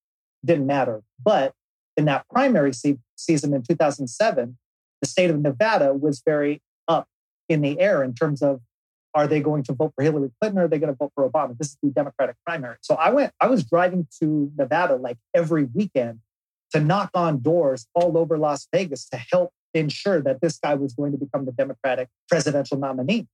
didn't 0.42 0.66
matter. 0.66 1.02
But 1.22 1.52
in 1.98 2.06
that 2.06 2.24
primary 2.30 2.72
se- 2.72 2.96
season 3.14 3.52
in 3.52 3.62
2007, 3.62 4.56
the 5.02 5.06
state 5.06 5.28
of 5.28 5.38
Nevada 5.38 5.92
was 5.92 6.22
very 6.24 6.62
in 7.48 7.60
the 7.60 7.80
air 7.80 8.02
in 8.02 8.14
terms 8.14 8.42
of 8.42 8.60
are 9.14 9.26
they 9.26 9.40
going 9.40 9.62
to 9.64 9.72
vote 9.72 9.92
for 9.96 10.04
Hillary 10.04 10.30
Clinton 10.40 10.60
or 10.60 10.64
are 10.64 10.68
they 10.68 10.78
going 10.78 10.92
to 10.92 10.96
vote 10.96 11.12
for 11.14 11.28
Obama? 11.28 11.56
This 11.56 11.68
is 11.68 11.78
the 11.82 11.90
Democratic 11.90 12.36
primary. 12.46 12.76
So 12.82 12.94
I 12.94 13.10
went, 13.10 13.32
I 13.40 13.48
was 13.48 13.64
driving 13.64 14.06
to 14.20 14.52
Nevada 14.56 14.96
like 14.96 15.16
every 15.34 15.64
weekend 15.64 16.20
to 16.72 16.80
knock 16.80 17.10
on 17.14 17.40
doors 17.40 17.86
all 17.94 18.18
over 18.18 18.38
Las 18.38 18.68
Vegas 18.72 19.08
to 19.08 19.16
help 19.16 19.52
ensure 19.74 20.20
that 20.20 20.40
this 20.40 20.58
guy 20.58 20.74
was 20.74 20.92
going 20.92 21.12
to 21.12 21.18
become 21.18 21.46
the 21.46 21.52
Democratic 21.52 22.08
presidential 22.28 22.78
nominee. 22.78 23.26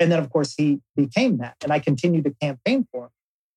And 0.00 0.10
then, 0.10 0.18
of 0.18 0.30
course, 0.30 0.54
he 0.56 0.80
became 0.96 1.38
that. 1.38 1.56
And 1.62 1.72
I 1.72 1.78
continued 1.78 2.24
to 2.24 2.34
campaign 2.40 2.86
for 2.92 3.04
him, 3.04 3.10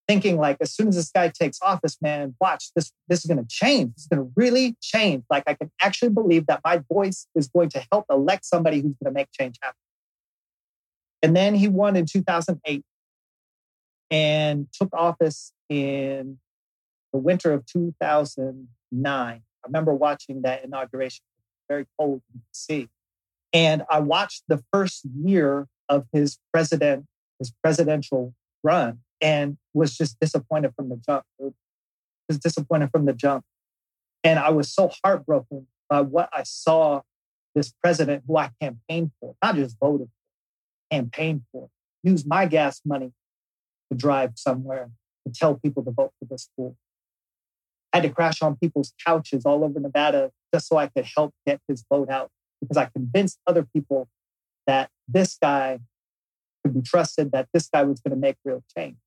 thinking 0.07 0.37
like, 0.37 0.57
as 0.61 0.71
soon 0.71 0.87
as 0.87 0.95
this 0.95 1.11
guy 1.11 1.29
takes 1.29 1.59
office, 1.61 1.97
man, 2.01 2.35
watch 2.39 2.71
this, 2.75 2.91
this 3.07 3.19
is 3.19 3.25
going 3.25 3.43
to 3.43 3.47
change. 3.49 3.93
It's 3.97 4.07
going 4.07 4.23
to 4.23 4.31
really 4.35 4.77
change. 4.81 5.23
Like, 5.29 5.43
I 5.47 5.55
can 5.55 5.71
actually 5.81 6.09
believe 6.09 6.45
that 6.47 6.61
my 6.63 6.81
voice 6.91 7.27
is 7.35 7.47
going 7.47 7.69
to 7.69 7.85
help 7.91 8.05
elect 8.09 8.45
somebody 8.45 8.77
who's 8.77 8.95
going 9.03 9.05
to 9.05 9.11
make 9.11 9.29
change 9.31 9.57
happen. 9.61 9.77
And 11.21 11.35
then 11.35 11.55
he 11.55 11.67
won 11.67 11.95
in 11.95 12.05
2008 12.05 12.83
and 14.09 14.67
took 14.71 14.89
office 14.93 15.51
in 15.69 16.37
the 17.11 17.19
winter 17.19 17.53
of 17.53 17.65
2009. 17.65 18.67
I 19.03 19.41
remember 19.65 19.93
watching 19.93 20.43
that 20.43 20.63
inauguration, 20.63 21.23
very 21.67 21.85
cold 21.99 22.21
in 22.33 22.41
DC. 22.53 22.89
And 23.53 23.83
I 23.89 23.99
watched 23.99 24.43
the 24.47 24.63
first 24.71 25.03
year 25.23 25.67
of 25.89 26.05
his 26.13 26.37
president, 26.53 27.05
his 27.39 27.51
presidential 27.63 28.33
run, 28.63 28.99
and 29.21 29.57
was 29.73 29.97
just 29.97 30.19
disappointed 30.19 30.73
from 30.75 30.89
the 30.89 30.97
jump. 30.97 31.23
Was 31.39 32.39
disappointed 32.39 32.91
from 32.91 33.05
the 33.05 33.13
jump. 33.13 33.45
And 34.23 34.37
I 34.37 34.49
was 34.49 34.71
so 34.71 34.91
heartbroken 35.03 35.67
by 35.89 36.01
what 36.01 36.29
I 36.33 36.43
saw 36.43 37.01
this 37.55 37.73
president 37.81 38.23
who 38.27 38.37
I 38.37 38.51
campaigned 38.61 39.11
for, 39.19 39.35
not 39.41 39.55
just 39.55 39.77
voted 39.79 40.09
campaigned 40.91 41.43
for, 41.51 41.69
use 42.03 42.25
my 42.25 42.45
gas 42.45 42.81
money 42.85 43.11
to 43.91 43.97
drive 43.97 44.33
somewhere 44.35 44.89
to 45.25 45.33
tell 45.33 45.55
people 45.55 45.83
to 45.83 45.91
vote 45.91 46.13
for 46.19 46.25
this 46.29 46.49
fool. 46.55 46.75
I 47.93 47.97
had 47.97 48.03
to 48.03 48.09
crash 48.09 48.41
on 48.41 48.57
people's 48.57 48.93
couches 49.05 49.45
all 49.45 49.63
over 49.63 49.79
Nevada 49.79 50.31
just 50.53 50.67
so 50.67 50.77
I 50.77 50.87
could 50.87 51.07
help 51.15 51.33
get 51.45 51.59
his 51.67 51.83
vote 51.89 52.09
out 52.09 52.29
because 52.61 52.77
I 52.77 52.85
convinced 52.85 53.39
other 53.47 53.63
people 53.63 54.09
that 54.65 54.89
this 55.07 55.37
guy 55.41 55.79
could 56.63 56.73
be 56.73 56.81
trusted, 56.81 57.31
that 57.31 57.47
this 57.53 57.69
guy 57.73 57.83
was 57.83 57.99
going 58.01 58.11
to 58.11 58.19
make 58.19 58.35
real 58.43 58.63
change. 58.77 58.97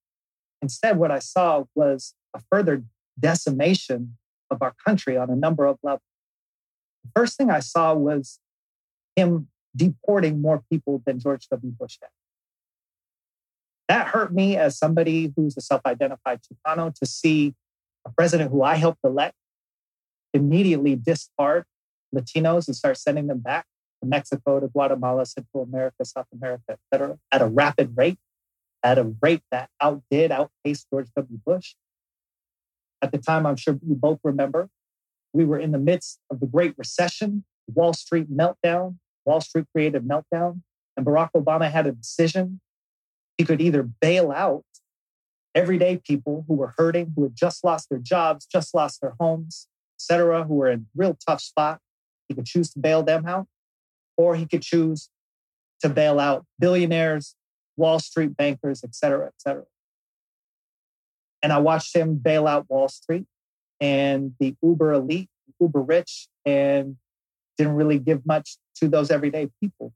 Instead, 0.63 0.99
what 0.99 1.11
I 1.11 1.19
saw 1.19 1.65
was 1.75 2.15
a 2.35 2.41
further 2.51 2.85
decimation 3.19 4.17
of 4.51 4.63
our 4.63 4.75
country 4.87 5.17
on 5.17 5.31
a 5.31 5.37
number 5.37 5.67
of 5.67 5.79
levels. 5.83 6.03
The 7.05 7.11
first 7.15 7.37
thing 7.37 7.51
I 7.51 7.61
saw 7.61 7.95
was 7.95 8.41
him 9.17 9.49
deporting 9.75 10.41
more 10.41 10.63
people 10.71 11.03
than 11.07 11.19
George 11.19 11.49
W. 11.49 11.73
Bush 11.73 11.99
did. 11.99 12.09
That 13.89 14.09
hurt 14.09 14.33
me 14.33 14.57
as 14.57 14.79
somebody 14.79 15.33
who's 15.35 15.57
a 15.57 15.61
self 15.61 15.83
identified 15.85 16.41
Chicano 16.43 16.95
to 16.95 17.07
see 17.07 17.55
a 18.07 18.11
president 18.11 18.51
who 18.51 18.63
I 18.63 18.77
helped 18.77 19.01
elect 19.05 19.35
immediately 20.33 20.97
discard 20.97 21.65
Latinos 22.15 22.67
and 22.67 22.77
start 22.77 22.97
sending 22.99 23.27
them 23.27 23.39
back 23.39 23.67
to 24.03 24.09
Mexico, 24.09 24.61
to 24.61 24.69
Guatemala, 24.69 25.27
Central 25.27 25.65
America, 25.65 26.05
South 26.05 26.27
America, 26.33 26.63
et 26.71 26.79
cetera, 26.93 27.19
at 27.33 27.43
a 27.43 27.47
rapid 27.47 27.97
rate, 27.97 28.19
at 28.83 28.99
a 28.99 29.13
rate 29.21 29.43
that 29.51 29.69
outdid, 29.81 30.31
outpaced 30.31 30.87
George 30.91 31.09
W. 31.17 31.39
Bush. 31.45 31.75
At 33.03 33.13
the 33.13 33.19
time, 33.19 33.47
I'm 33.47 33.57
sure 33.57 33.79
you 33.87 33.95
both 33.95 34.21
remember, 34.25 34.69
we 35.33 35.45
were 35.45 35.59
in 35.59 35.73
the 35.73 35.79
midst 35.79 36.21
of 36.31 36.41
the 36.41 36.47
Great 36.47 36.75
Recession, 36.77 37.45
Wall 37.73 37.93
Street 37.93 38.31
meltdown, 38.35 38.97
Wall 39.25 39.41
Street 39.41 39.67
created 39.75 40.07
meltdown, 40.07 40.63
and 40.97 41.07
Barack 41.07 41.31
Obama 41.35 41.71
had 41.71 41.87
a 41.87 41.93
decision. 41.93 42.61
He 43.39 43.45
could 43.45 43.61
either 43.61 43.83
bail 43.83 44.31
out 44.33 44.65
everyday 45.55 45.97
people 45.97 46.45
who 46.47 46.55
were 46.55 46.75
hurting, 46.77 47.13
who 47.17 47.25
had 47.25 47.35
just 47.35 47.65
lost 47.65 47.89
their 47.91 47.99
jobs, 47.99 48.47
just 48.47 48.75
lost 48.75 49.01
their 49.01 49.15
homes, 49.19 49.69
etc., 49.99 50.45
who 50.45 50.55
were 50.55 50.71
in 50.71 50.87
real 50.95 51.17
tough 51.27 51.41
spot. 51.41 51.81
He 52.29 52.35
could 52.35 52.47
choose 52.47 52.71
to 52.73 52.79
bail 52.79 53.03
them 53.03 53.27
out, 53.27 53.47
or 54.17 54.37
he 54.37 54.47
could 54.47 54.63
choose 54.63 55.09
to 55.81 55.89
bail 55.89 56.21
out 56.21 56.45
billionaires, 56.59 57.35
Wall 57.77 57.99
Street 57.99 58.37
bankers, 58.37 58.85
etc., 58.85 59.29
etc. 59.29 59.65
And 61.43 61.53
I 61.53 61.59
watched 61.59 61.97
him 61.97 62.17
bail 62.17 62.47
out 62.47 62.69
Wall 62.69 62.89
Street 62.89 63.27
and 63.81 64.35
the 64.39 64.55
uber 64.63 64.93
elite, 64.93 65.31
uber 65.59 65.81
rich, 65.81 66.29
and 66.45 66.97
didn't 67.61 67.75
really 67.75 67.99
give 67.99 68.25
much 68.25 68.57
to 68.77 68.89
those 68.89 69.11
everyday 69.11 69.51
people. 69.61 69.93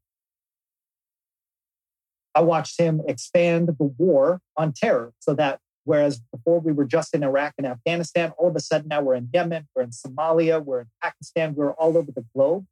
I 2.34 2.42
watched 2.42 2.78
him 2.78 3.00
expand 3.08 3.68
the 3.68 3.84
war 3.96 4.40
on 4.54 4.74
terror 4.74 5.14
so 5.18 5.32
that 5.34 5.60
whereas 5.84 6.20
before 6.30 6.60
we 6.60 6.72
were 6.72 6.84
just 6.84 7.14
in 7.14 7.22
Iraq 7.22 7.54
and 7.56 7.66
Afghanistan, 7.66 8.32
all 8.36 8.48
of 8.48 8.56
a 8.56 8.60
sudden 8.60 8.88
now 8.88 9.00
we're 9.00 9.14
in 9.14 9.30
Yemen, 9.32 9.66
we're 9.74 9.82
in 9.82 9.90
Somalia, 9.90 10.62
we're 10.62 10.80
in 10.80 10.88
Pakistan, 11.02 11.54
we're 11.54 11.72
all 11.72 11.96
over 11.96 12.12
the 12.12 12.26
globe, 12.34 12.66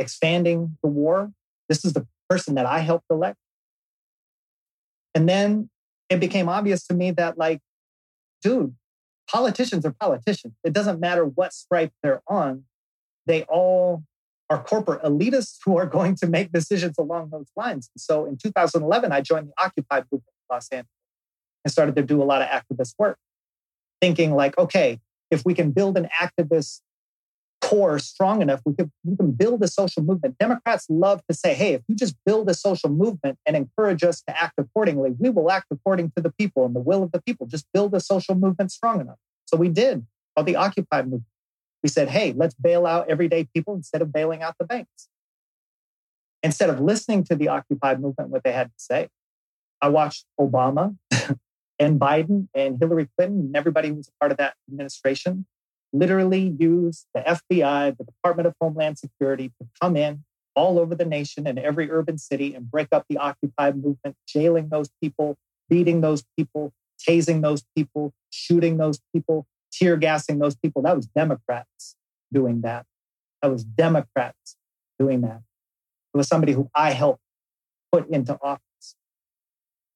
expanding 0.00 0.76
the 0.82 0.88
war. 0.88 1.30
This 1.68 1.84
is 1.84 1.92
the 1.92 2.08
person 2.28 2.56
that 2.56 2.66
I 2.66 2.80
helped 2.80 3.06
elect. 3.08 3.38
And 5.14 5.28
then 5.28 5.70
it 6.08 6.18
became 6.18 6.48
obvious 6.48 6.84
to 6.88 6.94
me 6.94 7.12
that, 7.12 7.38
like, 7.38 7.60
dude, 8.42 8.74
politicians 9.28 9.86
are 9.86 9.92
politicians. 9.92 10.54
It 10.64 10.72
doesn't 10.72 10.98
matter 10.98 11.24
what 11.24 11.52
stripe 11.52 11.92
they're 12.02 12.22
on, 12.26 12.64
they 13.30 13.44
all 13.44 14.02
are 14.50 14.62
corporate 14.62 15.02
elitists 15.02 15.58
who 15.64 15.78
are 15.78 15.86
going 15.86 16.16
to 16.16 16.26
make 16.26 16.50
decisions 16.52 16.98
along 16.98 17.30
those 17.30 17.46
lines. 17.56 17.88
And 17.94 18.00
So 18.00 18.26
in 18.26 18.36
2011, 18.36 19.12
I 19.12 19.20
joined 19.20 19.48
the 19.48 19.64
Occupy 19.64 20.00
movement 20.10 20.24
in 20.26 20.54
Los 20.54 20.68
Angeles 20.70 20.88
and 21.64 21.72
started 21.72 21.94
to 21.94 22.02
do 22.02 22.20
a 22.20 22.24
lot 22.24 22.42
of 22.42 22.48
activist 22.48 22.94
work, 22.98 23.18
thinking 24.00 24.34
like, 24.34 24.58
okay, 24.58 24.98
if 25.30 25.44
we 25.44 25.54
can 25.54 25.70
build 25.70 25.96
an 25.96 26.08
activist 26.20 26.80
core 27.60 27.98
strong 28.00 28.42
enough, 28.42 28.60
we 28.64 28.74
we 29.04 29.16
can 29.16 29.30
build 29.30 29.62
a 29.62 29.68
social 29.68 30.02
movement. 30.02 30.36
Democrats 30.38 30.86
love 30.88 31.20
to 31.28 31.34
say, 31.34 31.54
hey, 31.54 31.74
if 31.74 31.82
you 31.86 31.94
just 31.94 32.16
build 32.26 32.48
a 32.48 32.54
social 32.54 32.88
movement 32.88 33.38
and 33.46 33.56
encourage 33.56 34.02
us 34.02 34.22
to 34.22 34.42
act 34.42 34.54
accordingly, 34.58 35.14
we 35.18 35.30
will 35.30 35.50
act 35.50 35.66
according 35.70 36.10
to 36.16 36.22
the 36.22 36.32
people 36.32 36.64
and 36.64 36.74
the 36.74 36.80
will 36.80 37.04
of 37.04 37.12
the 37.12 37.22
people. 37.22 37.46
Just 37.46 37.66
build 37.72 37.94
a 37.94 38.00
social 38.00 38.34
movement 38.34 38.72
strong 38.72 39.00
enough. 39.00 39.18
So 39.46 39.56
we 39.56 39.68
did, 39.68 40.06
called 40.34 40.46
the 40.46 40.56
Occupy 40.56 41.02
movement. 41.02 41.24
We 41.82 41.88
said, 41.88 42.08
hey, 42.08 42.34
let's 42.36 42.54
bail 42.54 42.86
out 42.86 43.08
everyday 43.08 43.44
people 43.44 43.74
instead 43.74 44.02
of 44.02 44.12
bailing 44.12 44.42
out 44.42 44.56
the 44.58 44.66
banks. 44.66 45.08
Instead 46.42 46.70
of 46.70 46.80
listening 46.80 47.24
to 47.24 47.36
the 47.36 47.48
Occupy 47.48 47.96
movement, 47.96 48.30
what 48.30 48.44
they 48.44 48.52
had 48.52 48.68
to 48.68 48.78
say, 48.78 49.08
I 49.80 49.88
watched 49.88 50.24
Obama 50.38 50.96
and 51.78 52.00
Biden 52.00 52.48
and 52.54 52.78
Hillary 52.78 53.08
Clinton 53.16 53.40
and 53.40 53.56
everybody 53.56 53.88
who 53.88 53.94
was 53.94 54.08
a 54.08 54.12
part 54.20 54.32
of 54.32 54.38
that 54.38 54.54
administration 54.70 55.46
literally 55.92 56.54
use 56.58 57.06
the 57.14 57.20
FBI, 57.20 57.96
the 57.96 58.04
Department 58.04 58.46
of 58.46 58.54
Homeland 58.60 58.98
Security 58.98 59.52
to 59.60 59.68
come 59.80 59.96
in 59.96 60.24
all 60.54 60.78
over 60.78 60.94
the 60.94 61.04
nation 61.04 61.46
and 61.46 61.58
every 61.58 61.90
urban 61.90 62.18
city 62.18 62.54
and 62.54 62.70
break 62.70 62.88
up 62.92 63.04
the 63.08 63.16
Occupy 63.16 63.72
movement, 63.72 64.16
jailing 64.26 64.68
those 64.68 64.90
people, 65.02 65.36
beating 65.68 66.00
those 66.00 66.24
people, 66.36 66.72
tasing 67.08 67.42
those 67.42 67.64
people, 67.76 68.12
shooting 68.30 68.76
those 68.76 69.00
people, 69.14 69.46
tear 69.72 69.96
gassing 69.96 70.38
those 70.38 70.56
people. 70.56 70.82
That 70.82 70.96
was 70.96 71.06
Democrats 71.06 71.96
doing 72.32 72.60
that. 72.62 72.86
That 73.42 73.50
was 73.50 73.64
Democrats 73.64 74.56
doing 74.98 75.22
that. 75.22 75.40
It 76.14 76.16
was 76.16 76.28
somebody 76.28 76.52
who 76.52 76.68
I 76.74 76.90
helped 76.92 77.22
put 77.92 78.08
into 78.10 78.38
office. 78.42 78.60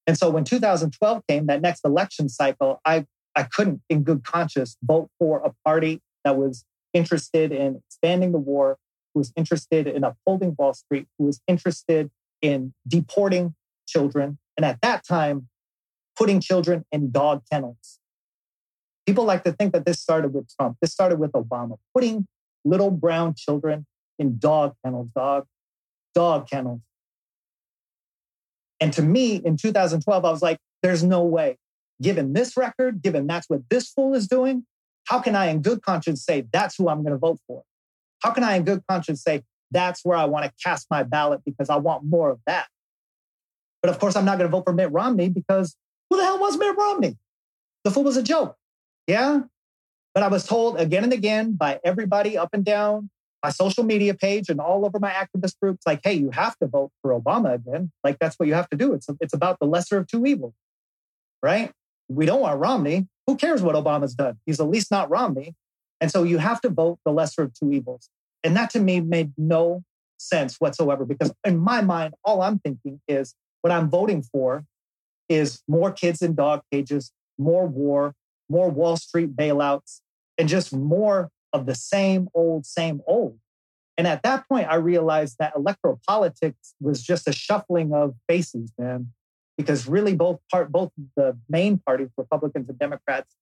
And 0.06 0.18
so 0.18 0.30
when 0.30 0.44
2012 0.44 1.22
came, 1.28 1.46
that 1.46 1.60
next 1.60 1.84
election 1.84 2.28
cycle, 2.28 2.80
I, 2.84 3.06
I 3.34 3.44
couldn't, 3.44 3.82
in 3.88 4.02
good 4.02 4.24
conscience, 4.24 4.76
vote 4.82 5.10
for 5.18 5.38
a 5.38 5.52
party 5.64 6.00
that 6.24 6.36
was 6.36 6.64
interested 6.92 7.52
in 7.52 7.76
expanding 7.88 8.32
the 8.32 8.38
war, 8.38 8.78
who 9.12 9.20
was 9.20 9.32
interested 9.36 9.86
in 9.86 10.04
upholding 10.04 10.54
Wall 10.58 10.74
Street, 10.74 11.06
who 11.18 11.24
was 11.24 11.40
interested 11.48 12.10
in 12.42 12.74
deporting 12.86 13.54
children. 13.86 14.38
And 14.56 14.64
at 14.64 14.80
that 14.82 15.04
time, 15.06 15.48
putting 16.16 16.40
children 16.40 16.84
in 16.92 17.10
dog 17.10 17.42
kennels. 17.50 17.98
People 19.06 19.24
like 19.24 19.44
to 19.44 19.52
think 19.52 19.72
that 19.72 19.84
this 19.84 20.00
started 20.00 20.32
with 20.32 20.48
Trump. 20.56 20.78
This 20.80 20.92
started 20.92 21.18
with 21.18 21.32
Obama, 21.32 21.76
putting 21.92 22.26
little 22.64 22.90
brown 22.90 23.34
children 23.36 23.86
in 24.18 24.38
dog 24.38 24.74
kennels, 24.84 25.08
dog, 25.14 25.46
dog 26.14 26.48
kennels. 26.48 26.80
And 28.80 28.92
to 28.94 29.02
me, 29.02 29.36
in 29.36 29.56
2012, 29.56 30.24
I 30.24 30.30
was 30.30 30.42
like, 30.42 30.58
there's 30.82 31.02
no 31.02 31.22
way. 31.22 31.58
Given 32.02 32.32
this 32.32 32.56
record, 32.56 33.02
given 33.02 33.26
that's 33.26 33.48
what 33.48 33.60
this 33.70 33.90
fool 33.90 34.14
is 34.14 34.26
doing, 34.26 34.64
how 35.06 35.20
can 35.20 35.34
I, 35.36 35.46
in 35.46 35.62
good 35.62 35.82
conscience, 35.82 36.24
say 36.24 36.46
that's 36.52 36.76
who 36.76 36.88
I'm 36.88 37.02
going 37.02 37.12
to 37.12 37.18
vote 37.18 37.38
for? 37.46 37.62
How 38.22 38.30
can 38.30 38.42
I, 38.42 38.56
in 38.56 38.64
good 38.64 38.82
conscience, 38.88 39.22
say 39.22 39.42
that's 39.70 40.04
where 40.04 40.16
I 40.16 40.24
want 40.24 40.44
to 40.44 40.52
cast 40.62 40.86
my 40.90 41.02
ballot 41.02 41.42
because 41.44 41.68
I 41.68 41.76
want 41.76 42.04
more 42.04 42.30
of 42.30 42.40
that? 42.46 42.66
But 43.82 43.90
of 43.90 43.98
course, 43.98 44.16
I'm 44.16 44.24
not 44.24 44.38
going 44.38 44.50
to 44.50 44.56
vote 44.56 44.64
for 44.64 44.72
Mitt 44.72 44.90
Romney 44.90 45.28
because 45.28 45.76
who 46.08 46.16
the 46.16 46.24
hell 46.24 46.38
was 46.38 46.56
Mitt 46.56 46.76
Romney? 46.76 47.18
The 47.84 47.90
fool 47.90 48.04
was 48.04 48.16
a 48.16 48.22
joke. 48.22 48.56
Yeah. 49.06 49.40
But 50.14 50.22
I 50.22 50.28
was 50.28 50.46
told 50.46 50.78
again 50.78 51.04
and 51.04 51.12
again 51.12 51.52
by 51.52 51.80
everybody 51.84 52.38
up 52.38 52.50
and 52.52 52.64
down 52.64 53.10
my 53.44 53.50
social 53.50 53.84
media 53.84 54.14
page 54.14 54.48
and 54.48 54.58
all 54.58 54.86
over 54.86 54.98
my 54.98 55.10
activist 55.10 55.60
groups, 55.60 55.82
like, 55.86 56.00
hey, 56.02 56.14
you 56.14 56.30
have 56.30 56.56
to 56.60 56.66
vote 56.66 56.90
for 57.02 57.10
Obama 57.10 57.52
again. 57.54 57.92
Like, 58.02 58.18
that's 58.18 58.36
what 58.36 58.48
you 58.48 58.54
have 58.54 58.70
to 58.70 58.76
do. 58.76 58.94
It's, 58.94 59.06
it's 59.20 59.34
about 59.34 59.58
the 59.60 59.66
lesser 59.66 59.98
of 59.98 60.06
two 60.06 60.24
evils, 60.24 60.54
right? 61.42 61.70
We 62.08 62.24
don't 62.24 62.40
want 62.40 62.58
Romney. 62.58 63.06
Who 63.26 63.36
cares 63.36 63.60
what 63.60 63.74
Obama's 63.74 64.14
done? 64.14 64.38
He's 64.46 64.60
at 64.60 64.68
least 64.68 64.90
not 64.90 65.10
Romney. 65.10 65.54
And 66.00 66.10
so 66.10 66.22
you 66.22 66.38
have 66.38 66.62
to 66.62 66.70
vote 66.70 66.98
the 67.04 67.12
lesser 67.12 67.42
of 67.42 67.52
two 67.52 67.70
evils. 67.70 68.08
And 68.42 68.56
that 68.56 68.70
to 68.70 68.80
me 68.80 69.02
made 69.02 69.32
no 69.36 69.82
sense 70.16 70.56
whatsoever 70.58 71.04
because 71.04 71.30
in 71.44 71.58
my 71.58 71.82
mind, 71.82 72.14
all 72.24 72.40
I'm 72.40 72.58
thinking 72.60 73.00
is 73.08 73.34
what 73.60 73.72
I'm 73.72 73.90
voting 73.90 74.22
for 74.22 74.64
is 75.28 75.62
more 75.68 75.92
kids 75.92 76.22
in 76.22 76.34
dog 76.34 76.62
cages, 76.72 77.12
more 77.36 77.66
war, 77.66 78.14
more 78.48 78.68
Wall 78.68 78.96
Street 78.96 79.36
bailouts, 79.36 80.00
and 80.38 80.48
just 80.48 80.74
more 80.74 81.30
of 81.52 81.66
the 81.66 81.74
same 81.74 82.28
old, 82.34 82.66
same 82.66 83.00
old. 83.06 83.38
And 83.96 84.06
at 84.06 84.22
that 84.24 84.48
point, 84.48 84.68
I 84.68 84.74
realized 84.76 85.36
that 85.38 85.52
electoral 85.54 86.00
politics 86.06 86.74
was 86.80 87.02
just 87.02 87.28
a 87.28 87.32
shuffling 87.32 87.92
of 87.92 88.14
faces, 88.28 88.72
man. 88.78 89.12
Because 89.56 89.86
really, 89.86 90.16
both 90.16 90.40
part, 90.50 90.72
both 90.72 90.90
the 91.16 91.38
main 91.48 91.78
parties, 91.78 92.08
Republicans 92.18 92.68
and 92.68 92.78
Democrats, 92.78 93.36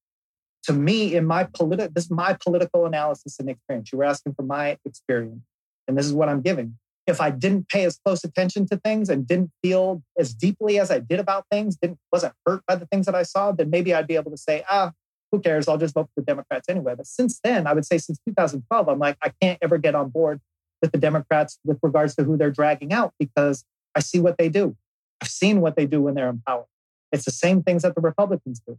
to 0.65 0.75
me, 0.75 1.15
in 1.15 1.25
my 1.27 1.45
political, 1.45 1.91
this 1.93 2.05
is 2.05 2.11
my 2.11 2.35
political 2.35 2.85
analysis 2.85 3.39
and 3.39 3.49
experience. 3.49 3.91
You 3.91 3.99
were 3.99 4.05
asking 4.05 4.35
for 4.35 4.43
my 4.43 4.77
experience, 4.85 5.43
and 5.89 5.97
this 5.97 6.05
is 6.05 6.13
what 6.13 6.29
I'm 6.29 6.43
giving. 6.43 6.77
If 7.07 7.21
I 7.21 7.31
didn't 7.31 7.69
pay 7.69 7.85
as 7.85 7.99
close 8.05 8.23
attention 8.23 8.67
to 8.67 8.77
things 8.77 9.09
and 9.09 9.27
didn't 9.27 9.51
feel 9.63 10.03
as 10.19 10.35
deeply 10.35 10.79
as 10.79 10.91
I 10.91 11.01
did 11.01 11.19
about 11.19 11.47
things, 11.51 11.77
didn't 11.77 11.99
wasn't 12.13 12.35
hurt 12.47 12.63
by 12.67 12.77
the 12.77 12.87
things 12.87 13.07
that 13.07 13.15
I 13.15 13.25
saw, 13.25 13.53
then 13.53 13.71
maybe 13.71 13.93
I'd 13.93 14.07
be 14.07 14.15
able 14.15 14.31
to 14.31 14.37
say, 14.37 14.65
ah, 14.71 14.93
who 15.33 15.41
cares? 15.41 15.67
I'll 15.67 15.79
just 15.79 15.95
vote 15.95 16.09
for 16.15 16.21
the 16.21 16.25
Democrats 16.25 16.69
anyway. 16.69 16.95
But 16.97 17.07
since 17.07 17.41
then, 17.43 17.67
I 17.67 17.73
would 17.73 17.87
say 17.87 17.99
since 17.99 18.19
2012, 18.29 18.89
I'm 18.89 18.99
like, 18.99 19.17
I 19.23 19.33
can't 19.41 19.59
ever 19.63 19.79
get 19.79 19.95
on 19.95 20.11
board 20.11 20.41
with 20.81 20.93
the 20.93 20.99
Democrats 20.99 21.59
with 21.65 21.79
regards 21.83 22.15
to 22.17 22.25
who 22.25 22.37
they're 22.37 22.51
dragging 22.51 22.93
out 22.93 23.15
because 23.19 23.65
I 23.95 24.01
see 24.01 24.21
what 24.21 24.37
they 24.39 24.49
do. 24.49 24.77
I've 25.21 25.29
seen 25.29 25.61
what 25.61 25.77
they 25.77 25.87
do 25.87 26.03
when 26.03 26.15
they're 26.15 26.29
in 26.29 26.43
power. 26.47 26.67
It's 27.13 27.25
the 27.25 27.31
same 27.31 27.63
things 27.63 27.83
that 27.83 27.95
the 27.95 28.01
Republicans 28.01 28.61
do. 28.67 28.79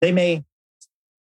They 0.00 0.12
may 0.12 0.44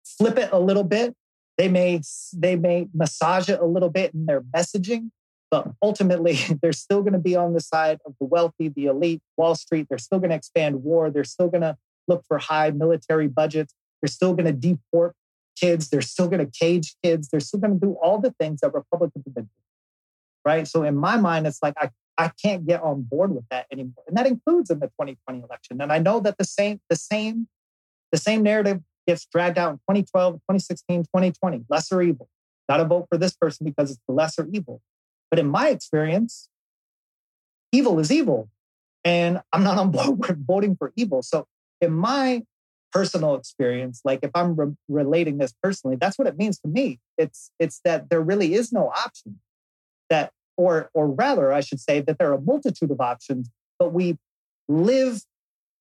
flip 0.05 0.37
it 0.37 0.49
a 0.51 0.59
little 0.59 0.83
bit. 0.83 1.15
They 1.57 1.69
may 1.69 2.01
they 2.33 2.57
may 2.57 2.87
massage 2.93 3.47
it 3.47 3.61
a 3.61 3.65
little 3.65 3.89
bit 3.89 4.13
in 4.13 4.25
their 4.25 4.41
messaging, 4.41 5.11
but 5.51 5.67
ultimately 5.81 6.37
they're 6.61 6.73
still 6.73 7.01
going 7.01 7.13
to 7.13 7.19
be 7.19 7.35
on 7.35 7.53
the 7.53 7.61
side 7.61 7.99
of 8.05 8.13
the 8.19 8.25
wealthy, 8.25 8.69
the 8.69 8.85
elite, 8.85 9.21
Wall 9.37 9.55
Street. 9.55 9.87
They're 9.89 9.97
still 9.97 10.19
going 10.19 10.31
to 10.31 10.35
expand 10.35 10.83
war. 10.83 11.09
They're 11.09 11.23
still 11.23 11.49
going 11.49 11.61
to 11.61 11.77
look 12.07 12.23
for 12.27 12.37
high 12.37 12.71
military 12.71 13.27
budgets. 13.27 13.73
They're 14.01 14.09
still 14.09 14.33
going 14.33 14.45
to 14.45 14.53
deport 14.53 15.15
kids. 15.55 15.89
They're 15.89 16.01
still 16.01 16.27
going 16.27 16.45
to 16.45 16.51
cage 16.51 16.95
kids. 17.03 17.29
They're 17.29 17.39
still 17.39 17.59
going 17.59 17.79
to 17.79 17.79
do 17.79 17.93
all 18.01 18.19
the 18.19 18.31
things 18.39 18.61
that 18.61 18.73
Republicans 18.73 19.23
have 19.25 19.33
been 19.33 19.43
doing. 19.43 19.49
Right. 20.43 20.67
So 20.67 20.83
in 20.83 20.95
my 20.95 21.17
mind, 21.17 21.47
it's 21.47 21.59
like 21.63 21.73
I, 21.77 21.89
I 22.17 22.31
can't 22.41 22.67
get 22.67 22.83
on 22.83 23.01
board 23.01 23.33
with 23.33 23.45
that 23.49 23.65
anymore. 23.71 24.03
And 24.07 24.15
that 24.15 24.27
includes 24.27 24.69
in 24.69 24.79
the 24.79 24.87
2020 24.87 25.39
election. 25.39 25.81
And 25.81 25.91
I 25.91 25.97
know 25.97 26.19
that 26.19 26.37
the 26.37 26.43
same, 26.43 26.79
the 26.89 26.95
same, 26.95 27.47
the 28.11 28.19
same 28.19 28.43
narrative 28.43 28.81
gets 29.07 29.25
dragged 29.25 29.57
out 29.57 29.71
in 29.71 29.77
2012, 29.77 30.35
2016, 30.35 31.03
2020. 31.03 31.65
Lesser 31.67 32.01
evil. 32.01 32.29
Got 32.69 32.77
to 32.77 32.85
vote 32.85 33.07
for 33.09 33.17
this 33.17 33.33
person 33.35 33.65
because 33.65 33.91
it's 33.91 34.01
the 34.07 34.13
lesser 34.13 34.47
evil. 34.51 34.81
But 35.35 35.41
in 35.41 35.51
my 35.51 35.67
experience, 35.67 36.47
evil 37.73 37.99
is 37.99 38.09
evil. 38.09 38.47
And 39.03 39.41
I'm 39.51 39.65
not 39.65 39.77
on 39.77 39.91
board 39.91 40.17
with 40.29 40.47
voting 40.47 40.77
for 40.77 40.93
evil. 40.95 41.23
So 41.23 41.45
in 41.81 41.91
my 41.91 42.43
personal 42.93 43.35
experience 43.35 43.99
like 44.05 44.19
if 44.23 44.31
i'm 44.35 44.55
re- 44.55 44.73
relating 44.87 45.37
this 45.37 45.53
personally 45.61 45.97
that's 45.97 46.17
what 46.17 46.29
it 46.29 46.37
means 46.37 46.57
to 46.57 46.69
me 46.69 46.97
it's 47.17 47.51
it's 47.59 47.81
that 47.83 48.09
there 48.09 48.21
really 48.21 48.53
is 48.53 48.71
no 48.71 48.87
option 48.87 49.37
that 50.09 50.31
or 50.55 50.89
or 50.93 51.05
rather 51.05 51.51
i 51.51 51.59
should 51.59 51.81
say 51.81 51.99
that 51.99 52.17
there 52.17 52.29
are 52.29 52.35
a 52.35 52.39
multitude 52.39 52.89
of 52.89 53.01
options 53.01 53.49
but 53.79 53.91
we 53.91 54.17
live 54.69 55.23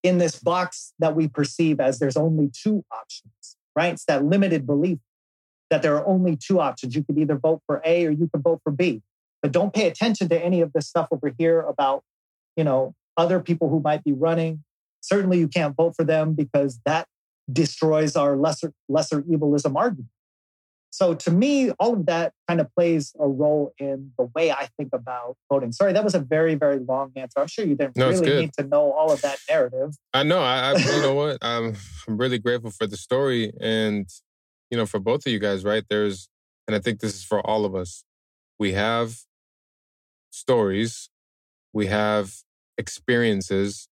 in 0.02 0.18
this 0.18 0.40
box 0.40 0.92
that 0.98 1.14
we 1.14 1.28
perceive 1.28 1.78
as 1.78 2.00
there's 2.00 2.16
only 2.16 2.50
two 2.52 2.84
options 2.90 3.56
right 3.76 3.92
it's 3.92 4.06
that 4.06 4.24
limited 4.24 4.66
belief 4.66 4.98
that 5.70 5.82
there 5.82 5.96
are 5.96 6.04
only 6.04 6.34
two 6.34 6.58
options 6.58 6.96
you 6.96 7.04
could 7.04 7.16
either 7.16 7.36
vote 7.38 7.62
for 7.64 7.80
a 7.84 8.06
or 8.06 8.10
you 8.10 8.28
could 8.32 8.42
vote 8.42 8.60
for 8.64 8.72
b 8.72 9.00
but 9.44 9.52
don't 9.52 9.74
pay 9.74 9.86
attention 9.86 10.26
to 10.30 10.42
any 10.42 10.62
of 10.62 10.72
this 10.72 10.88
stuff 10.88 11.06
over 11.10 11.30
here 11.36 11.60
about 11.60 12.02
you 12.56 12.64
know 12.64 12.94
other 13.18 13.40
people 13.40 13.68
who 13.68 13.78
might 13.78 14.02
be 14.02 14.14
running 14.14 14.64
certainly 15.02 15.38
you 15.38 15.46
can't 15.46 15.76
vote 15.76 15.94
for 15.94 16.02
them 16.02 16.32
because 16.32 16.80
that 16.86 17.06
destroys 17.52 18.16
our 18.16 18.36
lesser 18.36 18.72
lesser 18.88 19.22
evilism 19.30 19.76
argument. 19.76 20.08
So 20.90 21.12
to 21.12 21.30
me, 21.30 21.72
all 21.72 21.92
of 21.92 22.06
that 22.06 22.32
kind 22.48 22.60
of 22.60 22.72
plays 22.74 23.12
a 23.18 23.26
role 23.26 23.74
in 23.78 24.12
the 24.16 24.30
way 24.34 24.52
I 24.52 24.68
think 24.78 24.90
about 24.92 25.36
voting. 25.52 25.72
Sorry, 25.72 25.92
that 25.92 26.04
was 26.04 26.14
a 26.14 26.20
very, 26.20 26.54
very 26.54 26.78
long 26.78 27.10
answer. 27.16 27.40
I'm 27.40 27.48
sure 27.48 27.66
you 27.66 27.74
didn't 27.74 27.96
no, 27.96 28.10
really 28.10 28.42
need 28.42 28.52
to 28.54 28.64
know 28.64 28.92
all 28.92 29.10
of 29.10 29.20
that 29.22 29.38
narrative. 29.50 29.96
I 30.14 30.22
know. 30.22 30.38
I, 30.38 30.70
I 30.70 30.76
you 30.76 31.02
know 31.02 31.14
what? 31.22 31.38
I'm 31.42 31.76
I'm 32.08 32.16
really 32.16 32.38
grateful 32.38 32.70
for 32.70 32.86
the 32.86 32.96
story 32.96 33.52
and 33.60 34.08
you 34.70 34.78
know 34.78 34.86
for 34.86 35.00
both 35.00 35.26
of 35.26 35.32
you 35.32 35.38
guys. 35.38 35.64
Right? 35.64 35.84
There's, 35.90 36.28
and 36.66 36.74
I 36.74 36.78
think 36.78 37.00
this 37.00 37.14
is 37.14 37.24
for 37.24 37.44
all 37.44 37.66
of 37.66 37.74
us. 37.74 38.04
We 38.58 38.72
have 38.72 39.16
stories, 40.34 41.10
we 41.72 41.86
have 41.86 42.34
experiences, 42.76 43.88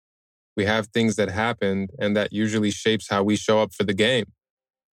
we 0.58 0.66
have 0.66 0.88
things 0.88 1.16
that 1.16 1.30
happened 1.30 1.92
and 2.00 2.16
that 2.16 2.34
usually 2.34 2.72
shapes 2.72 3.10
how 3.10 3.24
we 3.24 3.36
show 3.36 3.62
up 3.62 3.74
for 3.74 3.84
the 3.84 3.94
game. 3.94 4.26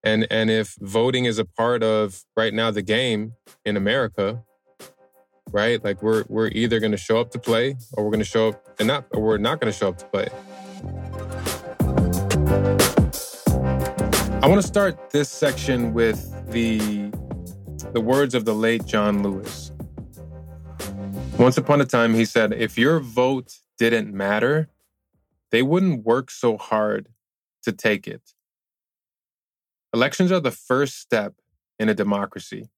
And 0.04 0.26
and 0.30 0.50
if 0.50 0.76
voting 0.80 1.24
is 1.24 1.38
a 1.38 1.44
part 1.44 1.82
of 1.82 2.22
right 2.36 2.54
now 2.54 2.70
the 2.70 2.82
game 2.82 3.32
in 3.64 3.76
America, 3.76 4.44
right? 5.50 5.82
Like 5.82 6.02
we're 6.02 6.24
we're 6.28 6.48
either 6.48 6.78
going 6.78 6.92
to 6.92 6.98
show 6.98 7.18
up 7.18 7.30
to 7.32 7.38
play 7.38 7.76
or 7.94 8.04
we're 8.04 8.10
going 8.10 8.20
to 8.20 8.24
show 8.24 8.48
up 8.48 8.78
and 8.78 8.86
not 8.86 9.06
or 9.12 9.22
we're 9.22 9.38
not 9.38 9.60
going 9.60 9.72
to 9.72 9.78
show 9.78 9.88
up 9.88 9.98
to 9.98 10.04
play. 10.06 10.28
I 14.40 14.46
want 14.46 14.62
to 14.62 14.66
start 14.66 15.10
this 15.10 15.28
section 15.28 15.92
with 15.92 16.30
the 16.52 17.10
the 17.92 18.00
words 18.00 18.34
of 18.34 18.44
the 18.44 18.54
late 18.54 18.86
John 18.86 19.22
Lewis. 19.22 19.72
Once 21.36 21.58
upon 21.58 21.80
a 21.80 21.84
time 21.84 22.14
he 22.14 22.24
said, 22.24 22.52
"If 22.52 22.78
your 22.78 23.00
vote 23.00 23.60
didn't 23.78 24.14
matter, 24.14 24.70
they 25.50 25.62
wouldn't 25.62 26.04
work 26.04 26.30
so 26.30 26.56
hard 26.56 27.08
to 27.62 27.72
take 27.72 28.06
it. 28.06 28.34
Elections 29.92 30.32
are 30.32 30.40
the 30.40 30.50
first 30.50 30.98
step 30.98 31.34
in 31.78 31.88
a 31.88 31.94
democracy. 31.94 32.70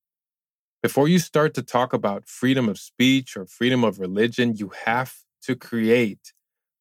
Before 0.82 1.08
you 1.08 1.18
start 1.18 1.54
to 1.54 1.62
talk 1.62 1.92
about 1.92 2.28
freedom 2.28 2.68
of 2.68 2.78
speech 2.78 3.36
or 3.36 3.46
freedom 3.46 3.84
of 3.84 3.98
religion, 3.98 4.56
you 4.56 4.70
have 4.86 5.22
to 5.42 5.56
create, 5.56 6.32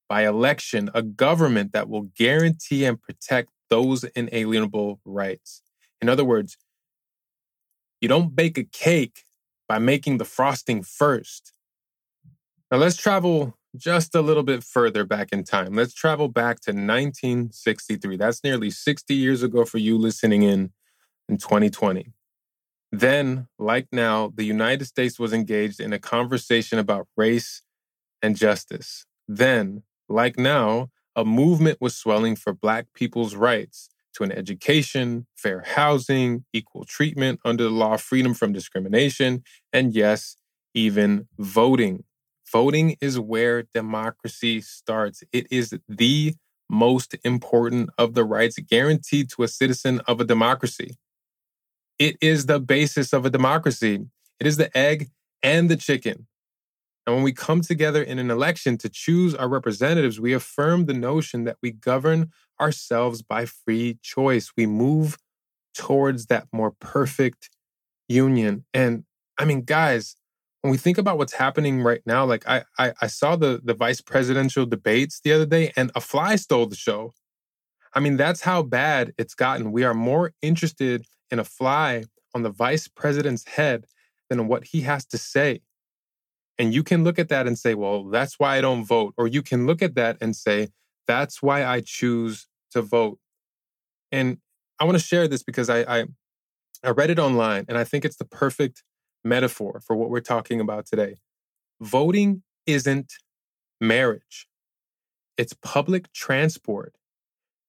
by 0.08 0.26
election, 0.26 0.90
a 0.94 1.02
government 1.02 1.72
that 1.72 1.88
will 1.88 2.10
guarantee 2.16 2.84
and 2.84 3.00
protect 3.00 3.50
those 3.68 4.04
inalienable 4.04 5.00
rights. 5.04 5.62
In 6.00 6.08
other 6.08 6.24
words, 6.24 6.56
You 8.00 8.08
don't 8.08 8.34
bake 8.36 8.58
a 8.58 8.64
cake 8.64 9.24
by 9.68 9.78
making 9.78 10.18
the 10.18 10.24
frosting 10.24 10.82
first. 10.82 11.52
Now 12.70 12.78
let's 12.78 12.96
travel 12.96 13.54
just 13.76 14.14
a 14.14 14.20
little 14.20 14.42
bit 14.42 14.62
further 14.62 15.04
back 15.04 15.28
in 15.32 15.44
time. 15.44 15.74
Let's 15.74 15.94
travel 15.94 16.28
back 16.28 16.60
to 16.60 16.70
1963. 16.70 18.16
That's 18.16 18.44
nearly 18.44 18.70
60 18.70 19.14
years 19.14 19.42
ago 19.42 19.64
for 19.64 19.78
you 19.78 19.98
listening 19.98 20.42
in 20.42 20.72
in 21.28 21.38
2020. 21.38 22.12
Then, 22.92 23.46
like 23.58 23.86
now, 23.92 24.32
the 24.34 24.44
United 24.44 24.84
States 24.86 25.18
was 25.18 25.32
engaged 25.32 25.80
in 25.80 25.92
a 25.92 25.98
conversation 25.98 26.78
about 26.78 27.06
race 27.16 27.62
and 28.20 28.36
justice. 28.36 29.06
Then, 29.28 29.84
like 30.08 30.38
now, 30.38 30.90
a 31.14 31.24
movement 31.24 31.78
was 31.80 31.96
swelling 31.96 32.34
for 32.34 32.52
Black 32.52 32.86
people's 32.94 33.36
rights 33.36 33.88
to 34.14 34.24
an 34.24 34.32
education, 34.32 35.26
fair 35.36 35.62
housing, 35.64 36.44
equal 36.52 36.84
treatment 36.84 37.38
under 37.44 37.64
the 37.64 37.70
law, 37.70 37.96
freedom 37.96 38.34
from 38.34 38.52
discrimination, 38.52 39.44
and 39.72 39.94
yes, 39.94 40.36
even 40.74 41.28
voting. 41.38 42.04
Voting 42.52 42.96
is 43.00 43.18
where 43.18 43.62
democracy 43.62 44.60
starts. 44.60 45.22
It 45.32 45.46
is 45.50 45.78
the 45.88 46.34
most 46.68 47.16
important 47.24 47.90
of 47.98 48.14
the 48.14 48.24
rights 48.24 48.58
guaranteed 48.58 49.30
to 49.30 49.42
a 49.42 49.48
citizen 49.48 50.00
of 50.06 50.20
a 50.20 50.24
democracy. 50.24 50.96
It 51.98 52.16
is 52.20 52.46
the 52.46 52.60
basis 52.60 53.12
of 53.12 53.24
a 53.26 53.30
democracy. 53.30 54.06
It 54.38 54.46
is 54.46 54.56
the 54.56 54.76
egg 54.76 55.10
and 55.42 55.68
the 55.68 55.76
chicken. 55.76 56.26
And 57.06 57.16
when 57.16 57.24
we 57.24 57.32
come 57.32 57.60
together 57.60 58.02
in 58.02 58.18
an 58.18 58.30
election 58.30 58.78
to 58.78 58.88
choose 58.88 59.34
our 59.34 59.48
representatives, 59.48 60.20
we 60.20 60.32
affirm 60.32 60.86
the 60.86 60.94
notion 60.94 61.44
that 61.44 61.56
we 61.62 61.72
govern 61.72 62.30
ourselves 62.60 63.22
by 63.22 63.46
free 63.46 63.98
choice. 64.02 64.52
We 64.56 64.66
move 64.66 65.18
towards 65.74 66.26
that 66.26 66.46
more 66.52 66.72
perfect 66.78 67.50
union. 68.08 68.64
And 68.72 69.04
I 69.38 69.44
mean, 69.44 69.62
guys, 69.62 70.16
when 70.62 70.70
we 70.70 70.76
think 70.76 70.98
about 70.98 71.18
what's 71.18 71.32
happening 71.32 71.82
right 71.82 72.02
now, 72.04 72.24
like 72.24 72.46
I, 72.46 72.64
I, 72.78 72.92
I 73.00 73.06
saw 73.06 73.36
the 73.36 73.60
the 73.62 73.74
vice 73.74 74.00
presidential 74.00 74.66
debates 74.66 75.20
the 75.20 75.32
other 75.32 75.46
day, 75.46 75.72
and 75.76 75.90
a 75.94 76.00
fly 76.00 76.36
stole 76.36 76.66
the 76.66 76.76
show. 76.76 77.12
I 77.94 78.00
mean, 78.00 78.16
that's 78.16 78.42
how 78.42 78.62
bad 78.62 79.12
it's 79.18 79.34
gotten. 79.34 79.72
We 79.72 79.84
are 79.84 79.94
more 79.94 80.32
interested 80.42 81.06
in 81.30 81.38
a 81.38 81.44
fly 81.44 82.04
on 82.34 82.42
the 82.42 82.50
vice 82.50 82.88
president's 82.88 83.46
head 83.46 83.86
than 84.28 84.46
what 84.46 84.64
he 84.64 84.82
has 84.82 85.04
to 85.06 85.18
say. 85.18 85.60
And 86.58 86.74
you 86.74 86.82
can 86.82 87.04
look 87.04 87.18
at 87.18 87.30
that 87.30 87.46
and 87.46 87.58
say, 87.58 87.74
well, 87.74 88.04
that's 88.04 88.38
why 88.38 88.58
I 88.58 88.60
don't 88.60 88.84
vote. 88.84 89.14
Or 89.16 89.26
you 89.26 89.42
can 89.42 89.66
look 89.66 89.82
at 89.82 89.94
that 89.94 90.18
and 90.20 90.36
say, 90.36 90.68
that's 91.08 91.42
why 91.42 91.64
I 91.64 91.80
choose 91.80 92.46
to 92.72 92.82
vote. 92.82 93.18
And 94.12 94.38
I 94.78 94.84
want 94.84 94.98
to 94.98 95.04
share 95.04 95.26
this 95.26 95.42
because 95.42 95.68
I, 95.68 96.00
I, 96.00 96.04
I 96.84 96.90
read 96.90 97.10
it 97.10 97.18
online 97.18 97.64
and 97.68 97.76
I 97.76 97.84
think 97.84 98.04
it's 98.04 98.16
the 98.16 98.24
perfect 98.24 98.84
metaphor 99.24 99.80
for 99.84 99.96
what 99.96 100.10
we're 100.10 100.20
talking 100.20 100.60
about 100.60 100.86
today. 100.86 101.16
Voting 101.80 102.42
isn't 102.66 103.14
marriage. 103.80 104.46
It's 105.36 105.54
public 105.54 106.12
transport. 106.12 106.96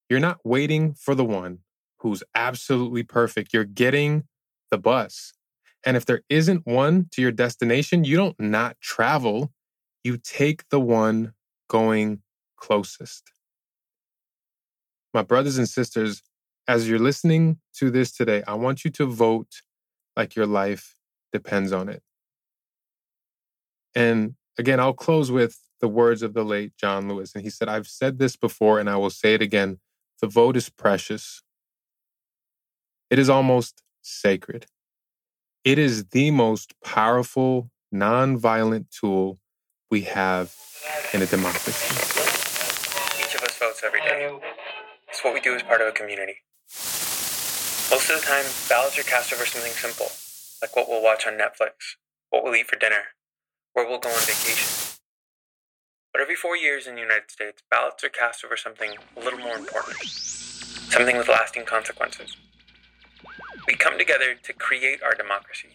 You're 0.08 0.20
not 0.20 0.40
waiting 0.44 0.94
for 0.94 1.14
the 1.14 1.24
one 1.24 1.60
who's 2.00 2.22
absolutely 2.34 3.02
perfect. 3.02 3.52
You're 3.52 3.64
getting 3.64 4.24
the 4.70 4.78
bus. 4.78 5.32
And 5.84 5.96
if 5.96 6.04
there 6.04 6.22
isn't 6.28 6.66
one 6.66 7.08
to 7.12 7.22
your 7.22 7.32
destination, 7.32 8.04
you 8.04 8.16
don't 8.16 8.38
not 8.38 8.76
travel. 8.80 9.52
You 10.04 10.16
take 10.16 10.68
the 10.68 10.80
one 10.80 11.32
going 11.68 12.22
closest. 12.56 13.32
My 15.14 15.22
brothers 15.22 15.58
and 15.58 15.68
sisters, 15.68 16.22
as 16.68 16.88
you're 16.88 16.98
listening 16.98 17.58
to 17.74 17.90
this 17.90 18.12
today, 18.12 18.42
I 18.46 18.54
want 18.54 18.84
you 18.84 18.90
to 18.92 19.06
vote 19.06 19.62
like 20.16 20.36
your 20.36 20.46
life 20.46 20.94
depends 21.32 21.72
on 21.72 21.88
it. 21.88 22.02
And 23.94 24.34
again, 24.58 24.80
I'll 24.80 24.92
close 24.92 25.30
with 25.30 25.58
the 25.80 25.88
words 25.88 26.22
of 26.22 26.34
the 26.34 26.44
late 26.44 26.72
John 26.78 27.08
Lewis. 27.08 27.34
And 27.34 27.42
he 27.42 27.50
said, 27.50 27.68
I've 27.68 27.88
said 27.88 28.18
this 28.18 28.36
before 28.36 28.78
and 28.78 28.88
I 28.88 28.96
will 28.96 29.10
say 29.10 29.34
it 29.34 29.42
again. 29.42 29.78
The 30.20 30.28
vote 30.28 30.56
is 30.56 30.68
precious. 30.70 31.42
It 33.10 33.18
is 33.18 33.28
almost 33.28 33.82
sacred. 34.00 34.66
It 35.64 35.78
is 35.78 36.06
the 36.06 36.30
most 36.30 36.74
powerful, 36.84 37.70
nonviolent 37.92 38.86
tool 38.90 39.38
we 39.90 40.02
have 40.02 40.54
in 41.12 41.22
a 41.22 41.26
democracy. 41.26 41.94
Each 43.20 43.34
of 43.34 43.42
us 43.42 43.58
votes 43.58 43.82
every 43.84 44.00
day. 44.00 44.38
It's 45.08 45.22
what 45.22 45.34
we 45.34 45.40
do 45.40 45.54
as 45.54 45.62
part 45.62 45.80
of 45.80 45.88
a 45.88 45.92
community. 45.92 46.36
Most 47.90 48.08
of 48.08 48.20
the 48.20 48.26
time, 48.26 48.44
ballots 48.68 48.98
are 48.98 49.02
cast 49.02 49.32
over 49.34 49.44
something 49.44 49.72
simple, 49.72 50.06
like 50.62 50.76
what 50.76 50.88
we'll 50.88 51.02
watch 51.02 51.26
on 51.26 51.34
Netflix, 51.34 51.96
what 52.30 52.44
we'll 52.44 52.54
eat 52.54 52.68
for 52.68 52.76
dinner, 52.76 53.02
where 53.72 53.86
we'll 53.86 53.98
go 53.98 54.08
on 54.08 54.20
vacation. 54.20 54.92
But 56.12 56.22
every 56.22 56.36
four 56.36 56.56
years 56.56 56.86
in 56.86 56.94
the 56.94 57.00
United 57.00 57.30
States, 57.30 57.62
ballots 57.70 58.04
are 58.04 58.08
cast 58.08 58.44
over 58.44 58.56
something 58.56 58.90
a 59.16 59.20
little 59.20 59.40
more 59.40 59.56
important, 59.56 59.98
something 59.98 61.16
with 61.16 61.28
lasting 61.28 61.64
consequences. 61.64 62.36
We 63.66 63.74
come 63.74 63.98
together 63.98 64.34
to 64.40 64.52
create 64.52 65.02
our 65.02 65.14
democracy. 65.14 65.70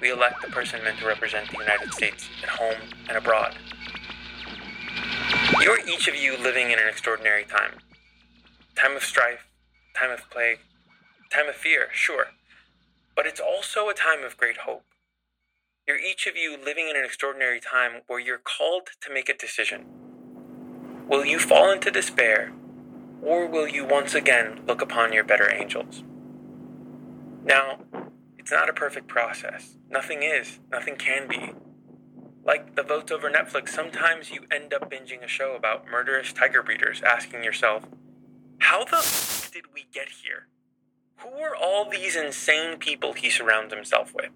We 0.00 0.10
elect 0.10 0.42
the 0.42 0.48
person 0.48 0.82
meant 0.82 0.98
to 0.98 1.06
represent 1.06 1.50
the 1.50 1.58
United 1.58 1.92
States 1.92 2.28
at 2.42 2.48
home 2.48 2.90
and 3.08 3.16
abroad. 3.16 3.54
You 5.60 5.70
are 5.70 5.86
each 5.86 6.08
of 6.08 6.16
you 6.16 6.36
living 6.36 6.70
in 6.70 6.78
an 6.78 6.88
extraordinary 6.88 7.44
time. 7.44 7.78
Time 8.76 8.96
of 8.96 9.02
strife, 9.02 9.46
time 9.96 10.10
of 10.10 10.28
plague, 10.30 10.58
time 11.30 11.48
of 11.48 11.54
fear, 11.54 11.88
sure. 11.92 12.26
But 13.16 13.26
it's 13.26 13.40
also 13.40 13.88
a 13.88 13.94
time 13.94 14.24
of 14.24 14.36
great 14.36 14.58
hope. 14.58 14.84
You're 15.86 15.98
each 15.98 16.26
of 16.26 16.36
you 16.36 16.56
living 16.56 16.88
in 16.88 16.96
an 16.96 17.04
extraordinary 17.04 17.60
time 17.60 18.02
where 18.06 18.18
you're 18.18 18.38
called 18.38 18.88
to 19.02 19.12
make 19.12 19.28
a 19.28 19.36
decision. 19.36 19.84
Will 21.08 21.24
you 21.24 21.38
fall 21.38 21.70
into 21.70 21.90
despair, 21.90 22.52
or 23.22 23.46
will 23.46 23.68
you 23.68 23.84
once 23.84 24.14
again 24.14 24.62
look 24.66 24.80
upon 24.80 25.12
your 25.12 25.24
better 25.24 25.52
angels? 25.52 26.02
Now, 27.44 27.80
it's 28.38 28.50
not 28.50 28.70
a 28.70 28.72
perfect 28.72 29.06
process. 29.06 29.76
Nothing 29.90 30.22
is, 30.22 30.58
nothing 30.72 30.96
can 30.96 31.28
be. 31.28 31.52
Like 32.44 32.74
the 32.74 32.82
votes 32.82 33.12
over 33.12 33.30
Netflix, 33.30 33.70
sometimes 33.70 34.30
you 34.30 34.46
end 34.50 34.72
up 34.74 34.90
binging 34.90 35.22
a 35.22 35.28
show 35.28 35.54
about 35.54 35.86
murderous 35.90 36.32
tiger 36.32 36.62
breeders, 36.62 37.02
asking 37.02 37.44
yourself, 37.44 37.84
how 38.58 38.84
the 38.84 38.96
f- 38.96 39.50
did 39.52 39.64
we 39.74 39.86
get 39.92 40.08
here? 40.08 40.48
Who 41.18 41.28
are 41.40 41.56
all 41.56 41.88
these 41.88 42.16
insane 42.16 42.78
people 42.78 43.12
he 43.12 43.30
surrounds 43.30 43.72
himself 43.72 44.14
with? 44.14 44.30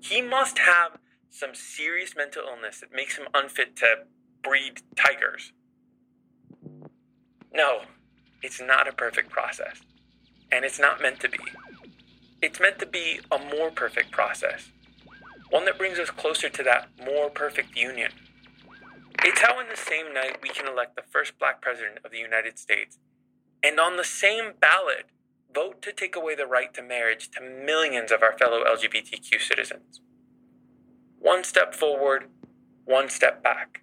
He 0.00 0.20
must 0.22 0.58
have 0.58 0.98
some 1.30 1.54
serious 1.54 2.14
mental 2.16 2.44
illness 2.48 2.80
that 2.80 2.92
makes 2.92 3.18
him 3.18 3.26
unfit 3.34 3.76
to 3.76 4.04
breed 4.42 4.82
tigers. 4.96 5.52
No, 7.52 7.82
it's 8.42 8.60
not 8.60 8.88
a 8.88 8.92
perfect 8.92 9.30
process. 9.30 9.80
And 10.52 10.64
it's 10.64 10.78
not 10.78 11.02
meant 11.02 11.20
to 11.20 11.28
be. 11.28 11.38
It's 12.42 12.60
meant 12.60 12.78
to 12.80 12.86
be 12.86 13.20
a 13.32 13.38
more 13.38 13.70
perfect 13.70 14.10
process, 14.10 14.68
one 15.50 15.64
that 15.64 15.78
brings 15.78 15.98
us 15.98 16.10
closer 16.10 16.48
to 16.50 16.62
that 16.62 16.88
more 17.02 17.30
perfect 17.30 17.76
union. 17.76 18.12
It's 19.22 19.40
how, 19.40 19.58
in 19.60 19.68
the 19.68 19.76
same 19.76 20.12
night, 20.12 20.42
we 20.42 20.50
can 20.50 20.68
elect 20.68 20.94
the 20.94 21.02
first 21.10 21.38
black 21.38 21.62
president 21.62 21.98
of 22.04 22.10
the 22.10 22.18
United 22.18 22.58
States, 22.58 22.98
and 23.62 23.80
on 23.80 23.96
the 23.96 24.04
same 24.04 24.52
ballot, 24.60 25.06
vote 25.54 25.80
to 25.82 25.92
take 25.92 26.16
away 26.16 26.34
the 26.34 26.46
right 26.46 26.74
to 26.74 26.82
marriage 26.82 27.30
to 27.30 27.40
millions 27.40 28.10
of 28.10 28.22
our 28.22 28.36
fellow 28.36 28.64
LGBTQ 28.64 29.40
citizens. 29.40 30.00
One 31.18 31.44
step 31.44 31.74
forward, 31.74 32.24
one 32.84 33.08
step 33.08 33.42
back. 33.42 33.82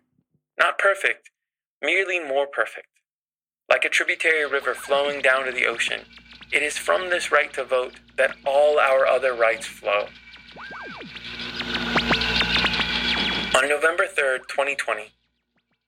Not 0.59 0.77
perfect, 0.77 1.29
merely 1.81 2.19
more 2.19 2.45
perfect. 2.45 2.87
Like 3.69 3.85
a 3.85 3.89
tributary 3.89 4.45
river 4.45 4.73
flowing 4.73 5.21
down 5.21 5.45
to 5.45 5.51
the 5.51 5.65
ocean, 5.65 6.01
it 6.51 6.61
is 6.61 6.77
from 6.77 7.09
this 7.09 7.31
right 7.31 7.53
to 7.53 7.63
vote 7.63 7.99
that 8.17 8.35
all 8.45 8.77
our 8.77 9.07
other 9.07 9.33
rights 9.33 9.65
flow. 9.65 10.07
On 13.57 13.69
November 13.69 14.03
3rd, 14.05 14.47
2020, 14.49 15.13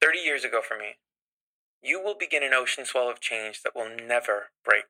30 0.00 0.18
years 0.18 0.44
ago 0.44 0.60
for 0.66 0.78
me, 0.78 0.96
you 1.82 2.02
will 2.02 2.14
begin 2.18 2.42
an 2.42 2.54
ocean 2.54 2.86
swell 2.86 3.10
of 3.10 3.20
change 3.20 3.62
that 3.62 3.74
will 3.74 3.94
never 3.94 4.50
break. 4.64 4.84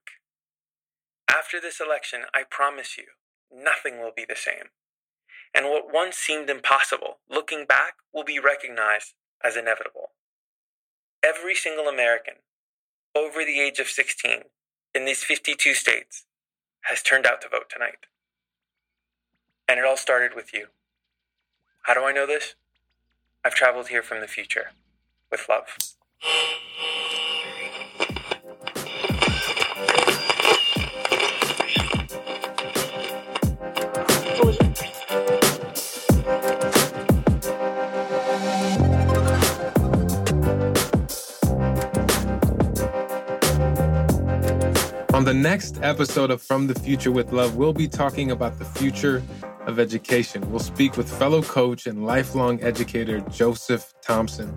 After 1.28 1.60
this 1.60 1.80
election, 1.80 2.22
I 2.32 2.42
promise 2.48 2.96
you, 2.96 3.06
nothing 3.52 3.98
will 3.98 4.12
be 4.14 4.24
the 4.28 4.36
same. 4.36 4.70
And 5.54 5.66
what 5.66 5.92
once 5.92 6.16
seemed 6.16 6.50
impossible, 6.50 7.18
looking 7.30 7.64
back, 7.64 7.94
will 8.12 8.24
be 8.24 8.38
recognized 8.38 9.14
as 9.42 9.56
inevitable. 9.56 10.10
Every 11.24 11.54
single 11.54 11.88
American 11.88 12.34
over 13.14 13.44
the 13.44 13.60
age 13.60 13.78
of 13.78 13.86
16 13.86 14.42
in 14.94 15.04
these 15.04 15.22
52 15.22 15.74
states 15.74 16.24
has 16.82 17.02
turned 17.02 17.26
out 17.26 17.40
to 17.42 17.48
vote 17.48 17.70
tonight. 17.70 18.06
And 19.68 19.78
it 19.78 19.84
all 19.84 19.96
started 19.96 20.34
with 20.34 20.52
you. 20.52 20.66
How 21.82 21.94
do 21.94 22.04
I 22.04 22.12
know 22.12 22.26
this? 22.26 22.54
I've 23.44 23.54
traveled 23.54 23.88
here 23.88 24.02
from 24.02 24.20
the 24.20 24.28
future 24.28 24.72
with 25.30 25.48
love. 25.48 25.78
The 45.24 45.32
next 45.32 45.78
episode 45.80 46.30
of 46.30 46.42
From 46.42 46.66
the 46.66 46.74
Future 46.74 47.10
with 47.10 47.32
Love, 47.32 47.56
we'll 47.56 47.72
be 47.72 47.88
talking 47.88 48.30
about 48.30 48.58
the 48.58 48.64
future 48.66 49.22
of 49.66 49.78
education. 49.78 50.50
We'll 50.50 50.60
speak 50.60 50.98
with 50.98 51.10
fellow 51.10 51.40
coach 51.40 51.86
and 51.86 52.04
lifelong 52.04 52.62
educator 52.62 53.20
Joseph 53.30 53.94
Thompson. 54.02 54.54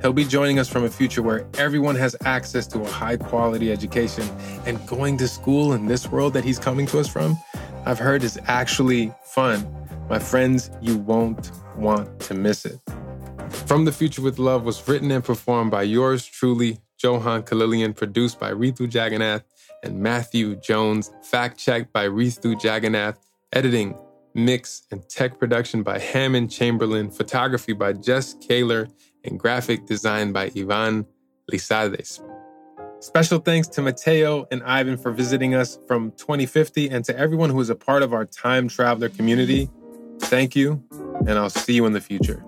He'll 0.00 0.12
be 0.12 0.24
joining 0.24 0.58
us 0.58 0.68
from 0.68 0.82
a 0.82 0.90
future 0.90 1.22
where 1.22 1.46
everyone 1.56 1.94
has 1.94 2.16
access 2.24 2.66
to 2.68 2.80
a 2.80 2.88
high 2.88 3.16
quality 3.16 3.70
education 3.70 4.28
and 4.66 4.84
going 4.88 5.18
to 5.18 5.28
school 5.28 5.72
in 5.72 5.86
this 5.86 6.10
world 6.10 6.32
that 6.32 6.42
he's 6.42 6.58
coming 6.58 6.86
to 6.86 6.98
us 6.98 7.06
from, 7.06 7.38
I've 7.86 8.00
heard 8.00 8.24
is 8.24 8.40
actually 8.46 9.14
fun. 9.22 9.64
My 10.10 10.18
friends, 10.18 10.68
you 10.80 10.96
won't 10.96 11.52
want 11.76 12.18
to 12.22 12.34
miss 12.34 12.64
it. 12.64 12.80
From 13.68 13.84
the 13.84 13.92
Future 13.92 14.22
with 14.22 14.40
Love 14.40 14.64
was 14.64 14.88
written 14.88 15.12
and 15.12 15.22
performed 15.22 15.70
by 15.70 15.84
yours 15.84 16.26
truly, 16.26 16.80
Johan 17.00 17.44
Kalilian, 17.44 17.94
produced 17.94 18.40
by 18.40 18.50
Ritu 18.50 18.92
Jagannath 18.92 19.42
and 19.82 20.00
Matthew 20.00 20.56
Jones, 20.56 21.10
fact 21.22 21.58
checked 21.58 21.92
by 21.92 22.06
Ritu 22.06 22.62
Jagannath, 22.62 23.18
editing, 23.52 23.98
mix, 24.34 24.82
and 24.90 25.06
tech 25.08 25.38
production 25.38 25.82
by 25.82 25.98
Hammond 25.98 26.50
Chamberlain, 26.50 27.10
photography 27.10 27.72
by 27.72 27.92
Jess 27.92 28.34
Kaler, 28.40 28.88
and 29.24 29.38
graphic 29.38 29.86
design 29.86 30.32
by 30.32 30.50
Ivan 30.56 31.06
Lizades. 31.50 32.20
Special 33.00 33.40
thanks 33.40 33.66
to 33.68 33.82
Mateo 33.82 34.46
and 34.52 34.62
Ivan 34.62 34.96
for 34.96 35.10
visiting 35.10 35.54
us 35.54 35.78
from 35.88 36.12
2050 36.12 36.88
and 36.88 37.04
to 37.04 37.18
everyone 37.18 37.50
who 37.50 37.60
is 37.60 37.68
a 37.68 37.74
part 37.74 38.02
of 38.02 38.12
our 38.12 38.24
time 38.24 38.68
traveler 38.68 39.08
community. 39.08 39.68
Thank 40.20 40.54
you, 40.54 40.82
and 41.26 41.30
I'll 41.30 41.50
see 41.50 41.74
you 41.74 41.84
in 41.86 41.92
the 41.92 42.00
future. 42.00 42.44